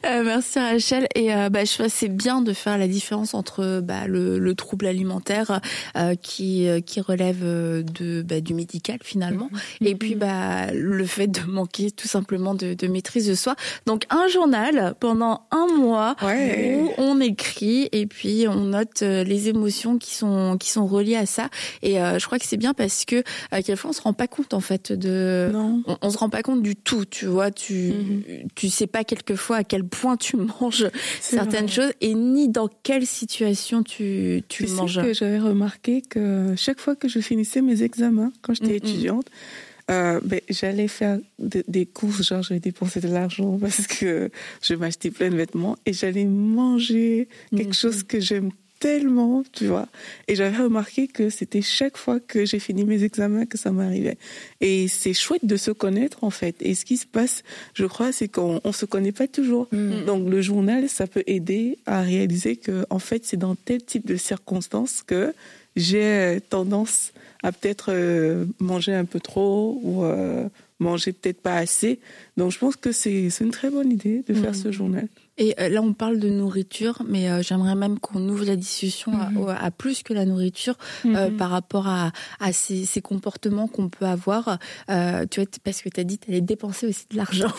Euh, 0.06 0.24
merci 0.24 0.58
Rachel. 0.60 1.08
Et 1.16 1.34
euh, 1.34 1.50
bah, 1.50 1.64
je 1.64 1.74
trouve 1.74 1.88
c'est 1.88 2.08
bien 2.08 2.42
de 2.42 2.54
faire 2.54 2.78
la 2.78 2.88
différence 2.88 3.34
entre 3.34 3.82
bah, 3.82 4.08
le, 4.08 4.40
le, 4.40 4.56
trouble 4.56 4.88
alimentaire 4.88 5.62
euh, 5.96 6.16
qui 6.16 6.68
qui 6.86 7.02
relève 7.02 7.42
de 7.42 8.22
bah, 8.24 8.42
du 8.42 8.54
médical 8.54 8.98
finalement, 9.04 9.50
mm-hmm. 9.54 9.88
et 9.88 9.96
puis 9.96 10.16
bah 10.16 10.72
le 10.74 11.06
fait 11.06 11.28
de 11.28 11.42
manquer 11.42 11.92
tout 11.92 12.08
simplement 12.08 12.56
de, 12.56 12.74
de 12.74 12.88
maîtrise 12.88 13.28
de 13.28 13.36
soi. 13.36 13.56
Donc 13.86 14.06
un 14.10 14.28
journal 14.28 14.96
pendant 15.00 15.44
un 15.52 15.68
mois 15.68 16.16
où 16.24 16.92
on 16.98 17.20
écrit 17.20 17.90
et 17.92 18.08
puis 18.08 18.48
on 18.48 18.66
note 18.66 19.02
les 19.02 19.50
émotions 19.50 19.98
qui 19.98 20.16
sont 20.16 20.58
qui 20.60 20.70
sont 20.70 20.88
reliées 20.88 21.16
à 21.16 21.26
ça. 21.26 21.50
Et 21.84 21.96
je 21.96 22.26
crois 22.26 22.40
que 22.40 22.46
c'est 22.46 22.58
bien 22.58 22.74
parce 22.74 23.06
que 23.06 23.24
quelquefois 23.52 23.92
on 23.92 23.94
se 23.94 24.02
rend 24.02 24.14
pas 24.14 24.28
compte 24.28 24.54
en 24.54 24.62
fait 24.62 24.92
de 24.92 25.50
non 25.54 25.84
on, 26.02 26.10
se 26.10 26.18
rend 26.18 26.30
pas 26.30 26.44
compte 26.44 26.62
du 26.62 26.76
tout, 26.76 27.06
tu 27.06 27.26
vois, 27.26 27.52
tu 27.52 27.74
mhm. 27.74 28.24
tu 28.56 28.70
sais 28.70 28.88
pas 28.88 29.04
quelquefois 29.04 29.58
à 29.58 29.64
quel 29.64 29.84
point 29.84 30.18
tu 30.18 30.38
manges 30.62 30.88
certaines 31.20 31.70
choses 31.70 31.94
et 32.02 32.14
ni 32.14 32.50
dans 32.50 32.70
quelle 32.84 33.06
situation 33.06 33.84
tu 33.84 34.44
tu, 34.48 34.68
manges. 34.68 34.96
Sais 34.96 35.02
que 35.02 35.14
j'avais 35.14 35.40
remarqué 35.40 36.02
que 36.02 36.54
chaque 36.58 36.80
fois 36.80 36.96
que 36.96 37.08
je 37.08 37.20
finissais 37.20 37.62
mes 37.62 37.84
examens 37.84 38.32
quand 38.42 38.54
j'étais 38.54 38.78
étudiante, 38.78 39.30
euh, 39.90 40.20
ben, 40.24 40.40
j'allais 40.50 40.88
faire 40.88 41.20
des 41.40 41.86
courses, 41.86 42.24
genre 42.24 42.44
j'allais 42.44 42.60
dépenser 42.60 43.02
de 43.02 43.08
l'argent 43.08 43.58
parce 43.62 43.88
que 43.88 44.30
je 44.62 44.74
m'achetais 44.76 45.12
plein 45.12 45.30
de 45.30 45.36
vêtements 45.36 45.76
et 45.86 45.94
j'allais 45.94 46.26
manger 46.26 47.28
quelque 47.56 47.76
chose 47.76 48.04
que 48.04 48.20
j'aime 48.20 48.52
tellement, 48.82 49.44
tu 49.54 49.68
vois. 49.68 49.88
Et 50.28 50.36
j'avais 50.36 50.58
remarqué 50.58 51.08
que 51.08 51.30
c'était 51.30 51.62
chaque 51.62 51.98
fois 51.98 52.20
que 52.20 52.46
j'ai 52.46 52.58
fini 52.58 52.84
mes 52.84 53.04
examens 53.04 53.46
que 53.46 53.58
ça 53.58 53.72
m'arrivait. 53.72 54.18
Et 54.60 54.88
c'est 54.88 55.14
chouette 55.14 55.46
de 55.46 55.56
se 55.56 55.70
connaître, 55.70 56.24
en 56.24 56.32
fait. 56.32 56.56
Et 56.62 56.74
ce 56.74 56.84
qui 56.84 56.98
se 56.98 57.06
passe, 57.06 57.44
je 57.76 57.86
crois, 57.86 58.12
c'est 58.12 58.28
qu'on 58.28 58.60
on 58.64 58.72
se 58.74 58.86
connaît 58.86 59.12
pas 59.12 59.28
toujours. 59.28 59.68
Mm. 59.72 60.06
Donc, 60.06 60.28
le 60.28 60.42
journal, 60.42 60.90
ça 60.90 61.06
peut 61.06 61.24
aider 61.28 61.78
à 61.86 62.02
réaliser 62.02 62.58
que, 62.58 62.86
en 62.90 62.98
fait, 62.98 63.24
c'est 63.24 63.38
dans 63.38 63.56
tel 63.56 63.84
type 63.84 64.08
de 64.08 64.16
circonstances 64.16 65.04
que 65.04 65.34
j'ai 65.76 66.40
tendance 66.50 67.14
à 67.44 67.52
peut-être 67.52 67.92
euh, 67.94 68.46
manger 68.60 68.96
un 68.96 69.06
peu 69.06 69.20
trop 69.20 69.80
ou 69.84 70.04
euh, 70.04 70.50
manger 70.80 71.14
peut-être 71.14 71.42
pas 71.42 71.56
assez. 71.56 72.00
Donc, 72.36 72.52
je 72.52 72.58
pense 72.58 72.76
que 72.76 72.92
c'est 72.92 73.30
une 73.40 73.52
très 73.52 73.70
bonne 73.70 73.92
idée 73.92 74.24
de 74.28 74.34
faire 74.34 74.52
mm. 74.52 74.56
ce 74.64 74.72
journal. 74.72 75.08
Et 75.42 75.56
euh, 75.60 75.70
là, 75.70 75.82
on 75.82 75.94
parle 75.94 76.20
de 76.20 76.30
nourriture, 76.30 77.02
mais 77.08 77.28
euh, 77.28 77.42
j'aimerais 77.42 77.74
même 77.74 77.98
qu'on 77.98 78.30
ouvre 78.30 78.46
la 78.46 78.56
discussion 78.56 79.12
à, 79.20 79.32
mhm. 79.32 79.72
plus 79.76 80.04
que 80.04 80.14
la 80.14 80.26
nourriture 80.26 80.76
euh, 81.04 81.30
mhm. 81.30 81.38
par 81.38 81.50
rapport 81.50 81.88
à, 81.88 82.12
à 82.40 82.54
ces, 82.54 82.86
ces 82.86 83.02
comportements 83.02 83.68
qu'on 83.68 83.90
peut 83.90 84.06
avoir. 84.06 84.60
tu 84.88 84.94
vois, 85.40 85.50
parce 85.64 85.82
que 85.82 85.90
tu 85.90 86.00
as 86.00 86.04
dit 86.04 86.20
tu 86.20 86.30
allais 86.30 86.42
dépenser 86.42 86.86
aussi 86.86 87.06
de 87.10 87.18
l'argent. 87.18 87.52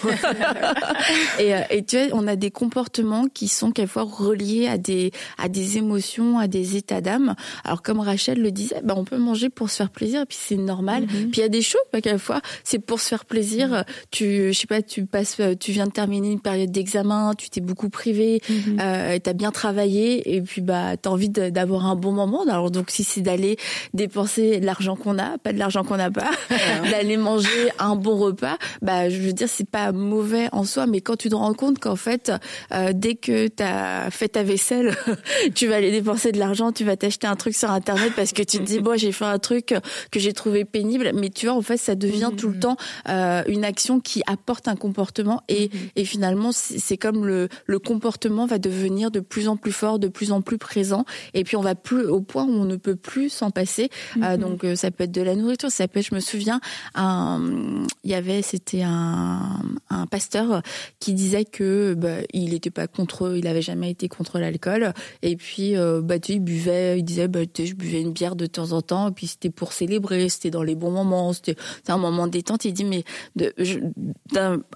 et, 1.40 1.54
et, 1.70 1.84
tu 1.84 1.96
vois, 1.96 2.16
on 2.16 2.28
a 2.28 2.36
des 2.36 2.52
comportements 2.52 3.26
qui 3.26 3.48
sont 3.48 3.72
quelquefois 3.72 4.04
reliés 4.04 4.68
à 4.68 4.78
des, 4.78 5.10
à 5.36 5.48
des 5.48 5.78
émotions, 5.78 6.38
à 6.38 6.46
des 6.46 6.76
états 6.76 7.00
d'âme. 7.00 7.34
Alors, 7.64 7.82
comme 7.82 7.98
Rachel 7.98 8.40
le 8.40 8.52
disait, 8.52 8.80
bah, 8.84 8.94
on 8.96 9.04
peut 9.04 9.18
manger 9.18 9.48
pour 9.48 9.70
se 9.70 9.78
faire 9.78 9.90
plaisir, 9.90 10.20
et 10.20 10.26
puis 10.26 10.38
c'est 10.40 10.56
normal. 10.56 11.02
Mhm. 11.02 11.30
Puis 11.32 11.40
il 11.40 11.40
y 11.40 11.42
a 11.42 11.48
des 11.48 11.62
choses, 11.62 11.82
bah, 11.92 12.00
quelquefois, 12.00 12.42
c'est 12.62 12.78
pour 12.78 13.00
se 13.00 13.08
faire 13.08 13.24
plaisir. 13.24 13.84
Tu, 14.12 14.52
je 14.52 14.56
sais 14.56 14.68
pas, 14.68 14.82
tu 14.82 15.04
passes, 15.04 15.40
tu 15.58 15.72
viens 15.72 15.88
de 15.88 15.92
terminer 15.92 16.30
une 16.30 16.40
période 16.40 16.70
d'examen, 16.70 17.32
tu 17.36 17.50
t'es 17.50 17.60
beaucoup 17.72 17.88
privé, 17.88 18.42
mm 18.48 18.52
euh, 18.82 19.18
t'as 19.22 19.32
bien 19.32 19.50
travaillé 19.50 20.34
et 20.34 20.42
puis 20.42 20.60
bah 20.60 20.96
t'as 21.00 21.08
envie 21.08 21.28
d'avoir 21.30 21.86
un 21.86 21.96
bon 21.96 22.12
moment. 22.12 22.42
Alors 22.42 22.70
donc 22.70 22.90
si 22.90 23.02
c'est 23.04 23.22
d'aller 23.22 23.56
dépenser 23.94 24.60
l'argent 24.60 24.96
qu'on 24.96 25.18
a, 25.18 25.38
pas 25.38 25.52
de 25.52 25.58
l'argent 25.58 25.84
qu'on 25.84 25.96
n'a 25.96 26.10
pas, 26.10 26.30
d'aller 26.90 27.16
manger 27.16 27.70
un 27.78 27.96
bon 27.96 28.16
repas, 28.16 28.58
bah 28.82 29.08
je 29.08 29.18
veux 29.20 29.32
dire 29.32 29.48
c'est 29.48 29.68
pas 29.68 29.92
mauvais 29.92 30.48
en 30.52 30.64
soi, 30.64 30.86
mais 30.86 31.00
quand 31.00 31.16
tu 31.16 31.30
te 31.30 31.34
rends 31.34 31.54
compte 31.54 31.78
qu'en 31.78 31.96
fait 31.96 32.32
euh, 32.72 32.92
dès 32.94 33.14
que 33.14 33.48
t'as 33.48 34.10
fait 34.10 34.28
ta 34.28 34.42
vaisselle, 34.42 34.94
tu 35.54 35.66
vas 35.68 35.76
aller 35.76 35.90
dépenser 35.90 36.32
de 36.32 36.38
l'argent, 36.38 36.72
tu 36.72 36.84
vas 36.84 36.96
t'acheter 36.96 37.26
un 37.26 37.36
truc 37.36 37.54
sur 37.54 37.70
internet 37.70 38.12
parce 38.14 38.32
que 38.32 38.42
tu 38.42 38.58
te 38.58 38.64
dis 38.64 38.80
bon 38.86 38.98
j'ai 38.98 39.12
fait 39.12 39.24
un 39.24 39.38
truc 39.38 39.74
que 40.10 40.20
j'ai 40.20 40.34
trouvé 40.34 40.64
pénible, 40.64 41.12
mais 41.14 41.30
tu 41.30 41.46
vois 41.46 41.54
en 41.54 41.62
fait 41.62 41.78
ça 41.78 41.94
devient 41.94 42.30
tout 42.36 42.48
le 42.48 42.58
temps 42.58 42.76
euh, 43.08 43.42
une 43.46 43.64
action 43.64 44.00
qui 44.00 44.22
apporte 44.26 44.68
un 44.68 44.76
comportement 44.76 45.42
et, 45.48 45.70
et 45.96 46.04
finalement 46.04 46.50
c'est 46.52 46.96
comme 46.96 47.24
le, 47.26 47.48
le 47.66 47.78
comportement 47.78 48.46
va 48.46 48.58
devenir 48.58 49.10
de 49.10 49.20
plus 49.20 49.48
en 49.48 49.56
plus 49.56 49.72
fort, 49.72 49.98
de 49.98 50.08
plus 50.08 50.32
en 50.32 50.42
plus 50.42 50.58
présent, 50.58 51.04
et 51.34 51.44
puis 51.44 51.56
on 51.56 51.62
va 51.62 51.74
plus 51.74 52.04
au 52.06 52.20
point 52.20 52.44
où 52.44 52.50
on 52.50 52.64
ne 52.64 52.76
peut 52.76 52.96
plus 52.96 53.30
s'en 53.30 53.50
passer. 53.50 53.90
Euh, 54.16 54.36
mhm. 54.36 54.36
donc 54.36 54.64
euh, 54.64 54.74
ça 54.74 54.90
peut 54.90 55.04
être 55.04 55.12
de 55.12 55.22
la 55.22 55.34
nourriture, 55.34 55.70
ça 55.70 55.88
peut 55.88 56.00
être, 56.00 56.06
je 56.06 56.14
me 56.14 56.20
souviens, 56.20 56.60
il 56.96 58.10
y 58.10 58.14
avait, 58.14 58.42
c'était 58.42 58.82
un, 58.82 59.60
un 59.90 60.06
pasteur 60.06 60.62
qui 61.00 61.14
disait 61.14 61.44
que 61.44 61.94
bah, 61.94 62.16
il 62.32 62.50
n'était 62.50 62.70
pas 62.70 62.86
contre, 62.86 63.36
il 63.36 63.46
avait 63.46 63.62
jamais 63.62 63.90
été 63.90 64.08
contre 64.08 64.38
l'alcool, 64.38 64.92
et 65.22 65.36
puis 65.36 65.76
euh, 65.76 66.00
bah 66.02 66.18
tu 66.18 66.32
il 66.32 66.40
buvait, 66.40 66.98
il 66.98 67.04
disait 67.04 67.28
bah 67.28 67.46
tu 67.46 67.66
je 67.66 67.74
buvais 67.74 68.00
une 68.00 68.12
bière 68.12 68.36
de 68.36 68.46
temps 68.46 68.72
en 68.72 68.82
temps, 68.82 69.08
et 69.08 69.12
puis 69.12 69.26
c'était 69.26 69.50
pour 69.50 69.72
célébrer, 69.72 70.28
c'était 70.28 70.50
dans 70.50 70.62
les 70.62 70.74
bons 70.74 70.90
moments, 70.90 71.32
c'était 71.32 71.56
un 71.88 71.98
moment 71.98 72.26
détente. 72.26 72.64
Il 72.64 72.72
dit 72.72 72.84
mais 72.84 73.04
de, 73.36 73.52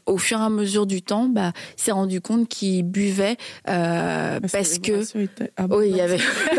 au 0.07 0.19
fur 0.19 0.39
et 0.39 0.43
à 0.43 0.51
mesure 0.51 0.87
du 0.87 1.03
temps, 1.03 1.29
bah 1.29 1.53
s'est 1.77 1.93
rendu 1.93 2.21
compte 2.21 2.49
qu'il 2.49 2.66
qui 2.67 2.83
buvait 2.83 3.37
euh, 3.69 4.41
parce 4.41 4.79
que 4.79 4.93
oui, 5.71 5.91
il 5.91 5.97
y 5.97 6.01
avait 6.01 6.19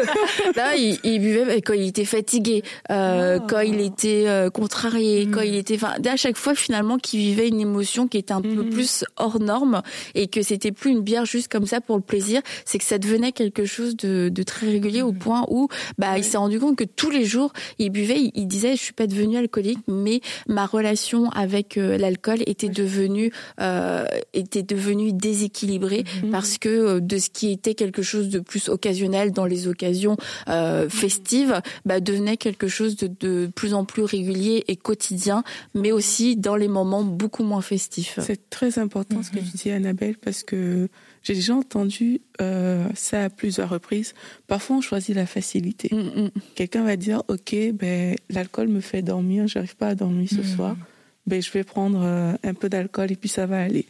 là 0.56 0.76
il, 0.76 0.98
il, 1.04 1.20
buvait 1.20 1.62
quand 1.62 1.74
il 1.74 1.88
était 1.88 2.06
fatigué, 2.06 2.64
euh, 2.92 3.40
ah. 3.42 3.46
quand 3.48 3.60
il 3.60 3.82
était 3.82 4.26
euh, 4.28 4.50
contrarié, 4.50 5.28
quand 5.28 5.42
il 5.42 5.56
était 5.56 5.76
enfin 5.76 5.96
à 6.06 6.16
chaque 6.16 6.38
fois 6.38 6.56
finalement 6.56 6.98
qu'il 6.98 7.20
vivait 7.20 7.48
une 7.48 7.60
émotion 7.60 8.08
qui 8.08 8.18
était 8.18 8.34
un 8.34 8.42
peu 8.42 8.70
plus 8.70 9.04
hors 9.18 9.40
norme 9.40 9.82
et 10.16 10.28
que 10.28 10.42
c'était 10.42 10.72
plus 10.72 10.92
une 10.92 11.02
bière 11.02 11.26
juste 11.26 11.52
comme 11.52 11.66
ça 11.66 11.82
pour 11.82 11.98
le 11.98 12.02
plaisir, 12.02 12.42
c'est 12.66 12.78
que 12.78 12.86
ça 12.86 12.98
devenait 12.98 13.32
quelque 13.32 13.66
chose 13.66 13.98
de, 13.98 14.30
de 14.30 14.44
très 14.44 14.68
régulier 14.68 15.02
au 15.02 15.14
point 15.14 15.46
où 15.50 15.68
bah 15.98 16.18
il 16.18 16.24
s'est 16.24 16.38
rendu 16.38 16.60
compte 16.60 16.78
que 16.78 16.86
tous 16.86 17.10
les 17.10 17.26
jours 17.26 17.52
il 17.80 17.90
buvait, 17.90 18.32
il, 18.34 18.48
disait 18.48 18.76
je 18.76 18.82
suis 18.82 18.94
pas 18.94 19.08
devenu 19.08 19.38
alcoolique 19.38 19.80
mais 19.88 20.22
ma 20.48 20.66
relation 20.66 21.30
avec 21.32 21.78
euh, 21.78 21.98
l'alcool 21.98 22.40
était 22.46 22.70
devenue 22.70 23.32
euh, 23.60 24.06
était 24.34 24.64
devenue 24.64 25.12
déséquilibrée 25.12 25.97
mhm. 26.24 26.32
parce 26.32 26.58
que 26.58 26.70
euh, 26.70 27.00
de 27.00 27.18
ce 27.18 27.30
qui 27.30 27.52
était 27.52 27.76
quelque 27.76 28.02
chose 28.02 28.30
de 28.30 28.40
plus 28.40 28.70
occasionnel 28.70 29.32
dans 29.32 29.46
les 29.46 29.68
occasions 29.68 30.18
euh, 30.50 30.90
festives 30.90 31.62
bah, 31.86 32.00
devenait 32.00 32.38
quelque 32.38 32.68
chose 32.68 32.96
de, 32.96 33.10
de 33.20 33.50
plus 33.54 33.74
en 33.74 33.86
plus 33.86 34.04
régulier 34.04 34.64
et 34.68 34.76
quotidien 34.76 35.44
mais 35.74 35.92
aussi 35.92 36.36
dans 36.36 36.56
les 36.56 36.68
moments 36.68 37.04
beaucoup 37.04 37.44
moins 37.44 37.62
festifs. 37.62 38.20
C'est 38.22 38.50
très 38.50 38.80
important 38.80 39.24
ce 39.24 39.32
que 39.32 39.40
tu 39.40 39.58
dis 39.58 39.72
Annabelle 39.72 40.18
parce 40.18 40.44
que 40.44 40.90
j'ai 41.24 41.34
déjà 41.34 41.56
entendu 41.56 42.22
euh, 42.42 42.88
ça 42.96 43.26
à 43.26 43.30
plusieurs 43.30 43.70
reprises. 43.70 44.14
Parfois, 44.48 44.78
on 44.78 44.82
choisit 44.82 45.16
la 45.16 45.26
facilité. 45.26 45.94
Mm, 45.94 46.22
mm. 46.22 46.30
Quelqu'un 46.56 46.84
va 46.84 46.96
dire, 46.96 47.22
OK, 47.28 47.56
ben, 47.74 48.16
l'alcool 48.30 48.70
me 48.70 48.80
fait 48.80 49.02
dormir, 49.02 49.48
j'arrive 49.48 49.76
pas 49.76 49.90
à 49.90 49.96
dormir 49.96 50.30
ce 50.30 50.42
mm. 50.42 50.56
soir. 50.56 50.78
Ben, 51.26 51.42
je 51.42 51.52
vais 51.52 51.66
prendre 51.66 52.00
un 52.42 52.54
peu 52.54 52.70
d'alcool 52.70 53.12
et 53.12 53.18
puis 53.18 53.28
ça 53.28 53.46
va 53.46 53.62
aller. 53.62 53.86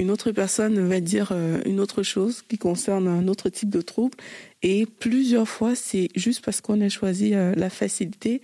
Une 0.00 0.10
autre 0.10 0.32
personne 0.32 0.80
va 0.88 1.00
dire 1.00 1.28
euh, 1.32 1.60
une 1.66 1.78
autre 1.78 2.02
chose 2.02 2.42
qui 2.48 2.56
concerne 2.56 3.06
un 3.06 3.28
autre 3.28 3.50
type 3.50 3.68
de 3.68 3.82
trouble. 3.82 4.16
Et 4.62 4.86
plusieurs 4.86 5.46
fois, 5.46 5.74
c'est 5.74 6.08
juste 6.14 6.42
parce 6.42 6.62
qu'on 6.62 6.80
a 6.80 6.88
choisi 6.88 7.30
la 7.30 7.70
facilité 7.70 8.40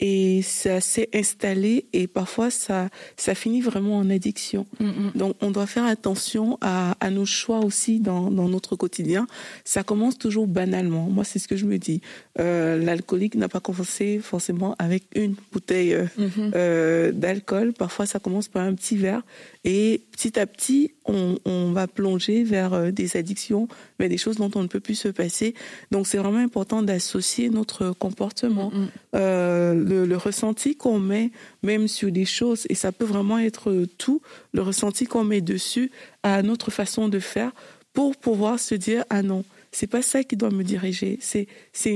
et 0.00 0.42
ça 0.42 0.80
s'est 0.80 1.08
installé 1.12 1.86
et 1.92 2.06
parfois 2.06 2.50
ça 2.50 2.88
ça 3.16 3.34
finit 3.34 3.60
vraiment 3.60 3.96
en 3.98 4.10
addiction. 4.10 4.66
Mm, 4.78 4.86
mm. 4.86 5.12
Donc 5.16 5.36
on 5.40 5.50
doit 5.50 5.66
faire 5.66 5.84
attention 5.84 6.56
à, 6.60 6.96
à 7.00 7.10
nos 7.10 7.24
choix 7.24 7.60
aussi 7.60 7.98
dans, 7.98 8.30
dans 8.30 8.48
notre 8.48 8.76
quotidien. 8.76 9.26
Ça 9.64 9.82
commence 9.82 10.16
toujours 10.16 10.46
banalement. 10.46 11.08
Moi 11.08 11.24
c'est 11.24 11.38
ce 11.38 11.48
que 11.48 11.56
je 11.56 11.64
me 11.66 11.78
dis. 11.78 12.00
Euh, 12.40 12.78
L'alcoolique 12.78 13.34
n'a 13.34 13.48
pas 13.48 13.60
commencé 13.60 14.20
forcément 14.20 14.76
avec 14.78 15.04
une 15.14 15.34
bouteille 15.52 15.94
euh, 15.94 16.04
mm-hmm. 16.18 16.52
euh, 16.54 17.12
d'alcool. 17.12 17.72
Parfois 17.72 18.06
ça 18.06 18.18
commence 18.18 18.48
par 18.48 18.62
un 18.62 18.74
petit 18.74 18.96
verre 18.96 19.22
et 19.64 20.02
petit 20.12 20.38
à 20.38 20.46
petit 20.46 20.92
on, 21.04 21.38
on 21.44 21.72
va 21.72 21.86
plonger 21.86 22.44
vers 22.44 22.92
des 22.92 23.16
addictions, 23.16 23.68
vers 23.98 24.08
des 24.08 24.18
choses 24.18 24.36
dont 24.36 24.50
on 24.54 24.62
ne 24.62 24.68
peut 24.68 24.80
plus 24.80 24.94
se 24.94 25.08
passer. 25.08 25.54
Donc 25.90 26.06
c'est 26.06 26.18
vraiment 26.18 26.38
important 26.38 26.82
d'associer 26.82 27.50
notre 27.50 27.90
comportement. 27.90 28.70
Mm, 28.70 28.88
euh, 29.14 29.74
le, 30.06 30.16
ressenti 30.16 30.74
qu'on 30.76 30.98
met 30.98 31.30
même 31.62 31.88
sur 31.88 32.10
des 32.10 32.24
choses, 32.24 32.66
et 32.68 32.74
ça 32.74 32.92
peut 32.92 33.04
vraiment 33.04 33.38
être 33.38 33.86
tout, 33.96 34.20
le 34.52 34.62
ressenti 34.62 35.06
qu'on 35.06 35.24
met 35.24 35.40
dessus 35.40 35.90
à 36.22 36.42
notre 36.42 36.70
façon 36.70 37.08
de 37.08 37.20
faire 37.20 37.52
pour 37.92 38.16
pouvoir 38.16 38.58
se 38.58 38.74
dire, 38.74 39.04
ah 39.10 39.22
non, 39.22 39.44
c'est 39.72 39.86
pas 39.86 40.02
ça 40.02 40.24
qui 40.24 40.36
doit 40.36 40.50
me 40.50 40.64
diriger, 40.64 41.18
c'est, 41.20 41.46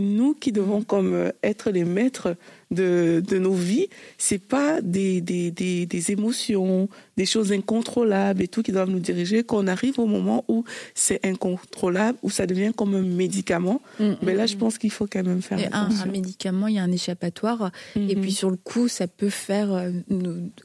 nous 0.01 0.35
qui 0.35 0.53
devons 0.53 0.83
comme 0.83 1.15
euh, 1.15 1.31
être 1.43 1.71
les 1.71 1.85
maîtres 1.85 2.37
de, 2.73 3.23
de 3.27 3.39
nos 3.39 3.53
vies, 3.53 3.89
c'est 4.19 4.39
pas 4.39 4.81
des, 4.81 5.21
des, 5.21 5.51
des, 5.51 5.87
des, 5.87 6.11
émotions, 6.11 6.89
des 7.17 7.27
choses 7.27 7.53
incontrôlables 7.53 8.43
et 8.43 8.49
tout 8.49 8.63
qui 8.63 8.73
doivent 8.73 8.91
nous 8.91 8.99
diriger. 8.99 9.43
Qu'on 9.43 9.67
arrive 9.67 9.99
au 9.99 10.07
moment 10.07 10.45
où 10.49 10.65
c'est 10.95 11.25
incontrôlable, 11.25 12.19
où 12.23 12.31
ça 12.31 12.47
devient 12.47 12.73
comme 12.75 12.95
un 12.95 13.03
médicament, 13.03 13.81
mm, 14.01 14.05
mm, 14.05 14.17
mais 14.23 14.35
là, 14.35 14.47
je 14.47 14.57
mm. 14.57 14.59
pense 14.59 14.79
qu'il 14.79 14.91
faut 14.91 15.07
quand 15.07 15.23
même 15.23 15.43
faire 15.43 15.59
un, 15.73 15.91
un, 15.91 16.07
médicament, 16.07 16.67
il 16.67 16.77
y 16.77 16.79
a 16.79 16.83
un 16.83 16.93
échappatoire. 16.93 17.71
Et 17.97 18.17
puis 18.17 18.33
sur 18.33 18.51
le 18.51 18.57
coup, 18.57 18.89
ça 18.89 19.07
peut 19.07 19.31
faire, 19.31 19.73
euh, 19.73 19.91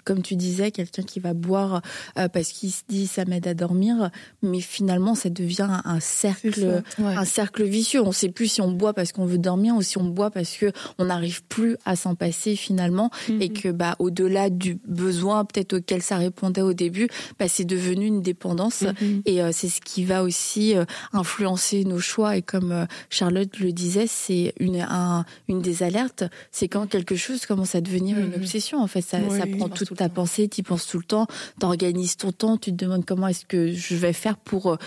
comme 0.06 0.22
tu 0.22 0.36
disais, 0.36 0.72
quelqu'un 0.72 1.04
qui 1.04 1.20
va 1.20 1.34
boire 1.34 1.82
euh, 2.18 2.28
parce 2.30 2.50
qu'il 2.50 2.72
se 2.72 2.84
dit 2.88 3.08
ça 3.08 3.26
m'aide 3.26 3.48
à 3.48 3.54
dormir, 3.54 4.10
mais 4.42 4.62
finalement, 4.62 5.16
ça 5.16 5.30
devient 5.30 5.68
un 5.84 6.00
cercle, 6.00 6.84
un 7.00 7.26
cercle 7.26 7.64
vicieux. 7.64 8.02
On 8.02 8.12
sait 8.12 8.30
plus 8.30 8.48
si 8.48 8.62
on 8.62 8.72
boit 8.72 8.94
parce 8.94 9.12
qu'on 9.12 9.26
veut 9.26 9.38
dormir 9.38 9.76
ou 9.76 9.82
si 9.82 9.98
on 9.98 10.06
boit 10.06 10.32
parce 10.32 10.56
que 10.56 10.72
on 10.98 11.06
n'arrive 11.06 11.44
plus 11.44 11.76
à 11.86 11.97
s'en 11.98 12.16
passer 12.16 12.56
finalement 12.56 13.12
mhm. 13.28 13.42
et 13.42 13.50
que 13.50 13.70
bah 13.70 13.96
au-delà 14.00 14.50
du 14.50 14.80
besoin 14.88 15.44
peut-être 15.44 15.74
auquel 15.74 16.02
ça 16.02 16.18
répondait 16.18 16.62
au 16.62 16.74
début, 16.74 17.10
bah 17.40 17.48
c'est 17.48 17.66
devenu 17.66 18.06
une 18.06 18.22
dépendance 18.22 18.84
mhm. 18.84 19.22
et 19.26 19.42
euh, 19.42 19.50
c'est 19.52 19.70
ce 19.70 19.82
qui 19.82 20.06
va 20.06 20.24
aussi 20.24 20.76
euh, 20.76 20.86
influencer 21.14 21.84
nos 21.84 22.00
choix 22.00 22.38
et 22.38 22.42
comme 22.42 22.72
euh, 22.72 22.86
Charlotte 23.10 23.60
le 23.60 23.72
disait, 23.72 24.08
c'est 24.08 24.54
une 24.60 24.78
un, 24.78 25.26
une 25.48 25.62
des 25.62 25.84
alertes, 25.84 26.24
c'est 26.52 26.68
quand 26.68 26.88
quelque 26.88 27.16
chose 27.16 27.46
commence 27.46 27.76
à 27.76 27.82
devenir 27.82 28.18
une 28.18 28.30
mhm. 28.30 28.42
obsession 28.42 28.82
en 28.82 28.88
fait, 28.88 29.02
ça, 29.02 29.18
ça 29.30 29.46
prend 29.48 29.70
toute 29.70 29.96
ta 29.96 30.10
pensée, 30.10 30.48
tu 30.48 30.64
penses 30.64 30.88
tout 30.88 31.00
le 31.00 31.04
temps, 31.04 31.28
t'organises 31.60 32.18
ton 32.18 32.32
temps, 32.32 32.58
tu 32.58 32.72
te 32.72 32.86
demandes 32.86 33.06
comment 33.06 33.28
est-ce 33.28 33.46
que 33.46 33.72
je 33.72 33.96
vais 33.96 34.14
faire 34.14 34.38
pour 34.38 34.78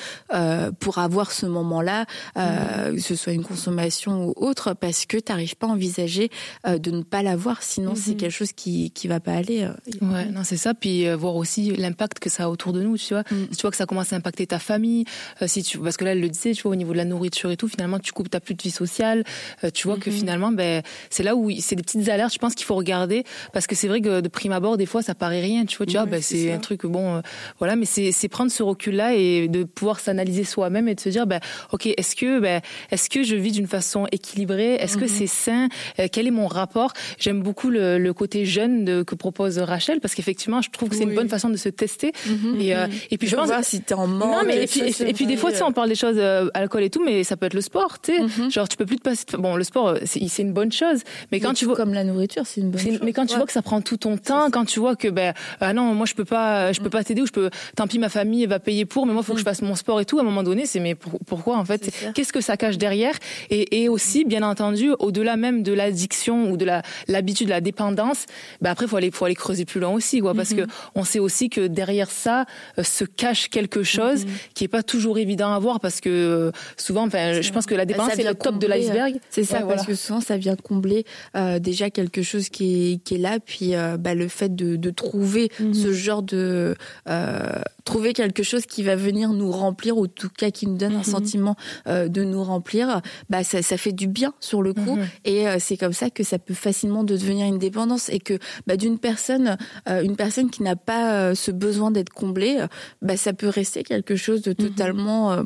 pour 0.78 0.98
avoir 0.98 1.32
ce 1.32 1.46
moment-là, 1.46 2.06
que 2.34 3.00
ce 3.00 3.14
soit 3.14 3.32
une 3.32 3.44
consommation 3.44 4.26
ou 4.26 4.34
autre 4.36 4.74
parce 4.74 5.06
que 5.06 5.16
tu 5.16 5.32
n'arrives 5.32 5.56
pas 5.56 5.66
à 5.66 5.70
envisager 5.70 6.30
de 6.66 6.89
ne 6.90 7.02
pas 7.02 7.22
l'avoir, 7.22 7.62
sinon 7.62 7.94
c'est 7.94 8.12
mhm. 8.12 8.16
quelque 8.16 8.32
chose 8.32 8.52
qui 8.52 8.90
qui 8.90 9.08
va 9.08 9.20
pas 9.20 9.32
aller. 9.32 9.62
Euh, 9.62 10.06
ouais, 10.06 10.26
non, 10.26 10.42
c'est 10.44 10.56
ça. 10.56 10.74
Puis 10.74 11.08
euh, 11.08 11.16
voir 11.16 11.36
aussi 11.36 11.70
l'impact 11.76 12.18
que 12.18 12.30
ça 12.30 12.44
a 12.44 12.48
autour 12.48 12.72
de 12.72 12.82
nous, 12.82 12.96
tu 12.96 13.14
vois. 13.14 13.22
Mm. 13.30 13.46
tu 13.56 13.62
vois 13.62 13.70
que 13.70 13.76
ça 13.76 13.86
commence 13.86 14.12
à 14.12 14.16
impacter 14.16 14.46
ta 14.46 14.58
famille, 14.58 15.04
euh, 15.42 15.46
si 15.46 15.62
tu 15.62 15.78
parce 15.78 15.96
que 15.96 16.04
là 16.04 16.12
elle 16.12 16.20
le 16.20 16.28
disait, 16.28 16.52
tu 16.52 16.62
vois 16.62 16.72
au 16.72 16.76
niveau 16.76 16.92
de 16.92 16.96
la 16.96 17.04
nourriture 17.04 17.50
et 17.50 17.56
tout, 17.56 17.68
finalement 17.68 17.98
tu 17.98 18.12
coupes 18.12 18.30
ta 18.30 18.40
plus 18.40 18.54
de 18.54 18.62
vie 18.62 18.70
sociale, 18.70 19.24
tu 19.74 19.86
vois 19.86 19.96
que 19.96 20.10
mhm. 20.10 20.16
finalement 20.16 20.52
ben 20.52 20.82
c'est 21.10 21.22
là 21.22 21.34
où 21.36 21.50
c'est 21.60 21.76
des 21.76 21.82
petites 21.82 22.08
alertes, 22.08 22.32
je 22.32 22.38
pense 22.38 22.54
qu'il 22.54 22.66
faut 22.66 22.74
regarder 22.74 23.24
parce 23.52 23.66
que 23.66 23.74
c'est 23.74 23.88
vrai 23.88 24.00
que 24.00 24.20
de 24.20 24.28
prime 24.28 24.52
abord 24.52 24.76
des 24.76 24.86
fois 24.86 25.02
ça 25.02 25.14
paraît 25.14 25.40
rien, 25.40 25.64
tu 25.64 25.76
vois, 25.76 25.86
tu 25.86 25.92
vois, 25.92 26.06
ben, 26.06 26.22
c'est 26.22 26.52
un 26.52 26.58
truc 26.58 26.86
bon 26.86 27.22
voilà, 27.58 27.76
mais 27.76 27.86
c'est 27.86 28.12
c'est 28.12 28.28
prendre 28.28 28.50
ce 28.50 28.62
recul 28.62 28.96
là 28.96 29.14
et 29.14 29.48
de 29.48 29.64
pouvoir 29.64 30.00
s'analyser 30.00 30.44
soi-même 30.44 30.88
et 30.88 30.94
de 30.94 31.00
se 31.00 31.08
dire 31.08 31.26
ben 31.26 31.40
OK, 31.72 31.86
est-ce 31.86 32.16
que 32.16 32.40
ben 32.40 32.60
est-ce 32.90 33.08
que 33.08 33.22
je 33.22 33.36
vis 33.36 33.52
d'une 33.52 33.66
façon 33.66 34.06
équilibrée, 34.12 34.74
est-ce 34.74 34.96
que 34.96 35.04
mhm. 35.04 35.08
c'est 35.08 35.26
sain, 35.26 35.68
quel 36.12 36.26
est 36.26 36.32
mon 36.32 36.46
rapport 36.46 36.79
J'aime 37.18 37.42
beaucoup 37.42 37.70
le, 37.70 37.98
le, 37.98 38.12
côté 38.12 38.44
jeune 38.44 38.84
de, 38.84 39.02
que 39.02 39.14
propose 39.14 39.58
Rachel 39.58 40.00
parce 40.00 40.14
qu'effectivement, 40.14 40.62
je 40.62 40.70
trouve 40.70 40.88
que 40.88 40.96
c'est 40.96 41.04
une 41.04 41.14
bonne 41.14 41.28
façon 41.28 41.48
de 41.48 41.56
se 41.56 41.68
tester. 41.68 42.12
Mhm. 42.26 42.60
et, 42.60 42.76
euh, 42.76 42.86
et 43.10 43.18
puis 43.18 43.28
je, 43.28 43.36
pense 43.36 43.48
voir 43.48 43.64
si 43.64 43.80
t'es 43.80 43.94
en 43.94 44.06
manque. 44.06 44.30
Non, 44.30 44.42
mais 44.46 44.64
et 44.64 44.66
puis, 44.66 44.80
et, 44.80 45.12
puis 45.12 45.26
des 45.26 45.36
fois, 45.36 45.50
tu 45.50 45.58
sais, 45.58 45.62
on 45.62 45.72
parle 45.72 45.88
des 45.88 45.94
choses 45.94 46.16
euh, 46.18 46.48
alcool 46.54 46.82
et 46.82 46.90
tout, 46.90 47.02
mais 47.04 47.24
ça 47.24 47.36
peut 47.36 47.46
être 47.46 47.54
le 47.54 47.60
sport, 47.60 48.00
tu 48.00 48.12
sais. 48.12 48.20
Mhm. 48.20 48.50
Genre, 48.50 48.68
tu 48.68 48.76
peux 48.76 48.86
plus 48.86 48.96
te 48.96 49.02
passer. 49.02 49.24
Bon, 49.38 49.56
le 49.56 49.64
sport, 49.64 49.96
c'est 50.04 50.42
une 50.42 50.52
bonne 50.52 50.72
chose, 50.72 51.00
mais 51.32 51.40
quand 51.40 51.54
tu 51.54 51.64
vois 51.64 51.76
comme 51.76 51.94
la 51.94 52.04
nourriture, 52.04 52.46
c'est 52.46 52.60
une 52.60 52.70
bonne 52.70 52.80
chose. 52.80 53.00
Mais 53.02 53.12
quand 53.12 53.26
tu 53.26 53.36
vois 53.36 53.46
que 53.46 53.52
ça 53.52 53.62
prend 53.62 53.80
tout 53.80 53.96
ton 53.96 54.16
temps, 54.16 54.50
quand 54.50 54.64
tu 54.64 54.80
vois 54.80 54.96
que 54.96 55.08
ben 55.08 55.34
ah 55.60 55.72
non, 55.72 55.94
moi 55.94 56.06
je 56.06 56.14
peux 56.14 56.24
pas, 56.24 56.72
je 56.72 56.80
peux 56.80 56.90
pas 56.90 57.04
t'aider 57.04 57.22
ou 57.22 57.26
je 57.26 57.32
peux. 57.32 57.50
Tant 57.76 57.86
pis, 57.86 57.98
ma 57.98 58.08
famille 58.08 58.46
va 58.46 58.58
payer 58.58 58.84
pour, 58.84 59.06
mais 59.06 59.12
moi 59.12 59.22
faut 59.22 59.32
que 59.32 59.38
je 59.38 59.44
mm. 59.44 59.48
fasse 59.48 59.62
mon 59.62 59.74
sport 59.74 60.00
et 60.00 60.04
tout. 60.04 60.18
À 60.18 60.22
un 60.22 60.24
moment 60.24 60.42
donné, 60.42 60.66
c'est 60.66 60.80
mais 60.80 60.94
pourquoi 60.94 61.56
en 61.56 61.64
fait? 61.64 61.90
Qu'est-ce 62.14 62.32
que 62.32 62.40
ça 62.40 62.56
cache 62.56 62.78
derrière? 62.78 63.14
Et, 63.50 63.82
et 63.82 63.88
aussi, 63.88 64.24
bien 64.24 64.42
entendu, 64.42 64.90
au-delà 64.98 65.36
même 65.36 65.62
de 65.62 65.72
l'addiction 65.72 66.50
ou 66.50 66.56
de 66.56 66.64
la 66.64 66.69
l'habitude, 67.08 67.48
la 67.48 67.60
dépendance, 67.60 68.26
bah 68.60 68.70
après 68.70 68.86
faut 68.86 68.96
aller 68.96 69.10
faut 69.10 69.24
aller 69.24 69.34
creuser 69.34 69.64
plus 69.64 69.80
loin 69.80 69.90
aussi 69.90 70.20
quoi 70.20 70.34
parce 70.34 70.50
que 70.50 70.62
mhm. 70.62 70.68
on 70.94 71.04
sait 71.04 71.18
aussi 71.18 71.48
que 71.48 71.66
derrière 71.66 72.10
ça 72.10 72.46
euh, 72.78 72.82
se 72.82 73.04
cache 73.04 73.48
quelque 73.48 73.82
chose 73.82 74.24
mhm. 74.24 74.32
qui 74.54 74.64
est 74.64 74.68
pas 74.68 74.82
toujours 74.82 75.18
évident 75.18 75.52
à 75.52 75.58
voir 75.58 75.80
parce 75.80 76.00
que 76.00 76.08
euh, 76.08 76.50
souvent 76.76 77.06
enfin 77.06 77.40
je 77.40 77.52
pense 77.52 77.66
que 77.66 77.74
la 77.74 77.84
dépendance 77.84 78.12
c'est 78.16 78.24
le 78.24 78.34
top 78.34 78.58
de 78.58 78.66
l'iceberg. 78.66 79.18
C'est 79.30 79.44
ça 79.44 79.62
parce 79.62 79.86
que 79.86 79.94
souvent 79.94 80.20
ça 80.20 80.36
vient 80.36 80.56
combler 80.56 81.04
euh, 81.36 81.58
déjà 81.58 81.90
quelque 81.90 82.22
chose 82.22 82.48
qui 82.48 82.92
est 82.92 82.96
qui 82.98 83.14
est 83.14 83.18
là 83.18 83.38
puis 83.40 83.72
bah, 83.98 84.14
le 84.14 84.28
fait 84.28 84.54
de, 84.54 84.76
de 84.76 84.90
trouver 84.90 85.50
mhm. 85.60 85.74
ce 85.74 85.92
genre 85.92 86.22
de 86.22 86.76
trouver 87.84 88.12
quelque 88.12 88.42
chose 88.42 88.66
qui 88.66 88.82
va 88.82 88.96
venir 88.96 89.32
nous 89.32 89.50
remplir 89.50 89.96
ou 89.96 90.04
en 90.04 90.08
tout 90.08 90.28
cas 90.28 90.50
qui 90.50 90.66
nous 90.66 90.76
donne 90.76 90.94
un 90.94 91.02
sentiment 91.02 91.56
de 91.86 92.24
nous 92.24 92.42
remplir, 92.42 93.00
bah 93.28 93.42
ça, 93.42 93.62
ça 93.62 93.76
fait 93.76 93.92
du 93.92 94.06
bien 94.06 94.34
sur 94.40 94.62
le 94.62 94.74
coup 94.74 94.98
et 95.24 95.46
c'est 95.58 95.76
comme 95.76 95.92
ça 95.92 96.10
que 96.10 96.22
ça 96.22 96.38
peut 96.38 96.54
facilement 96.60 97.04
devenir 97.04 97.46
une 97.46 97.58
dépendance 97.58 98.08
et 98.08 98.20
que 98.20 98.38
bah, 98.66 98.76
d'une 98.76 98.98
personne, 98.98 99.56
euh, 99.88 100.02
une 100.02 100.16
personne 100.16 100.50
qui 100.50 100.62
n'a 100.62 100.76
pas 100.76 101.14
euh, 101.14 101.34
ce 101.34 101.50
besoin 101.50 101.90
d'être 101.90 102.10
comblée, 102.10 102.64
bah, 103.02 103.16
ça 103.16 103.32
peut 103.32 103.48
rester 103.48 103.82
quelque 103.82 104.16
chose 104.16 104.42
de 104.42 104.50
mhm. 104.50 104.68
totalement 104.68 105.32
euh, 105.32 105.42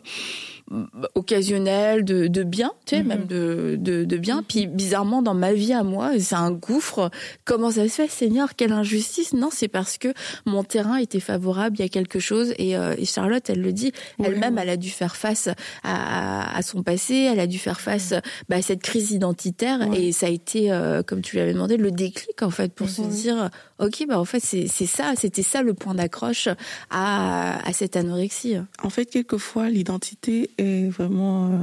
occasionnel, 1.15 2.05
de, 2.05 2.27
de 2.27 2.43
bien, 2.43 2.73
tu 2.87 2.97
sais, 2.97 3.03
mhm. 3.03 3.09
même 3.09 3.27
de, 3.27 3.77
de, 3.79 4.05
de, 4.05 4.17
bien. 4.17 4.43
Puis 4.43 4.67
bizarrement, 4.67 5.21
dans 5.21 5.35
ma 5.35 5.53
vie 5.53 5.73
à 5.73 5.83
moi, 5.83 6.12
c'est 6.19 6.35
un 6.35 6.51
gouffre. 6.53 7.11
Comment 7.45 7.71
ça 7.71 7.87
se 7.89 7.95
fait, 7.95 8.09
Seigneur? 8.09 8.57
Quelle 8.57 8.73
injustice 8.73 9.35
Non, 9.35 9.51
c'est 9.53 9.69
parce 9.69 9.99
que 9.99 10.09
mon 10.47 10.65
terrain 10.65 10.97
était 10.97 11.21
favorable, 11.21 11.77
il 11.79 11.83
y 11.83 11.85
a 11.85 11.89
quelque 11.89 12.19
chose. 12.19 12.55
Et, 12.59 12.77
euh, 12.77 12.95
et 12.97 13.05
Charlotte, 13.05 13.49
elle 13.49 13.61
le 13.61 13.73
dit, 13.73 13.93
elle-même, 14.23 14.59
elle 14.59 14.71
a 14.71 14.77
dû 14.77 14.91
faire 14.91 15.17
face 15.17 15.49
à, 15.83 16.57
à, 16.57 16.62
son 16.62 16.83
passé, 16.83 17.15
elle 17.15 17.41
a 17.41 17.47
dû 17.47 17.59
faire 17.59 17.81
face 17.81 18.15
bah, 18.49 18.57
à 18.57 18.62
cette 18.62 18.83
crise 18.83 19.11
identitaire. 19.11 19.81
Et 19.95 20.12
ça 20.12 20.27
a 20.27 20.31
été, 20.31 20.73
euh, 20.73 21.03
comme 21.03 21.21
tu 21.21 21.37
lui 21.37 21.43
avais 21.43 21.53
demandé, 21.53 21.77
le 21.77 21.91
déclic 21.91 22.43
en 22.43 22.51
fait 22.51 22.73
pour 22.73 22.89
se 22.89 23.03
dire, 23.03 23.51
ok, 23.79 24.05
bah 24.09 24.18
en 24.18 24.25
fait 24.25 24.41
c'est 24.41 24.68
ça, 24.87 25.14
c'était 25.16 25.43
ça 25.43 25.62
le 25.62 25.75
point 25.75 25.95
d'accroche 25.95 26.49
à, 26.91 27.66
à 27.66 27.72
cette 27.72 27.97
anorexie. 27.97 28.57
En 28.83 28.91
fait, 28.91 29.07
quelquefois 29.07 29.68
l'identité 29.68 30.51
est 30.59 30.89
vraiment 30.89 31.47
euh, 31.47 31.59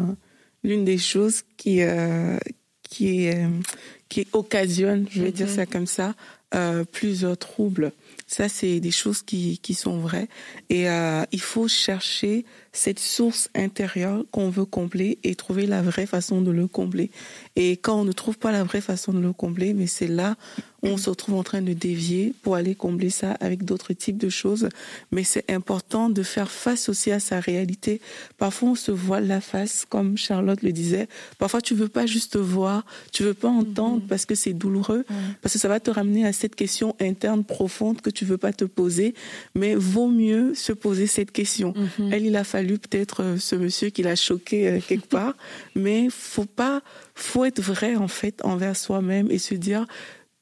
l'une 0.64 0.86
des 0.86 0.97
choses 0.97 1.43
qui 1.57 1.82
qui 2.84 3.30
qui 4.09 4.28
occasionne, 4.34 5.05
je 5.09 5.24
vais 5.24 5.32
dire 5.32 5.47
mhm. 5.47 5.55
ça 5.55 5.66
comme 5.66 5.88
ça, 5.88 6.16
plusieurs 6.91 7.38
troubles. 7.38 7.91
Ça, 8.32 8.47
c'est 8.47 8.80
des 8.80 8.91
choses 8.91 9.24
qui, 9.24 9.57
qui 9.57 9.74
sont 9.74 9.97
vraies. 9.97 10.30
Et 10.70 10.89
euh, 10.89 11.24
il 11.34 11.41
faut 11.41 11.68
chercher 11.68 12.45
cette 12.72 12.99
source 12.99 13.49
intérieure 13.55 14.24
qu'on 14.32 14.49
veut 14.49 14.64
combler 14.64 15.20
et 15.24 15.36
trouver 15.36 15.68
la 15.68 15.82
vraie 15.82 16.05
façon 16.05 16.41
de 16.41 16.49
le 16.49 16.66
combler. 16.68 17.12
Et 17.57 17.72
quand 17.76 17.99
on 17.99 18.05
ne 18.05 18.14
trouve 18.14 18.38
pas 18.38 18.53
la 18.53 18.64
vraie 18.64 18.80
façon 18.80 19.12
de 19.12 19.20
le 19.20 19.34
combler, 19.34 19.74
mais 19.74 19.86
c'est 19.86 20.07
là 20.07 20.38
on 20.84 20.97
se 20.97 21.09
retrouve 21.09 21.36
en 21.36 21.43
train 21.43 21.61
de 21.61 21.73
dévier 21.73 22.34
pour 22.41 22.55
aller 22.55 22.75
combler 22.75 23.09
ça 23.09 23.32
avec 23.39 23.63
d'autres 23.63 23.93
types 23.93 24.17
de 24.17 24.29
choses. 24.29 24.69
Mais 25.11 25.23
c'est 25.23 25.49
important 25.51 26.09
de 26.09 26.23
faire 26.23 26.49
face 26.49 26.89
aussi 26.89 27.11
à 27.11 27.19
sa 27.19 27.39
réalité. 27.39 28.01
Parfois, 28.38 28.69
on 28.69 28.75
se 28.75 28.91
voit 28.91 29.21
la 29.21 29.41
face, 29.41 29.86
comme 29.88 30.17
Charlotte 30.17 30.61
le 30.63 30.71
disait. 30.71 31.07
Parfois, 31.38 31.61
tu 31.61 31.75
veux 31.75 31.88
pas 31.88 32.05
juste 32.05 32.38
voir, 32.38 32.86
tu 33.11 33.23
veux 33.23 33.34
pas 33.34 33.49
entendre 33.49 34.01
mhm. 34.01 34.07
parce 34.07 34.25
que 34.25 34.36
c'est 34.36 34.53
douloureux, 34.53 35.05
parce 35.41 35.53
que 35.53 35.59
ça 35.59 35.67
va 35.67 35.79
te 35.79 35.91
ramener 35.91 36.25
à 36.25 36.34
cette 36.34 36.55
question 36.55 36.95
interne 36.99 37.43
profonde 37.43 38.01
que 38.01 38.09
tu 38.09 38.25
veux 38.25 38.38
pas 38.38 38.53
te 38.53 38.65
poser. 38.65 39.13
Mais 39.55 39.75
vaut 39.75 40.07
mieux 40.07 40.55
se 40.55 40.73
poser 40.73 41.07
cette 41.07 41.32
question. 41.32 41.73
Mhm. 41.99 42.13
Elle, 42.13 42.25
il 42.25 42.36
a 42.36 42.43
fallu 42.43 42.79
peut-être 42.79 43.21
euh, 43.23 43.38
ce 43.38 43.55
monsieur 43.55 43.89
qui 43.89 44.03
l'a 44.03 44.15
choqué 44.15 44.67
euh, 44.67 44.79
quelque 44.86 45.07
part, 45.11 45.36
mais 45.75 46.07
faut 46.09 46.45
pas, 46.45 46.82
faut 47.15 47.45
être 47.45 47.61
vrai 47.61 47.95
en 47.95 48.07
fait 48.07 48.43
envers 48.43 48.75
soi-même 48.75 49.29
et 49.29 49.38
se 49.38 49.55
dire 49.55 49.86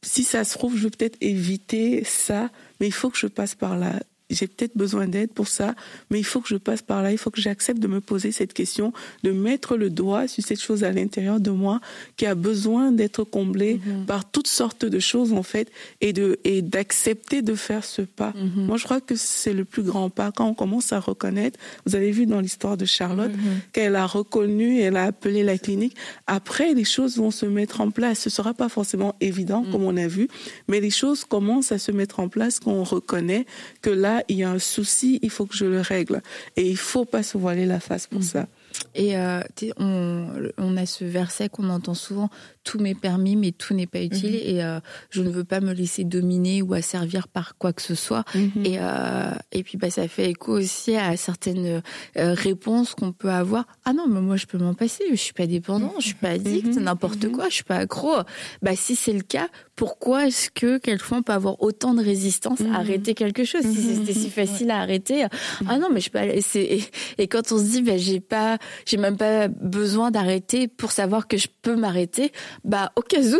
si 0.01 0.23
ça 0.23 0.43
se 0.43 0.57
trouve, 0.57 0.77
je 0.77 0.83
veux 0.83 0.89
peut-être 0.89 1.17
éviter 1.21 2.03
ça, 2.03 2.49
mais 2.79 2.87
il 2.87 2.93
faut 2.93 3.09
que 3.09 3.17
je 3.17 3.27
passe 3.27 3.55
par 3.55 3.77
là 3.77 3.99
j'ai 4.29 4.47
peut-être 4.47 4.77
besoin 4.77 5.07
d'aide 5.07 5.31
pour 5.31 5.47
ça, 5.47 5.75
mais 6.09 6.19
il 6.19 6.23
faut 6.23 6.41
que 6.41 6.47
je 6.47 6.55
passe 6.55 6.81
par 6.81 7.01
là, 7.01 7.11
il 7.11 7.17
faut 7.17 7.31
que 7.31 7.41
j'accepte 7.41 7.79
de 7.79 7.87
me 7.87 7.99
poser 8.01 8.31
cette 8.31 8.53
question, 8.53 8.93
de 9.23 9.31
mettre 9.31 9.75
le 9.75 9.89
doigt 9.89 10.27
sur 10.27 10.43
cette 10.43 10.61
chose 10.61 10.83
à 10.83 10.91
l'intérieur 10.91 11.39
de 11.39 11.51
moi 11.51 11.81
qui 12.17 12.25
a 12.25 12.35
besoin 12.35 12.91
d'être 12.91 13.23
comblée 13.23 13.79
mhm. 13.85 14.05
par 14.05 14.29
toutes 14.29 14.47
sortes 14.47 14.85
de 14.85 14.99
choses 14.99 15.33
en 15.33 15.43
fait, 15.43 15.71
et 16.01 16.13
de 16.13 16.39
et 16.43 16.61
d'accepter 16.61 17.41
de 17.41 17.55
faire 17.55 17.83
ce 17.83 18.01
pas. 18.01 18.33
Mhm. 18.35 18.65
Moi, 18.67 18.77
je 18.77 18.83
crois 18.83 19.01
que 19.01 19.15
c'est 19.15 19.53
le 19.53 19.65
plus 19.65 19.83
grand 19.83 20.09
pas 20.09 20.31
quand 20.31 20.47
on 20.47 20.53
commence 20.53 20.93
à 20.93 20.99
reconnaître. 20.99 21.59
Vous 21.85 21.95
avez 21.95 22.11
vu 22.11 22.25
dans 22.25 22.39
l'histoire 22.39 22.77
de 22.77 22.85
Charlotte 22.85 23.31
mhm. 23.31 23.61
qu'elle 23.73 23.95
a 23.95 24.05
reconnu, 24.05 24.79
elle 24.81 24.97
a 24.97 25.05
appelé 25.05 25.43
la 25.43 25.57
clinique. 25.57 25.95
Après, 26.27 26.73
les 26.73 26.83
choses 26.83 27.17
vont 27.17 27.31
se 27.31 27.45
mettre 27.45 27.81
en 27.81 27.89
place. 27.91 28.19
Ce 28.19 28.29
sera 28.29 28.53
pas 28.53 28.69
forcément 28.69 29.15
évident 29.21 29.65
comme 29.71 29.83
on 29.83 29.97
a 29.97 30.07
vu, 30.07 30.27
mais 30.67 30.79
les 30.79 30.89
choses 30.89 31.25
commencent 31.25 31.71
à 31.71 31.79
se 31.79 31.91
mettre 31.91 32.19
en 32.19 32.29
place 32.29 32.59
quand 32.59 32.71
on 32.71 32.83
reconnaît 32.83 33.45
que 33.81 33.89
là 33.89 34.18
il 34.27 34.37
y 34.37 34.43
a 34.43 34.51
un 34.51 34.59
souci, 34.59 35.19
il 35.21 35.29
faut 35.29 35.45
que 35.45 35.55
je 35.55 35.65
le 35.65 35.81
règle. 35.81 36.21
Et 36.55 36.69
il 36.69 36.77
faut 36.77 37.05
pas 37.05 37.23
se 37.23 37.37
voiler 37.37 37.65
la 37.65 37.79
face 37.79 38.07
pour 38.07 38.19
mm. 38.19 38.23
ça. 38.23 38.47
Et 38.95 39.17
euh, 39.17 39.41
on, 39.77 40.27
on, 40.57 40.77
a 40.77 40.85
ce 40.85 41.03
verset 41.03 41.49
qu'on 41.49 41.69
entend 41.69 41.93
souvent 41.93 42.29
tout 42.63 42.79
m'est 42.79 42.95
permis, 42.95 43.35
mais 43.35 43.51
tout 43.51 43.73
n'est 43.73 43.87
pas 43.87 44.01
utile. 44.01 44.35
Mm-hmm. 44.35 44.49
Et 44.49 44.63
euh, 44.63 44.79
je 45.09 45.21
ne 45.21 45.29
veux 45.29 45.43
pas 45.43 45.59
me 45.59 45.73
laisser 45.73 46.03
dominer 46.03 46.61
ou 46.61 46.73
asservir 46.73 47.27
par 47.27 47.57
quoi 47.57 47.73
que 47.73 47.81
ce 47.81 47.95
soit. 47.95 48.23
Mm-hmm. 48.35 48.65
Et, 48.65 48.77
euh, 48.79 49.31
et 49.51 49.63
puis, 49.63 49.77
bah, 49.77 49.89
ça 49.89 50.07
fait 50.07 50.29
écho 50.29 50.53
aussi 50.53 50.95
à 50.95 51.17
certaines 51.17 51.81
réponses 52.15 52.95
qu'on 52.95 53.11
peut 53.11 53.31
avoir. 53.31 53.65
Ah 53.85 53.93
non, 53.93 54.07
mais 54.07 54.21
moi, 54.21 54.37
je 54.37 54.45
peux 54.45 54.57
m'en 54.57 54.73
passer. 54.73 55.03
Je 55.09 55.15
suis 55.15 55.33
pas 55.33 55.47
dépendant, 55.47 55.93
je 55.99 56.05
suis 56.05 56.15
pas 56.15 56.29
addict, 56.29 56.67
mm-hmm. 56.67 56.79
n'importe 56.79 57.31
quoi. 57.31 57.49
Je 57.49 57.55
suis 57.55 57.63
pas 57.63 57.77
accro. 57.77 58.17
Bah, 58.61 58.75
si 58.75 58.95
c'est 58.95 59.13
le 59.13 59.21
cas, 59.21 59.47
pourquoi 59.79 60.27
est-ce 60.27 60.49
que 60.49 60.77
quelquefois 60.77 61.19
on 61.19 61.21
peut 61.21 61.31
avoir 61.31 61.63
autant 61.63 61.93
de 61.93 62.03
résistance 62.03 62.59
à 62.59 62.79
arrêter 62.79 63.13
quelque 63.13 63.45
chose 63.45 63.61
si 63.61 63.95
c'était 63.95 64.11
si 64.11 64.29
facile 64.29 64.71
à 64.71 64.79
arrêter? 64.79 65.25
Ah 65.69 65.77
non, 65.77 65.87
mais 65.89 66.01
je 66.01 66.09
peux. 66.09 66.19
Et, 66.19 66.83
et 67.17 67.27
quand 67.27 67.53
on 67.53 67.57
se 67.57 67.63
dit, 67.63 67.81
bah, 67.81 67.95
j'ai 67.95 68.19
pas 68.19 68.57
j'ai 68.85 68.97
même 68.97 69.15
pas 69.15 69.47
besoin 69.47 70.11
d'arrêter 70.11 70.67
pour 70.67 70.91
savoir 70.91 71.29
que 71.29 71.37
je 71.37 71.47
peux 71.61 71.77
m'arrêter. 71.77 72.33
Bah, 72.65 72.91
au 72.97 73.01
cas 73.01 73.21
où, 73.21 73.39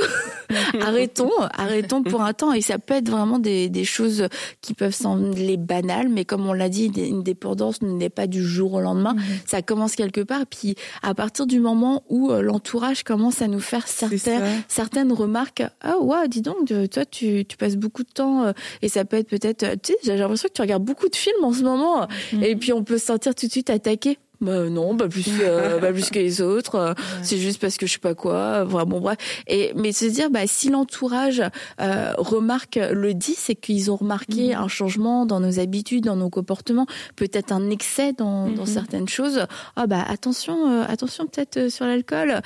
arrêtons, 0.82 1.30
arrêtons 1.58 2.04
pour 2.04 2.22
un 2.22 2.32
temps. 2.32 2.54
Et 2.54 2.62
ça 2.62 2.80
peut 2.80 2.94
être 2.94 3.10
vraiment 3.10 3.40
des, 3.40 3.68
des 3.68 3.84
choses 3.84 4.30
qui 4.62 4.74
peuvent 4.74 4.96
sembler 4.96 5.58
banales, 5.58 6.08
mais 6.08 6.24
comme 6.24 6.48
on 6.48 6.54
l'a 6.54 6.70
dit, 6.70 6.86
une 6.86 7.22
dépendance 7.22 7.82
n'est 7.82 8.10
pas 8.10 8.28
du 8.28 8.42
jour 8.46 8.76
au 8.76 8.80
lendemain. 8.80 9.16
Mhm. 9.16 9.24
Ça 9.46 9.62
commence 9.62 9.98
quelque 9.98 10.22
part. 10.22 10.46
Puis, 10.50 10.76
à 11.04 11.14
partir 11.14 11.48
du 11.48 11.60
moment 11.60 12.06
où 12.08 12.32
euh, 12.32 12.42
l'entourage 12.42 13.04
commence 13.04 13.42
à 13.42 13.50
nous 13.50 13.60
faire 13.60 13.90
certaines, 13.90 14.64
certaines 14.70 15.12
remarques, 15.12 15.64
ah 15.82 15.98
ouais, 16.00 16.29
dis 16.30 16.42
donc, 16.42 16.68
toi, 16.92 17.06
tu, 17.06 17.46
tu 17.46 17.58
passes 17.58 17.76
beaucoup 17.76 18.04
de 18.04 18.10
temps, 18.10 18.46
euh, 18.46 18.52
et 18.82 18.90
ça 18.90 19.06
peut 19.06 19.18
être 19.18 19.30
peut-être, 19.30 19.66
tu 19.82 19.94
sais, 19.94 20.00
j'ai 20.04 20.18
l'impression 20.18 20.48
que 20.48 20.54
tu 20.54 20.62
regardes 20.62 20.84
beaucoup 20.84 21.10
de 21.10 21.16
films 21.16 21.44
en 21.44 21.54
ce 21.54 21.64
moment, 21.64 22.08
mhm. 22.34 22.44
et 22.44 22.56
puis 22.56 22.74
on 22.74 22.84
peut 22.84 22.98
se 22.98 23.06
sentir 23.06 23.36
tout 23.36 23.48
de 23.48 23.52
suite 23.52 23.70
attaqué 23.70 24.18
bah 24.42 24.70
non, 24.70 24.96
pas 24.96 25.10
plus, 25.10 25.26
euh, 25.42 25.80
pas 25.80 25.92
plus 25.92 26.10
que 26.10 26.20
les 26.20 26.42
autres. 26.42 26.76
Euh, 26.76 26.94
c'est 27.24 27.38
juste 27.38 27.60
parce 27.60 27.78
que 27.78 27.86
je 27.86 27.94
sais 27.94 28.00
pas 28.00 28.16
quoi. 28.16 28.64
Vraiment 28.64 29.00
bref. 29.00 29.18
Et 29.48 29.74
mais 29.76 29.92
se 29.92 30.06
dire, 30.06 30.30
bah 30.30 30.48
si 30.48 30.70
l'entourage 30.70 31.44
euh, 31.82 32.14
remarque 32.18 32.80
le 32.92 33.14
dit, 33.14 33.36
c'est 33.38 33.56
qu'ils 33.56 33.92
ont 33.92 33.98
remarqué 33.98 34.50
mhm. 34.50 34.64
un 34.64 34.68
changement 34.68 35.26
dans 35.26 35.40
nos 35.40 35.60
habitudes, 35.60 36.06
dans 36.06 36.16
nos 36.16 36.30
comportements, 36.30 36.86
peut-être 37.16 37.52
un 37.52 37.70
excès 37.70 38.14
dans, 38.14 38.48
dans 38.50 38.62
mhm. 38.62 38.68
certaines 38.68 39.10
choses. 39.10 39.46
Ah 39.76 39.88
bah 39.88 40.04
attention, 40.08 40.84
attention 40.84 41.28
peut-être 41.28 41.70
sur 41.70 41.86
l'alcool. 41.86 42.42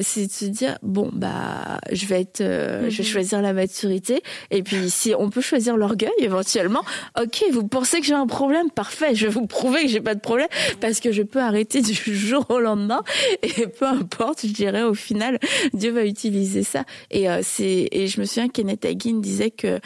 c'est 0.00 0.26
de 0.26 0.32
se 0.32 0.44
dire 0.44 0.78
bon 0.82 1.10
bah 1.12 1.78
je 1.90 2.06
vais 2.06 2.20
être, 2.20 2.38
je 2.38 2.96
vais 2.96 3.02
mhm. 3.02 3.08
choisir 3.08 3.42
la 3.42 3.52
maturité. 3.52 4.22
Et 4.50 4.62
puis 4.62 4.90
si 4.90 5.14
on 5.18 5.30
peut 5.30 5.40
choisir 5.40 5.76
l'orgueil 5.76 6.12
éventuellement, 6.18 6.82
ok, 7.20 7.44
vous 7.52 7.66
pensez 7.66 8.00
que 8.00 8.06
j'ai 8.06 8.14
un 8.14 8.26
problème, 8.26 8.70
parfait. 8.70 9.14
Je 9.14 9.26
vais 9.26 9.32
vous 9.32 9.46
prouver 9.46 9.82
que 9.82 9.88
j'ai 9.88 10.00
pas 10.00 10.14
de 10.14 10.20
problème 10.20 10.48
parce 10.80 11.00
que 11.00 11.10
je 11.10 11.22
arrêter 11.40 11.82
du 11.82 11.94
jour 12.14 12.46
au 12.50 12.60
lendemain 12.60 13.02
et 13.42 13.66
peu 13.66 13.86
importe, 13.86 14.46
je 14.46 14.52
dirais 14.52 14.82
au 14.82 14.94
final, 14.94 15.38
Dieu 15.72 15.90
va 15.90 16.04
utiliser 16.04 16.62
ça. 16.62 16.84
Et 17.10 17.28
euh, 17.28 17.40
c'est 17.42 17.88
et 17.90 18.06
je 18.06 18.20
me 18.20 18.26
souviens 18.26 18.48
Kenneth 18.48 18.84
Hagin 18.84 19.20
disait 19.20 19.50
que 19.50 19.78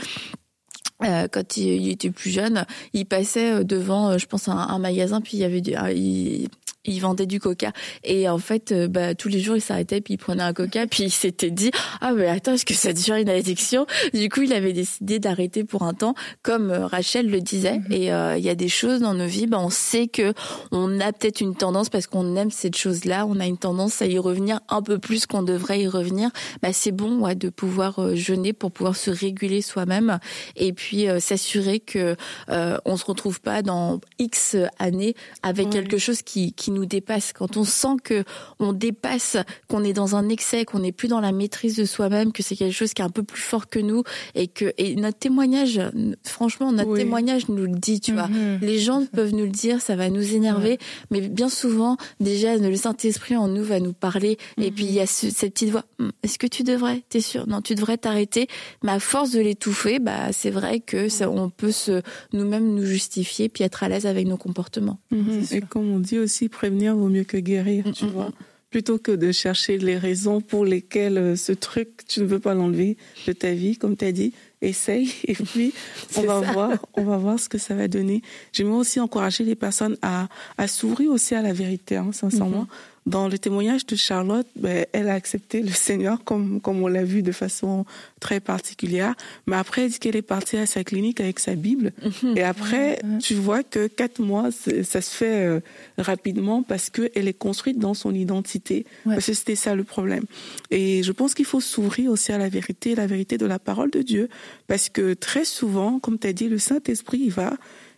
euh, 1.02 1.28
quand 1.30 1.56
il, 1.56 1.90
était 1.90 2.10
plus 2.10 2.30
jeune, 2.30 2.64
il 2.94 3.04
passait 3.04 3.64
devant, 3.64 4.16
je 4.16 4.26
pense, 4.26 4.48
un, 4.48 4.78
magasin, 4.78 5.20
puis 5.20 5.36
il 5.36 5.40
y 5.40 5.44
avait 5.44 5.60
du, 5.60 5.74
il, 5.94 6.48
il 6.86 7.00
vendait 7.00 7.26
du 7.26 7.40
coca. 7.40 7.72
Et 8.04 8.28
en 8.28 8.38
fait 8.38 8.72
euh, 8.72 8.88
bah, 8.88 9.14
tous 9.14 9.28
les 9.28 9.40
jours 9.40 9.56
il 9.56 9.60
s'arrêtait 9.60 10.00
puis 10.00 10.14
il 10.14 10.18
prenait 10.18 10.42
un 10.42 10.52
coca 10.52 10.86
puis 10.86 11.04
il 11.04 11.10
s'était 11.10 11.50
dit 11.50 11.70
ah 12.00 12.12
mais 12.12 12.26
attends 12.26 12.54
est-ce 12.54 12.64
que 12.66 12.74
ça 12.74 12.92
devient 12.92 13.20
une 13.20 13.28
addiction? 13.28 13.86
Du 14.14 14.28
coup 14.28 14.42
il 14.42 14.52
avait 14.52 14.72
décidé 14.72 15.18
d'arrêter 15.18 15.64
pour 15.64 15.82
un 15.82 15.94
temps 15.94 16.14
comme 16.42 16.70
euh, 16.70 16.86
Rachel 16.86 17.30
le 17.30 17.40
disait. 17.40 17.78
Mhm. 17.78 17.92
et 17.92 18.12
euh, 18.12 18.38
il 18.38 18.44
y 18.44 18.48
a 18.48 18.54
des 18.54 18.68
choses 18.68 19.00
dans 19.00 19.14
nos 19.14 19.26
vies 19.26 19.46
bah, 19.46 19.58
on 19.60 19.70
sait 19.70 20.06
que 20.06 20.32
on 20.72 21.00
a 21.00 21.12
peut-être 21.12 21.40
une 21.40 21.54
tendance 21.54 21.88
parce 21.88 22.06
qu'on 22.06 22.36
aime 22.36 22.50
cette 22.50 22.76
chose 22.76 23.04
là 23.04 23.26
on 23.26 23.40
a 23.40 23.46
une 23.46 23.58
tendance 23.58 24.02
à 24.02 24.06
y 24.06 24.18
revenir 24.18 24.60
un 24.68 24.82
peu 24.82 24.98
plus 24.98 25.26
qu'on 25.26 25.42
devrait 25.42 25.80
y 25.80 25.88
revenir. 25.88 26.30
Bah 26.62 26.72
c'est 26.72 26.92
bon 26.92 27.20
ouais, 27.20 27.34
de 27.34 27.48
pouvoir 27.48 28.14
jeûner 28.14 28.52
pour 28.52 28.72
pouvoir 28.72 28.96
se 28.96 29.10
réguler 29.10 29.62
soi-même 29.62 30.18
et 30.56 30.72
puis 30.72 31.06
s'assurer 31.20 31.80
que 31.80 32.16
on 32.48 32.96
se 32.96 33.04
retrouve 33.04 33.40
pas 33.40 33.62
dans 33.62 34.00
X 34.18 34.56
années 34.78 35.14
avec 35.42 35.70
quelque 35.70 35.98
chose 35.98 36.22
qui 36.22 36.52
qui 36.52 36.70
nous 36.76 36.86
dépasse, 36.86 37.32
quand 37.32 37.56
on 37.56 37.64
sent 37.64 37.96
que 38.04 38.24
on 38.58 38.72
dépasse, 38.72 39.36
qu'on 39.68 39.82
est 39.84 39.92
dans 39.92 40.14
un 40.16 40.28
excès, 40.28 40.64
qu'on 40.64 40.80
n'est 40.80 40.92
plus 40.92 41.08
dans 41.08 41.20
la 41.20 41.32
maîtrise 41.32 41.76
de 41.76 41.84
soi-même, 41.84 42.32
que 42.32 42.42
c'est 42.42 42.56
quelque 42.56 42.74
chose 42.74 42.92
qui 42.94 43.02
est 43.02 43.04
un 43.04 43.10
peu 43.10 43.22
plus 43.22 43.40
fort 43.40 43.68
que 43.68 43.78
nous 43.78 44.02
et 44.34 44.46
que 44.46 44.72
et 44.78 44.94
notre 44.96 45.18
témoignage, 45.18 45.80
franchement, 46.22 46.72
notre 46.72 46.94
témoignage 46.96 47.48
nous 47.48 47.64
le 47.64 47.78
dit, 47.78 48.00
tu 48.00 48.12
vois. 48.12 48.28
Mhm. 48.28 48.58
Les 48.62 48.78
gens 48.78 49.04
peuvent 49.12 49.34
nous 49.34 49.44
le 49.44 49.50
dire, 49.50 49.80
ça 49.80 49.96
va 49.96 50.10
nous 50.10 50.34
énerver, 50.34 50.78
mais 51.10 51.20
bien 51.20 51.48
souvent, 51.48 51.96
déjà, 52.20 52.56
le 52.56 52.76
Saint-Esprit 52.76 53.36
en 53.36 53.48
nous 53.48 53.64
va 53.64 53.80
nous 53.80 53.92
parler 53.92 54.38
et 54.60 54.70
puis 54.70 54.84
il 54.84 54.92
y 54.92 55.00
a 55.00 55.06
cette 55.06 55.54
petite 55.54 55.70
voix. 55.70 55.84
Hum, 55.98 56.12
est-ce 56.22 56.38
que 56.38 56.46
tu 56.46 56.62
devrais? 56.62 57.02
T'es 57.08 57.20
sûr? 57.20 57.46
Non, 57.46 57.62
tu 57.62 57.74
devrais 57.74 57.96
t'arrêter. 57.96 58.48
Mais 58.82 58.92
à 58.92 59.00
force 59.00 59.30
de 59.30 59.40
l'étouffer, 59.40 59.98
bah 59.98 60.32
c'est 60.32 60.50
vrai 60.50 60.80
que 60.80 61.08
ça, 61.08 61.30
on 61.30 61.48
peut 61.48 61.72
se 61.72 62.02
nous-mêmes 62.32 62.74
nous 62.74 62.84
justifier 62.84 63.48
puis 63.48 63.64
être 63.64 63.82
à 63.82 63.88
l'aise 63.88 64.06
avec 64.06 64.26
nos 64.26 64.36
comportements. 64.36 64.98
Mhm. 65.10 65.44
Et 65.50 65.60
comme 65.60 65.90
on 65.90 65.98
dit 65.98 66.18
aussi, 66.18 66.48
prévenir 66.66 66.96
vaut 66.96 67.08
mieux 67.08 67.24
que 67.24 67.36
guérir, 67.36 67.84
tu 67.94 68.04
mm, 68.04 68.08
mm, 68.08 68.10
vois. 68.10 68.28
Mm. 68.28 68.32
Plutôt 68.70 68.98
que 68.98 69.12
de 69.12 69.30
chercher 69.30 69.78
les 69.78 69.96
raisons 69.96 70.40
pour 70.40 70.64
lesquelles 70.64 71.16
euh, 71.16 71.36
ce 71.36 71.52
truc, 71.52 72.04
tu 72.08 72.20
ne 72.20 72.26
veux 72.26 72.40
pas 72.40 72.54
l'enlever 72.54 72.96
de 73.26 73.32
ta 73.32 73.52
vie, 73.52 73.76
comme 73.76 73.96
tu 73.96 74.04
as 74.04 74.12
dit, 74.12 74.32
essaye 74.60 75.14
et 75.28 75.34
puis 75.34 75.72
on 76.16 76.22
va 76.22 76.40
voir, 76.40 76.86
on 76.94 77.04
va 77.04 77.16
voir 77.16 77.38
ce 77.38 77.48
que 77.48 77.58
ça 77.58 77.74
va 77.74 77.86
donner. 77.86 78.22
J'aimerais 78.52 78.78
aussi 78.78 78.98
encourager 78.98 79.44
les 79.44 79.54
personnes 79.54 79.96
à, 80.02 80.28
à 80.58 80.66
s'ouvrir 80.66 81.12
aussi 81.12 81.36
à 81.36 81.42
la 81.42 81.52
vérité, 81.52 81.96
hein, 81.96 82.10
sincèrement. 82.12 82.64
Mm-hmm. 82.64 82.95
Dans 83.06 83.28
le 83.28 83.38
témoignage 83.38 83.86
de 83.86 83.94
Charlotte, 83.94 84.48
ben, 84.56 84.84
elle 84.92 85.08
a 85.08 85.14
accepté 85.14 85.62
le 85.62 85.70
Seigneur 85.70 86.24
comme, 86.24 86.60
comme 86.60 86.82
on 86.82 86.88
l'a 86.88 87.04
vu 87.04 87.22
de 87.22 87.30
façon 87.30 87.86
très 88.18 88.40
particulière. 88.40 89.14
Mais 89.46 89.54
après, 89.54 89.84
elle 89.84 89.90
dit 89.90 90.00
qu'elle 90.00 90.16
est 90.16 90.22
partie 90.22 90.56
à 90.56 90.66
sa 90.66 90.82
clinique 90.82 91.20
avec 91.20 91.38
sa 91.38 91.54
Bible. 91.54 91.92
Mhm. 92.02 92.36
Et 92.36 92.42
après, 92.42 93.00
tu 93.20 93.34
vois 93.34 93.62
que 93.62 93.86
quatre 93.86 94.20
mois, 94.20 94.50
ça 94.50 95.00
se 95.00 95.14
fait 95.14 95.46
euh, 95.46 95.60
rapidement 95.98 96.64
parce 96.64 96.90
qu'elle 96.90 97.28
est 97.28 97.38
construite 97.38 97.78
dans 97.78 97.94
son 97.94 98.12
identité. 98.12 98.86
Parce 99.04 99.26
que 99.26 99.34
c'était 99.34 99.54
ça 99.54 99.76
le 99.76 99.84
problème. 99.84 100.24
Et 100.72 101.04
je 101.04 101.12
pense 101.12 101.34
qu'il 101.34 101.44
faut 101.44 101.60
s'ouvrir 101.60 102.10
aussi 102.10 102.32
à 102.32 102.38
la 102.38 102.48
vérité, 102.48 102.96
la 102.96 103.06
vérité 103.06 103.38
de 103.38 103.46
la 103.46 103.60
parole 103.60 103.90
de 103.90 104.02
Dieu. 104.02 104.28
Parce 104.66 104.88
que 104.88 105.14
très 105.14 105.44
souvent, 105.44 106.00
comme 106.00 106.18
tu 106.18 106.26
as 106.26 106.32
dit, 106.32 106.48
le 106.48 106.58
Saint-Esprit, 106.58 107.20
il 107.24 107.30
va 107.30 107.54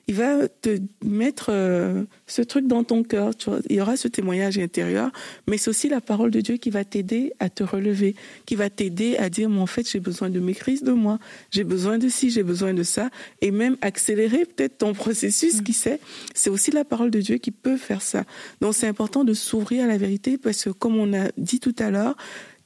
il 0.08 0.14
va 0.14 0.48
te 0.48 0.78
mettre 1.04 1.50
euh, 1.50 2.04
ce 2.26 2.40
truc 2.40 2.66
dans 2.66 2.82
ton 2.82 3.02
cœur. 3.02 3.36
Tu 3.36 3.50
vois. 3.50 3.60
Il 3.68 3.76
y 3.76 3.80
aura 3.80 3.98
ce 3.98 4.08
témoignage 4.08 4.58
intérieur, 4.58 5.10
mais 5.46 5.58
c'est 5.58 5.68
aussi 5.68 5.90
la 5.90 6.00
parole 6.00 6.30
de 6.30 6.40
Dieu 6.40 6.56
qui 6.56 6.70
va 6.70 6.82
t'aider 6.84 7.34
à 7.40 7.50
te 7.50 7.62
relever, 7.62 8.16
qui 8.46 8.54
va 8.54 8.70
t'aider 8.70 9.18
à 9.18 9.28
dire, 9.28 9.50
mais 9.50 9.60
en 9.60 9.66
fait, 9.66 9.88
j'ai 9.88 10.00
besoin 10.00 10.30
de 10.30 10.40
maîtrise 10.40 10.82
de 10.82 10.92
moi, 10.92 11.18
j'ai 11.50 11.62
besoin 11.62 11.98
de 11.98 12.08
ci, 12.08 12.30
j'ai 12.30 12.42
besoin 12.42 12.72
de 12.72 12.82
ça, 12.82 13.10
et 13.42 13.50
même 13.50 13.76
accélérer 13.82 14.46
peut-être 14.46 14.78
ton 14.78 14.94
processus, 14.94 15.60
mm. 15.60 15.62
qui 15.62 15.74
sait. 15.74 16.00
C'est 16.34 16.50
aussi 16.50 16.70
la 16.70 16.86
parole 16.86 17.10
de 17.10 17.20
Dieu 17.20 17.36
qui 17.36 17.50
peut 17.50 17.76
faire 17.76 18.00
ça. 18.00 18.24
Donc 18.62 18.74
c'est 18.74 18.88
important 18.88 19.24
de 19.24 19.34
s'ouvrir 19.34 19.84
à 19.84 19.86
la 19.86 19.98
vérité 19.98 20.38
parce 20.38 20.64
que, 20.64 20.70
comme 20.70 20.96
on 20.96 21.12
a 21.12 21.28
dit 21.36 21.60
tout 21.60 21.76
à 21.78 21.90
l'heure, 21.90 22.16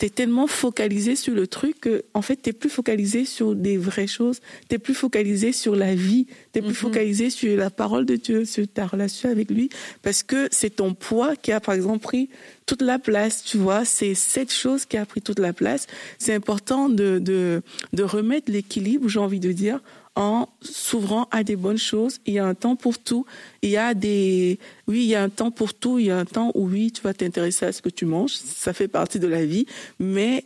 t'es 0.02 0.10
tellement 0.10 0.48
focalisé 0.48 1.14
sur 1.14 1.32
le 1.32 1.46
truc 1.46 1.80
que, 1.80 2.02
en 2.12 2.22
fait, 2.22 2.34
t'es 2.34 2.52
plus 2.52 2.68
focalisé 2.68 3.24
sur 3.24 3.54
des 3.54 3.76
vraies 3.76 4.08
choses, 4.08 4.40
t'es 4.66 4.78
plus 4.78 4.94
focalisé 4.94 5.52
sur 5.52 5.76
la 5.76 5.94
vie, 5.94 6.26
t'es 6.50 6.60
plus 6.60 6.70
mhm. 6.70 6.74
focalisé 6.74 7.30
sur 7.30 7.56
la 7.56 7.70
parole 7.70 8.04
de 8.04 8.16
Dieu, 8.16 8.44
sur 8.44 8.66
ta 8.66 8.84
relation 8.84 9.30
avec 9.30 9.48
lui, 9.48 9.70
parce 10.02 10.24
que 10.24 10.48
c'est 10.50 10.70
ton 10.70 10.92
poids 10.92 11.36
qui 11.36 11.52
a, 11.52 11.60
par 11.60 11.76
exemple, 11.76 12.00
pris 12.00 12.30
toute 12.66 12.82
la 12.82 12.98
place, 12.98 13.44
tu 13.44 13.58
vois. 13.58 13.84
C'est 13.84 14.14
cette 14.14 14.52
chose 14.52 14.86
qui 14.86 14.96
a 14.96 15.06
pris 15.06 15.22
toute 15.22 15.38
la 15.38 15.52
place. 15.52 15.86
C'est 16.18 16.34
important 16.34 16.88
de, 16.88 17.20
de, 17.20 17.62
de 17.92 18.02
remettre 18.02 18.50
l'équilibre, 18.50 19.08
j'ai 19.08 19.20
envie 19.20 19.38
de 19.38 19.52
dire, 19.52 19.78
en 20.14 20.48
s'ouvrant 20.60 21.28
à 21.30 21.42
des 21.42 21.56
bonnes 21.56 21.78
choses. 21.78 22.18
Il 22.26 22.34
y 22.34 22.38
a 22.38 22.46
un 22.46 22.54
temps 22.54 22.76
pour 22.76 22.98
tout. 22.98 23.24
Il 23.62 23.70
y 23.70 23.76
a 23.76 23.94
des, 23.94 24.58
oui, 24.86 25.04
il 25.04 25.08
y 25.08 25.14
a 25.14 25.22
un 25.22 25.28
temps 25.28 25.50
pour 25.50 25.74
tout. 25.74 25.98
Il 25.98 26.06
y 26.06 26.10
a 26.10 26.18
un 26.18 26.24
temps 26.24 26.50
où 26.54 26.68
oui, 26.68 26.92
tu 26.92 27.02
vas 27.02 27.14
t'intéresser 27.14 27.66
à 27.66 27.72
ce 27.72 27.82
que 27.82 27.88
tu 27.88 28.04
manges. 28.04 28.34
Ça 28.34 28.72
fait 28.72 28.88
partie 28.88 29.18
de 29.18 29.26
la 29.26 29.44
vie. 29.44 29.66
Mais 29.98 30.44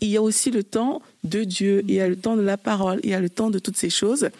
il 0.00 0.08
y 0.08 0.16
a 0.16 0.22
aussi 0.22 0.50
le 0.50 0.62
temps 0.62 1.02
de 1.24 1.44
Dieu. 1.44 1.82
Il 1.88 1.94
y 1.94 2.00
a 2.00 2.08
le 2.08 2.16
temps 2.16 2.36
de 2.36 2.42
la 2.42 2.56
parole. 2.56 3.00
Il 3.02 3.10
y 3.10 3.14
a 3.14 3.20
le 3.20 3.30
temps 3.30 3.50
de 3.50 3.58
toutes 3.58 3.76
ces 3.76 3.90
choses. 3.90 4.30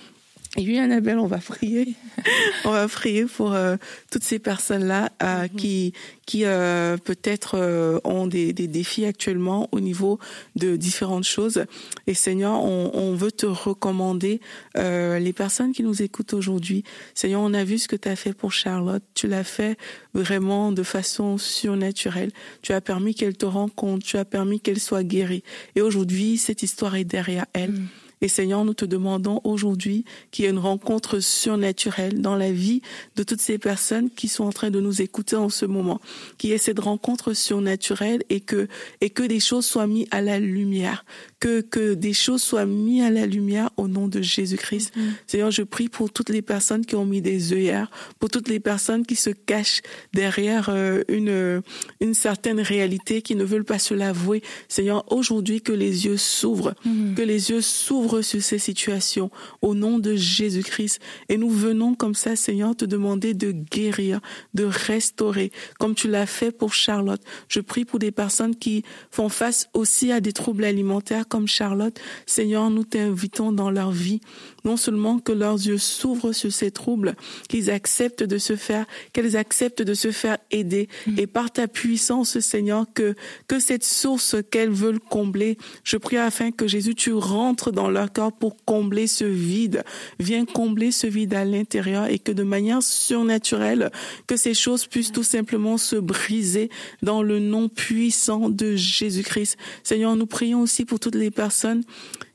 Et 0.58 0.62
oui, 0.62 0.76
Annabelle, 0.80 1.20
on 1.20 1.28
va 1.28 1.38
prier. 1.38 1.94
on 2.64 2.72
va 2.72 2.88
prier 2.88 3.26
pour 3.26 3.52
euh, 3.52 3.76
toutes 4.10 4.24
ces 4.24 4.40
personnes-là 4.40 5.12
euh, 5.22 5.42
mhm. 5.42 5.48
qui, 5.50 5.92
qui 6.26 6.44
euh, 6.44 6.96
peut-être 6.96 8.00
ont 8.02 8.26
des, 8.26 8.52
des, 8.52 8.66
défis 8.66 9.04
actuellement 9.04 9.68
au 9.70 9.78
niveau 9.78 10.18
de 10.56 10.74
différentes 10.74 11.22
choses. 11.22 11.64
Et 12.08 12.14
Seigneur, 12.14 12.64
on, 12.64 12.90
on 12.92 13.14
veut 13.14 13.30
te 13.30 13.46
recommander 13.46 14.40
les 14.74 15.32
personnes 15.32 15.72
qui 15.72 15.84
nous 15.84 16.02
écoutent 16.02 16.34
aujourd'hui. 16.34 16.82
Seigneur, 17.14 17.40
on 17.40 17.54
a 17.54 17.62
vu 17.62 17.78
ce 17.78 17.86
que 17.86 17.96
tu 17.96 18.08
as 18.08 18.16
fait 18.16 18.32
pour 18.32 18.52
Charlotte. 18.52 19.02
Tu 19.14 19.28
l'as 19.28 19.44
fait 19.44 19.78
vraiment 20.12 20.72
de 20.72 20.82
façon 20.82 21.38
surnaturelle. 21.38 22.32
Tu 22.62 22.72
as 22.72 22.80
permis 22.80 23.14
qu'elle 23.14 23.36
te 23.36 23.46
rencontre. 23.46 24.04
Tu 24.04 24.16
as 24.16 24.24
permis 24.24 24.58
qu'elle 24.58 24.80
soit 24.80 25.04
guérie. 25.04 25.44
Et 25.76 25.82
aujourd'hui, 25.82 26.36
cette 26.36 26.64
histoire 26.64 26.96
est 26.96 27.04
derrière 27.04 27.46
elle. 27.52 27.70
Mhm. 27.70 27.88
Et 28.20 28.28
Seigneur, 28.28 28.64
nous 28.64 28.74
te 28.74 28.84
demandons 28.84 29.40
aujourd'hui 29.44 30.04
qu'il 30.30 30.44
y 30.44 30.48
ait 30.48 30.50
une 30.50 30.58
rencontre 30.58 31.20
surnaturelle 31.20 32.20
dans 32.20 32.36
la 32.36 32.52
vie 32.52 32.82
de 33.16 33.22
toutes 33.22 33.40
ces 33.40 33.58
personnes 33.58 34.10
qui 34.10 34.28
sont 34.28 34.44
en 34.44 34.52
train 34.52 34.70
de 34.70 34.80
nous 34.80 35.02
écouter 35.02 35.36
en 35.36 35.48
ce 35.48 35.66
moment. 35.66 36.00
Qu'il 36.36 36.50
y 36.50 36.52
ait 36.52 36.58
cette 36.58 36.80
rencontre 36.80 37.32
surnaturelle 37.32 38.22
et 38.28 38.40
que, 38.40 38.68
et 39.00 39.10
que 39.10 39.22
des 39.22 39.40
choses 39.40 39.66
soient 39.66 39.86
mises 39.86 40.06
à 40.10 40.20
la 40.20 40.38
lumière. 40.38 41.04
Que, 41.40 41.60
que 41.60 41.94
des 41.94 42.14
choses 42.14 42.42
soient 42.42 42.66
mises 42.66 43.04
à 43.04 43.10
la 43.10 43.24
lumière 43.24 43.70
au 43.76 43.86
nom 43.86 44.08
de 44.08 44.20
Jésus-Christ. 44.20 44.92
Mm-hmm. 44.96 45.12
Seigneur, 45.28 45.50
je 45.52 45.62
prie 45.62 45.88
pour 45.88 46.10
toutes 46.10 46.30
les 46.30 46.42
personnes 46.42 46.84
qui 46.84 46.96
ont 46.96 47.06
mis 47.06 47.22
des 47.22 47.52
œillères, 47.52 47.92
pour 48.18 48.28
toutes 48.28 48.48
les 48.48 48.58
personnes 48.58 49.06
qui 49.06 49.14
se 49.14 49.30
cachent 49.30 49.82
derrière 50.12 50.68
euh, 50.68 51.04
une, 51.06 51.62
une 52.00 52.14
certaine 52.14 52.58
réalité, 52.58 53.22
qui 53.22 53.36
ne 53.36 53.44
veulent 53.44 53.64
pas 53.64 53.78
se 53.78 53.94
l'avouer. 53.94 54.42
Seigneur, 54.66 55.04
aujourd'hui, 55.12 55.60
que 55.62 55.70
les 55.70 56.06
yeux 56.06 56.16
s'ouvrent, 56.16 56.74
mm-hmm. 56.84 57.14
que 57.14 57.22
les 57.22 57.50
yeux 57.50 57.60
s'ouvrent 57.60 58.22
sur 58.22 58.42
ces 58.42 58.58
situations 58.58 59.30
au 59.62 59.76
nom 59.76 60.00
de 60.00 60.16
Jésus-Christ. 60.16 60.98
Et 61.28 61.36
nous 61.36 61.50
venons 61.50 61.94
comme 61.94 62.16
ça, 62.16 62.34
Seigneur, 62.34 62.74
te 62.74 62.84
demander 62.84 63.34
de 63.34 63.52
guérir, 63.52 64.20
de 64.54 64.64
restaurer, 64.64 65.52
comme 65.78 65.94
tu 65.94 66.08
l'as 66.08 66.26
fait 66.26 66.50
pour 66.50 66.74
Charlotte. 66.74 67.22
Je 67.46 67.60
prie 67.60 67.84
pour 67.84 68.00
des 68.00 68.10
personnes 68.10 68.56
qui 68.56 68.82
font 69.12 69.28
face 69.28 69.68
aussi 69.72 70.10
à 70.10 70.20
des 70.20 70.32
troubles 70.32 70.64
alimentaires 70.64 71.26
comme 71.28 71.46
Charlotte. 71.46 72.00
Seigneur, 72.26 72.70
nous 72.70 72.84
t'invitons 72.84 73.52
dans 73.52 73.70
leur 73.70 73.90
vie 73.90 74.20
non 74.64 74.76
seulement 74.76 75.18
que 75.18 75.32
leurs 75.32 75.54
yeux 75.54 75.78
s'ouvrent 75.78 76.32
sur 76.32 76.52
ces 76.52 76.70
troubles, 76.70 77.14
qu'ils 77.48 77.70
acceptent 77.70 78.22
de 78.22 78.38
se 78.38 78.56
faire, 78.56 78.86
qu'elles 79.12 79.36
acceptent 79.36 79.82
de 79.82 79.94
se 79.94 80.10
faire 80.10 80.38
aider, 80.50 80.88
mm. 81.06 81.18
et 81.18 81.26
par 81.26 81.50
ta 81.50 81.68
puissance, 81.68 82.38
Seigneur, 82.40 82.86
que 82.94 83.14
que 83.46 83.58
cette 83.60 83.84
source 83.84 84.36
qu'elles 84.50 84.70
veulent 84.70 85.00
combler, 85.00 85.58
je 85.84 85.96
prie 85.96 86.16
afin 86.16 86.50
que 86.50 86.66
Jésus, 86.66 86.94
tu 86.94 87.12
rentres 87.12 87.72
dans 87.72 87.90
leur 87.90 88.12
corps 88.12 88.32
pour 88.32 88.56
combler 88.64 89.06
ce 89.06 89.24
vide, 89.24 89.84
viens 90.18 90.44
combler 90.44 90.90
ce 90.90 91.06
vide 91.06 91.34
à 91.34 91.44
l'intérieur, 91.44 92.06
et 92.06 92.18
que 92.18 92.32
de 92.32 92.42
manière 92.42 92.82
surnaturelle, 92.82 93.90
que 94.26 94.36
ces 94.36 94.54
choses 94.54 94.86
puissent 94.86 95.12
tout 95.12 95.22
simplement 95.22 95.78
se 95.78 95.96
briser 95.96 96.70
dans 97.02 97.22
le 97.22 97.38
nom 97.38 97.68
puissant 97.68 98.48
de 98.48 98.76
Jésus-Christ. 98.76 99.56
Seigneur, 99.82 100.16
nous 100.16 100.26
prions 100.26 100.62
aussi 100.62 100.84
pour 100.84 101.00
toutes 101.00 101.14
les 101.14 101.30
personnes 101.30 101.84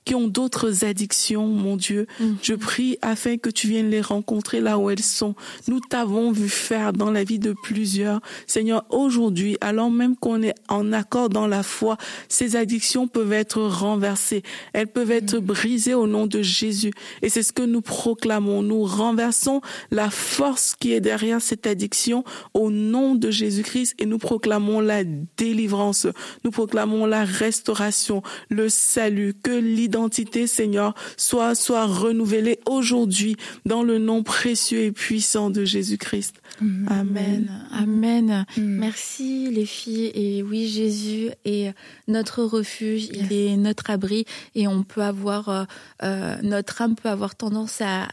qui 0.05 0.15
ont 0.15 0.27
d'autres 0.27 0.85
addictions, 0.85 1.47
mon 1.47 1.77
Dieu. 1.77 2.07
Mm. 2.19 2.25
Je 2.41 2.53
prie 2.53 2.97
afin 3.01 3.37
que 3.37 3.49
tu 3.49 3.67
viennes 3.67 3.89
les 3.89 4.01
rencontrer 4.01 4.59
là 4.59 4.77
où 4.77 4.89
elles 4.89 5.01
sont. 5.01 5.35
Nous 5.67 5.79
t'avons 5.79 6.31
vu 6.31 6.49
faire 6.49 6.93
dans 6.93 7.11
la 7.11 7.23
vie 7.23 7.39
de 7.39 7.53
plusieurs. 7.63 8.19
Seigneur, 8.47 8.85
aujourd'hui, 8.89 9.57
alors 9.61 9.89
même 9.89 10.15
qu'on 10.15 10.41
est 10.41 10.55
en 10.67 10.91
accord 10.91 11.29
dans 11.29 11.47
la 11.47 11.63
foi, 11.63 11.97
ces 12.27 12.55
addictions 12.55 13.07
peuvent 13.07 13.33
être 13.33 13.61
renversées. 13.61 14.43
Elles 14.73 14.87
peuvent 14.87 15.11
être 15.11 15.37
mm. 15.37 15.45
brisées 15.45 15.93
au 15.93 16.07
nom 16.07 16.27
de 16.27 16.41
Jésus. 16.41 16.91
Et 17.21 17.29
c'est 17.29 17.43
ce 17.43 17.53
que 17.53 17.63
nous 17.63 17.81
proclamons. 17.81 18.61
Nous 18.61 18.83
renversons 18.83 19.61
la 19.91 20.09
force 20.09 20.75
qui 20.77 20.93
est 20.93 21.01
derrière 21.01 21.41
cette 21.41 21.67
addiction 21.67 22.23
au 22.53 22.69
nom 22.69 23.15
de 23.15 23.31
Jésus-Christ 23.31 23.95
et 23.99 24.05
nous 24.05 24.17
proclamons 24.17 24.79
la 24.81 25.03
délivrance. 25.37 26.07
Nous 26.43 26.51
proclamons 26.51 27.05
la 27.05 27.23
restauration, 27.23 28.21
le 28.49 28.69
salut, 28.69 29.33
que 29.41 29.51
l'idée 29.51 29.92
identité, 29.93 30.47
Seigneur, 30.47 30.95
soit, 31.17 31.53
soit 31.53 31.85
renouvelée 31.85 32.59
aujourd'hui 32.65 33.35
dans 33.65 33.83
le 33.83 33.99
nom 33.99 34.23
précieux 34.23 34.85
et 34.85 34.91
puissant 34.91 35.51
de 35.51 35.65
Jésus-Christ. 35.65 36.41
Amen. 36.87 37.67
Amen. 37.71 38.45
Mm. 38.57 38.61
Merci 38.61 39.49
les 39.51 39.65
filles. 39.65 40.11
Et 40.15 40.43
oui, 40.43 40.67
Jésus 40.67 41.29
est 41.45 41.73
notre 42.07 42.43
refuge, 42.43 43.09
il 43.11 43.33
est 43.33 43.55
notre 43.57 43.89
abri 43.89 44.25
et 44.55 44.67
on 44.67 44.83
peut 44.83 45.01
avoir, 45.01 45.49
euh, 45.49 45.63
euh, 46.03 46.35
notre 46.41 46.81
âme 46.81 46.95
peut 46.95 47.09
avoir 47.09 47.35
tendance 47.35 47.81
à, 47.81 48.03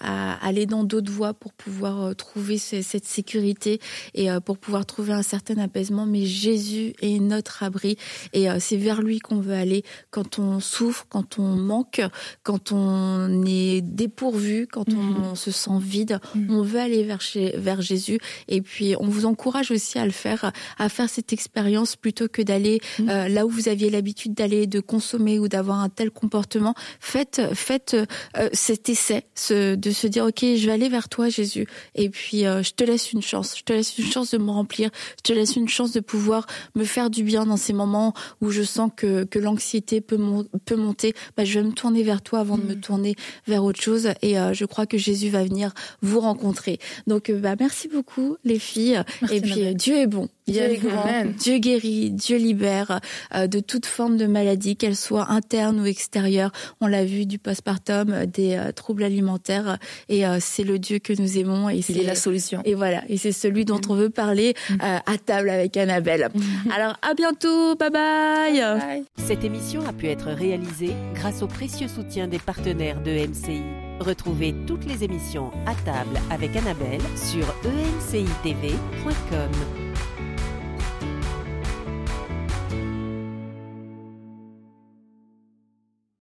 aller 0.42 0.66
dans 0.66 0.84
d'autres 0.84 1.12
voies 1.12 1.34
pour 1.34 1.52
pouvoir 1.52 2.02
euh, 2.02 2.14
trouver 2.14 2.58
cette 2.58 3.04
sécurité 3.04 3.80
et 4.14 4.28
pour 4.44 4.58
pouvoir 4.58 4.84
trouver 4.86 5.12
un 5.12 5.22
certain 5.22 5.58
apaisement. 5.58 6.06
Mais 6.06 6.24
Jésus 6.24 6.94
est 7.00 7.20
notre 7.20 7.62
abri 7.62 7.96
et 8.32 8.48
c'est 8.58 8.76
vers 8.76 9.02
lui 9.02 9.18
qu'on 9.18 9.40
veut 9.40 9.54
aller 9.54 9.84
quand 10.10 10.38
on 10.38 10.60
souffre, 10.60 11.06
quand 11.08 11.38
on 11.38 11.69
manque, 11.70 12.00
quand 12.42 12.72
on 12.72 13.44
est 13.46 13.80
dépourvu, 13.80 14.66
quand 14.66 14.88
on, 14.88 15.32
mm-hmm. 15.32 15.36
se 15.36 15.50
sent 15.50 15.78
vide. 15.80 16.20
Mm. 16.34 16.54
On 16.54 16.62
veut 16.62 16.80
aller 16.80 17.04
vers, 17.04 17.20
chez, 17.20 17.54
vers 17.56 17.80
Jésus. 17.80 18.18
Et 18.48 18.60
puis, 18.60 18.94
on 18.98 19.06
vous 19.06 19.24
encourage 19.24 19.70
aussi 19.70 19.98
à 19.98 20.04
le 20.04 20.10
faire, 20.10 20.52
à 20.78 20.88
faire 20.88 21.08
cette 21.08 21.32
expérience 21.32 21.96
plutôt 21.96 22.28
que 22.28 22.42
d'aller 22.42 22.80
mm. 22.98 23.08
euh, 23.08 23.28
là 23.28 23.46
où 23.46 23.48
vous 23.48 23.68
aviez 23.68 23.88
l'habitude 23.90 24.34
d'aller, 24.34 24.66
de 24.66 24.80
consommer 24.80 25.38
ou 25.38 25.46
d'avoir 25.48 25.78
un 25.78 25.88
tel 25.88 26.10
comportement. 26.10 26.74
Faites, 26.98 27.40
faites 27.54 27.96
euh, 28.36 28.48
cet 28.52 28.88
essai, 28.88 29.26
de 29.50 29.90
se 29.90 30.06
dire, 30.06 30.26
ok, 30.26 30.40
je 30.40 30.66
vais 30.66 30.72
aller 30.72 30.88
vers 30.88 31.08
toi, 31.08 31.28
Jésus. 31.28 31.66
Et 31.94 32.10
puis, 32.10 32.46
euh, 32.46 32.62
je 32.62 32.72
te 32.72 32.82
laisse 32.82 33.12
une 33.12 33.22
chance. 33.22 33.56
Je 33.56 33.62
te 33.62 33.72
laisse 33.72 33.96
une 33.98 34.10
chance 34.10 34.32
de 34.32 34.38
me 34.38 34.50
remplir. 34.50 34.90
Je 35.18 35.22
te 35.22 35.32
laisse 35.32 35.54
une 35.56 35.68
chance 35.68 35.92
de 35.92 36.00
pouvoir 36.00 36.46
me 36.74 36.84
faire 36.84 37.10
du 37.10 37.22
bien 37.22 37.46
dans 37.46 37.56
ces 37.56 37.72
moments 37.72 38.12
où 38.40 38.50
je 38.50 38.62
sens 38.62 38.90
que, 38.96 39.24
que 39.24 39.38
l'anxiété 39.38 40.00
peut, 40.00 40.18
peut 40.64 40.76
monter. 40.76 41.14
Bah, 41.36 41.44
je 41.44 41.59
vais 41.60 41.66
me 41.66 41.72
tourner 41.72 42.02
vers 42.02 42.22
toi 42.22 42.40
avant 42.40 42.58
de 42.58 42.64
me 42.64 42.74
mm. 42.74 42.80
tourner 42.80 43.14
vers 43.46 43.64
autre 43.64 43.80
chose. 43.80 44.08
Et 44.22 44.38
euh, 44.38 44.52
je 44.52 44.64
crois 44.64 44.86
que 44.86 44.98
Jésus 44.98 45.28
va 45.28 45.44
venir 45.44 45.72
vous 46.02 46.20
rencontrer. 46.20 46.78
Donc, 47.06 47.30
bah, 47.30 47.54
merci 47.58 47.88
beaucoup, 47.88 48.36
les 48.44 48.58
filles. 48.58 49.02
et 49.30 49.40
puis, 49.40 49.74
Dieu 49.74 49.96
est 49.96 50.06
bon. 50.06 50.28
Dieu 50.46 50.62
est 50.62 50.76
grand, 50.78 51.26
Dieu 51.38 51.58
guérit, 51.58 52.10
Dieu 52.10 52.36
libère 52.36 52.98
de 53.32 53.60
toute 53.60 53.86
forme 53.86 54.16
de 54.16 54.26
maladie, 54.26 54.74
qu'elle 54.74 54.96
soit 54.96 55.30
interne 55.30 55.78
ou 55.78 55.86
extérieure. 55.86 56.50
On 56.80 56.88
l'a 56.88 57.04
vu 57.04 57.24
du 57.24 57.38
postpartum, 57.38 58.26
des 58.26 58.60
troubles 58.74 59.04
alimentaires, 59.04 59.78
et 60.08 60.24
c'est 60.40 60.64
le 60.64 60.80
Dieu 60.80 60.98
que 60.98 61.12
nous 61.12 61.38
aimons. 61.38 61.70
Et 61.70 61.84
Il 61.88 62.00
est 62.00 62.04
la 62.04 62.16
solution. 62.16 62.62
Et 62.64 62.74
voilà, 62.74 63.04
et 63.08 63.16
c'est 63.16 63.30
celui 63.30 63.64
dont 63.64 63.80
on 63.88 63.94
veut 63.94 64.10
parler 64.10 64.54
à 64.80 65.18
table 65.24 65.50
avec 65.50 65.76
Annabelle. 65.76 66.30
Alors, 66.74 66.96
à 67.02 67.14
bientôt, 67.14 67.76
bye 67.76 67.90
bye. 67.90 69.04
Cette 69.26 69.44
émission 69.44 69.86
a 69.86 69.92
pu 69.92 70.08
être 70.08 70.30
réalisée 70.30 70.94
grâce 71.14 71.42
au 71.42 71.46
précieux 71.54 71.88
soutien 71.88 72.28
des 72.28 72.38
partenaires 72.38 73.00
de 73.02 73.10
MCI. 73.10 73.62
Retrouvez 74.00 74.54
toutes 74.66 74.86
les 74.86 75.04
émissions 75.04 75.52
à 75.66 75.74
table 75.84 76.18
avec 76.30 76.56
Annabelle 76.56 77.02
sur 77.16 77.46
emcitv.com. 77.64 79.50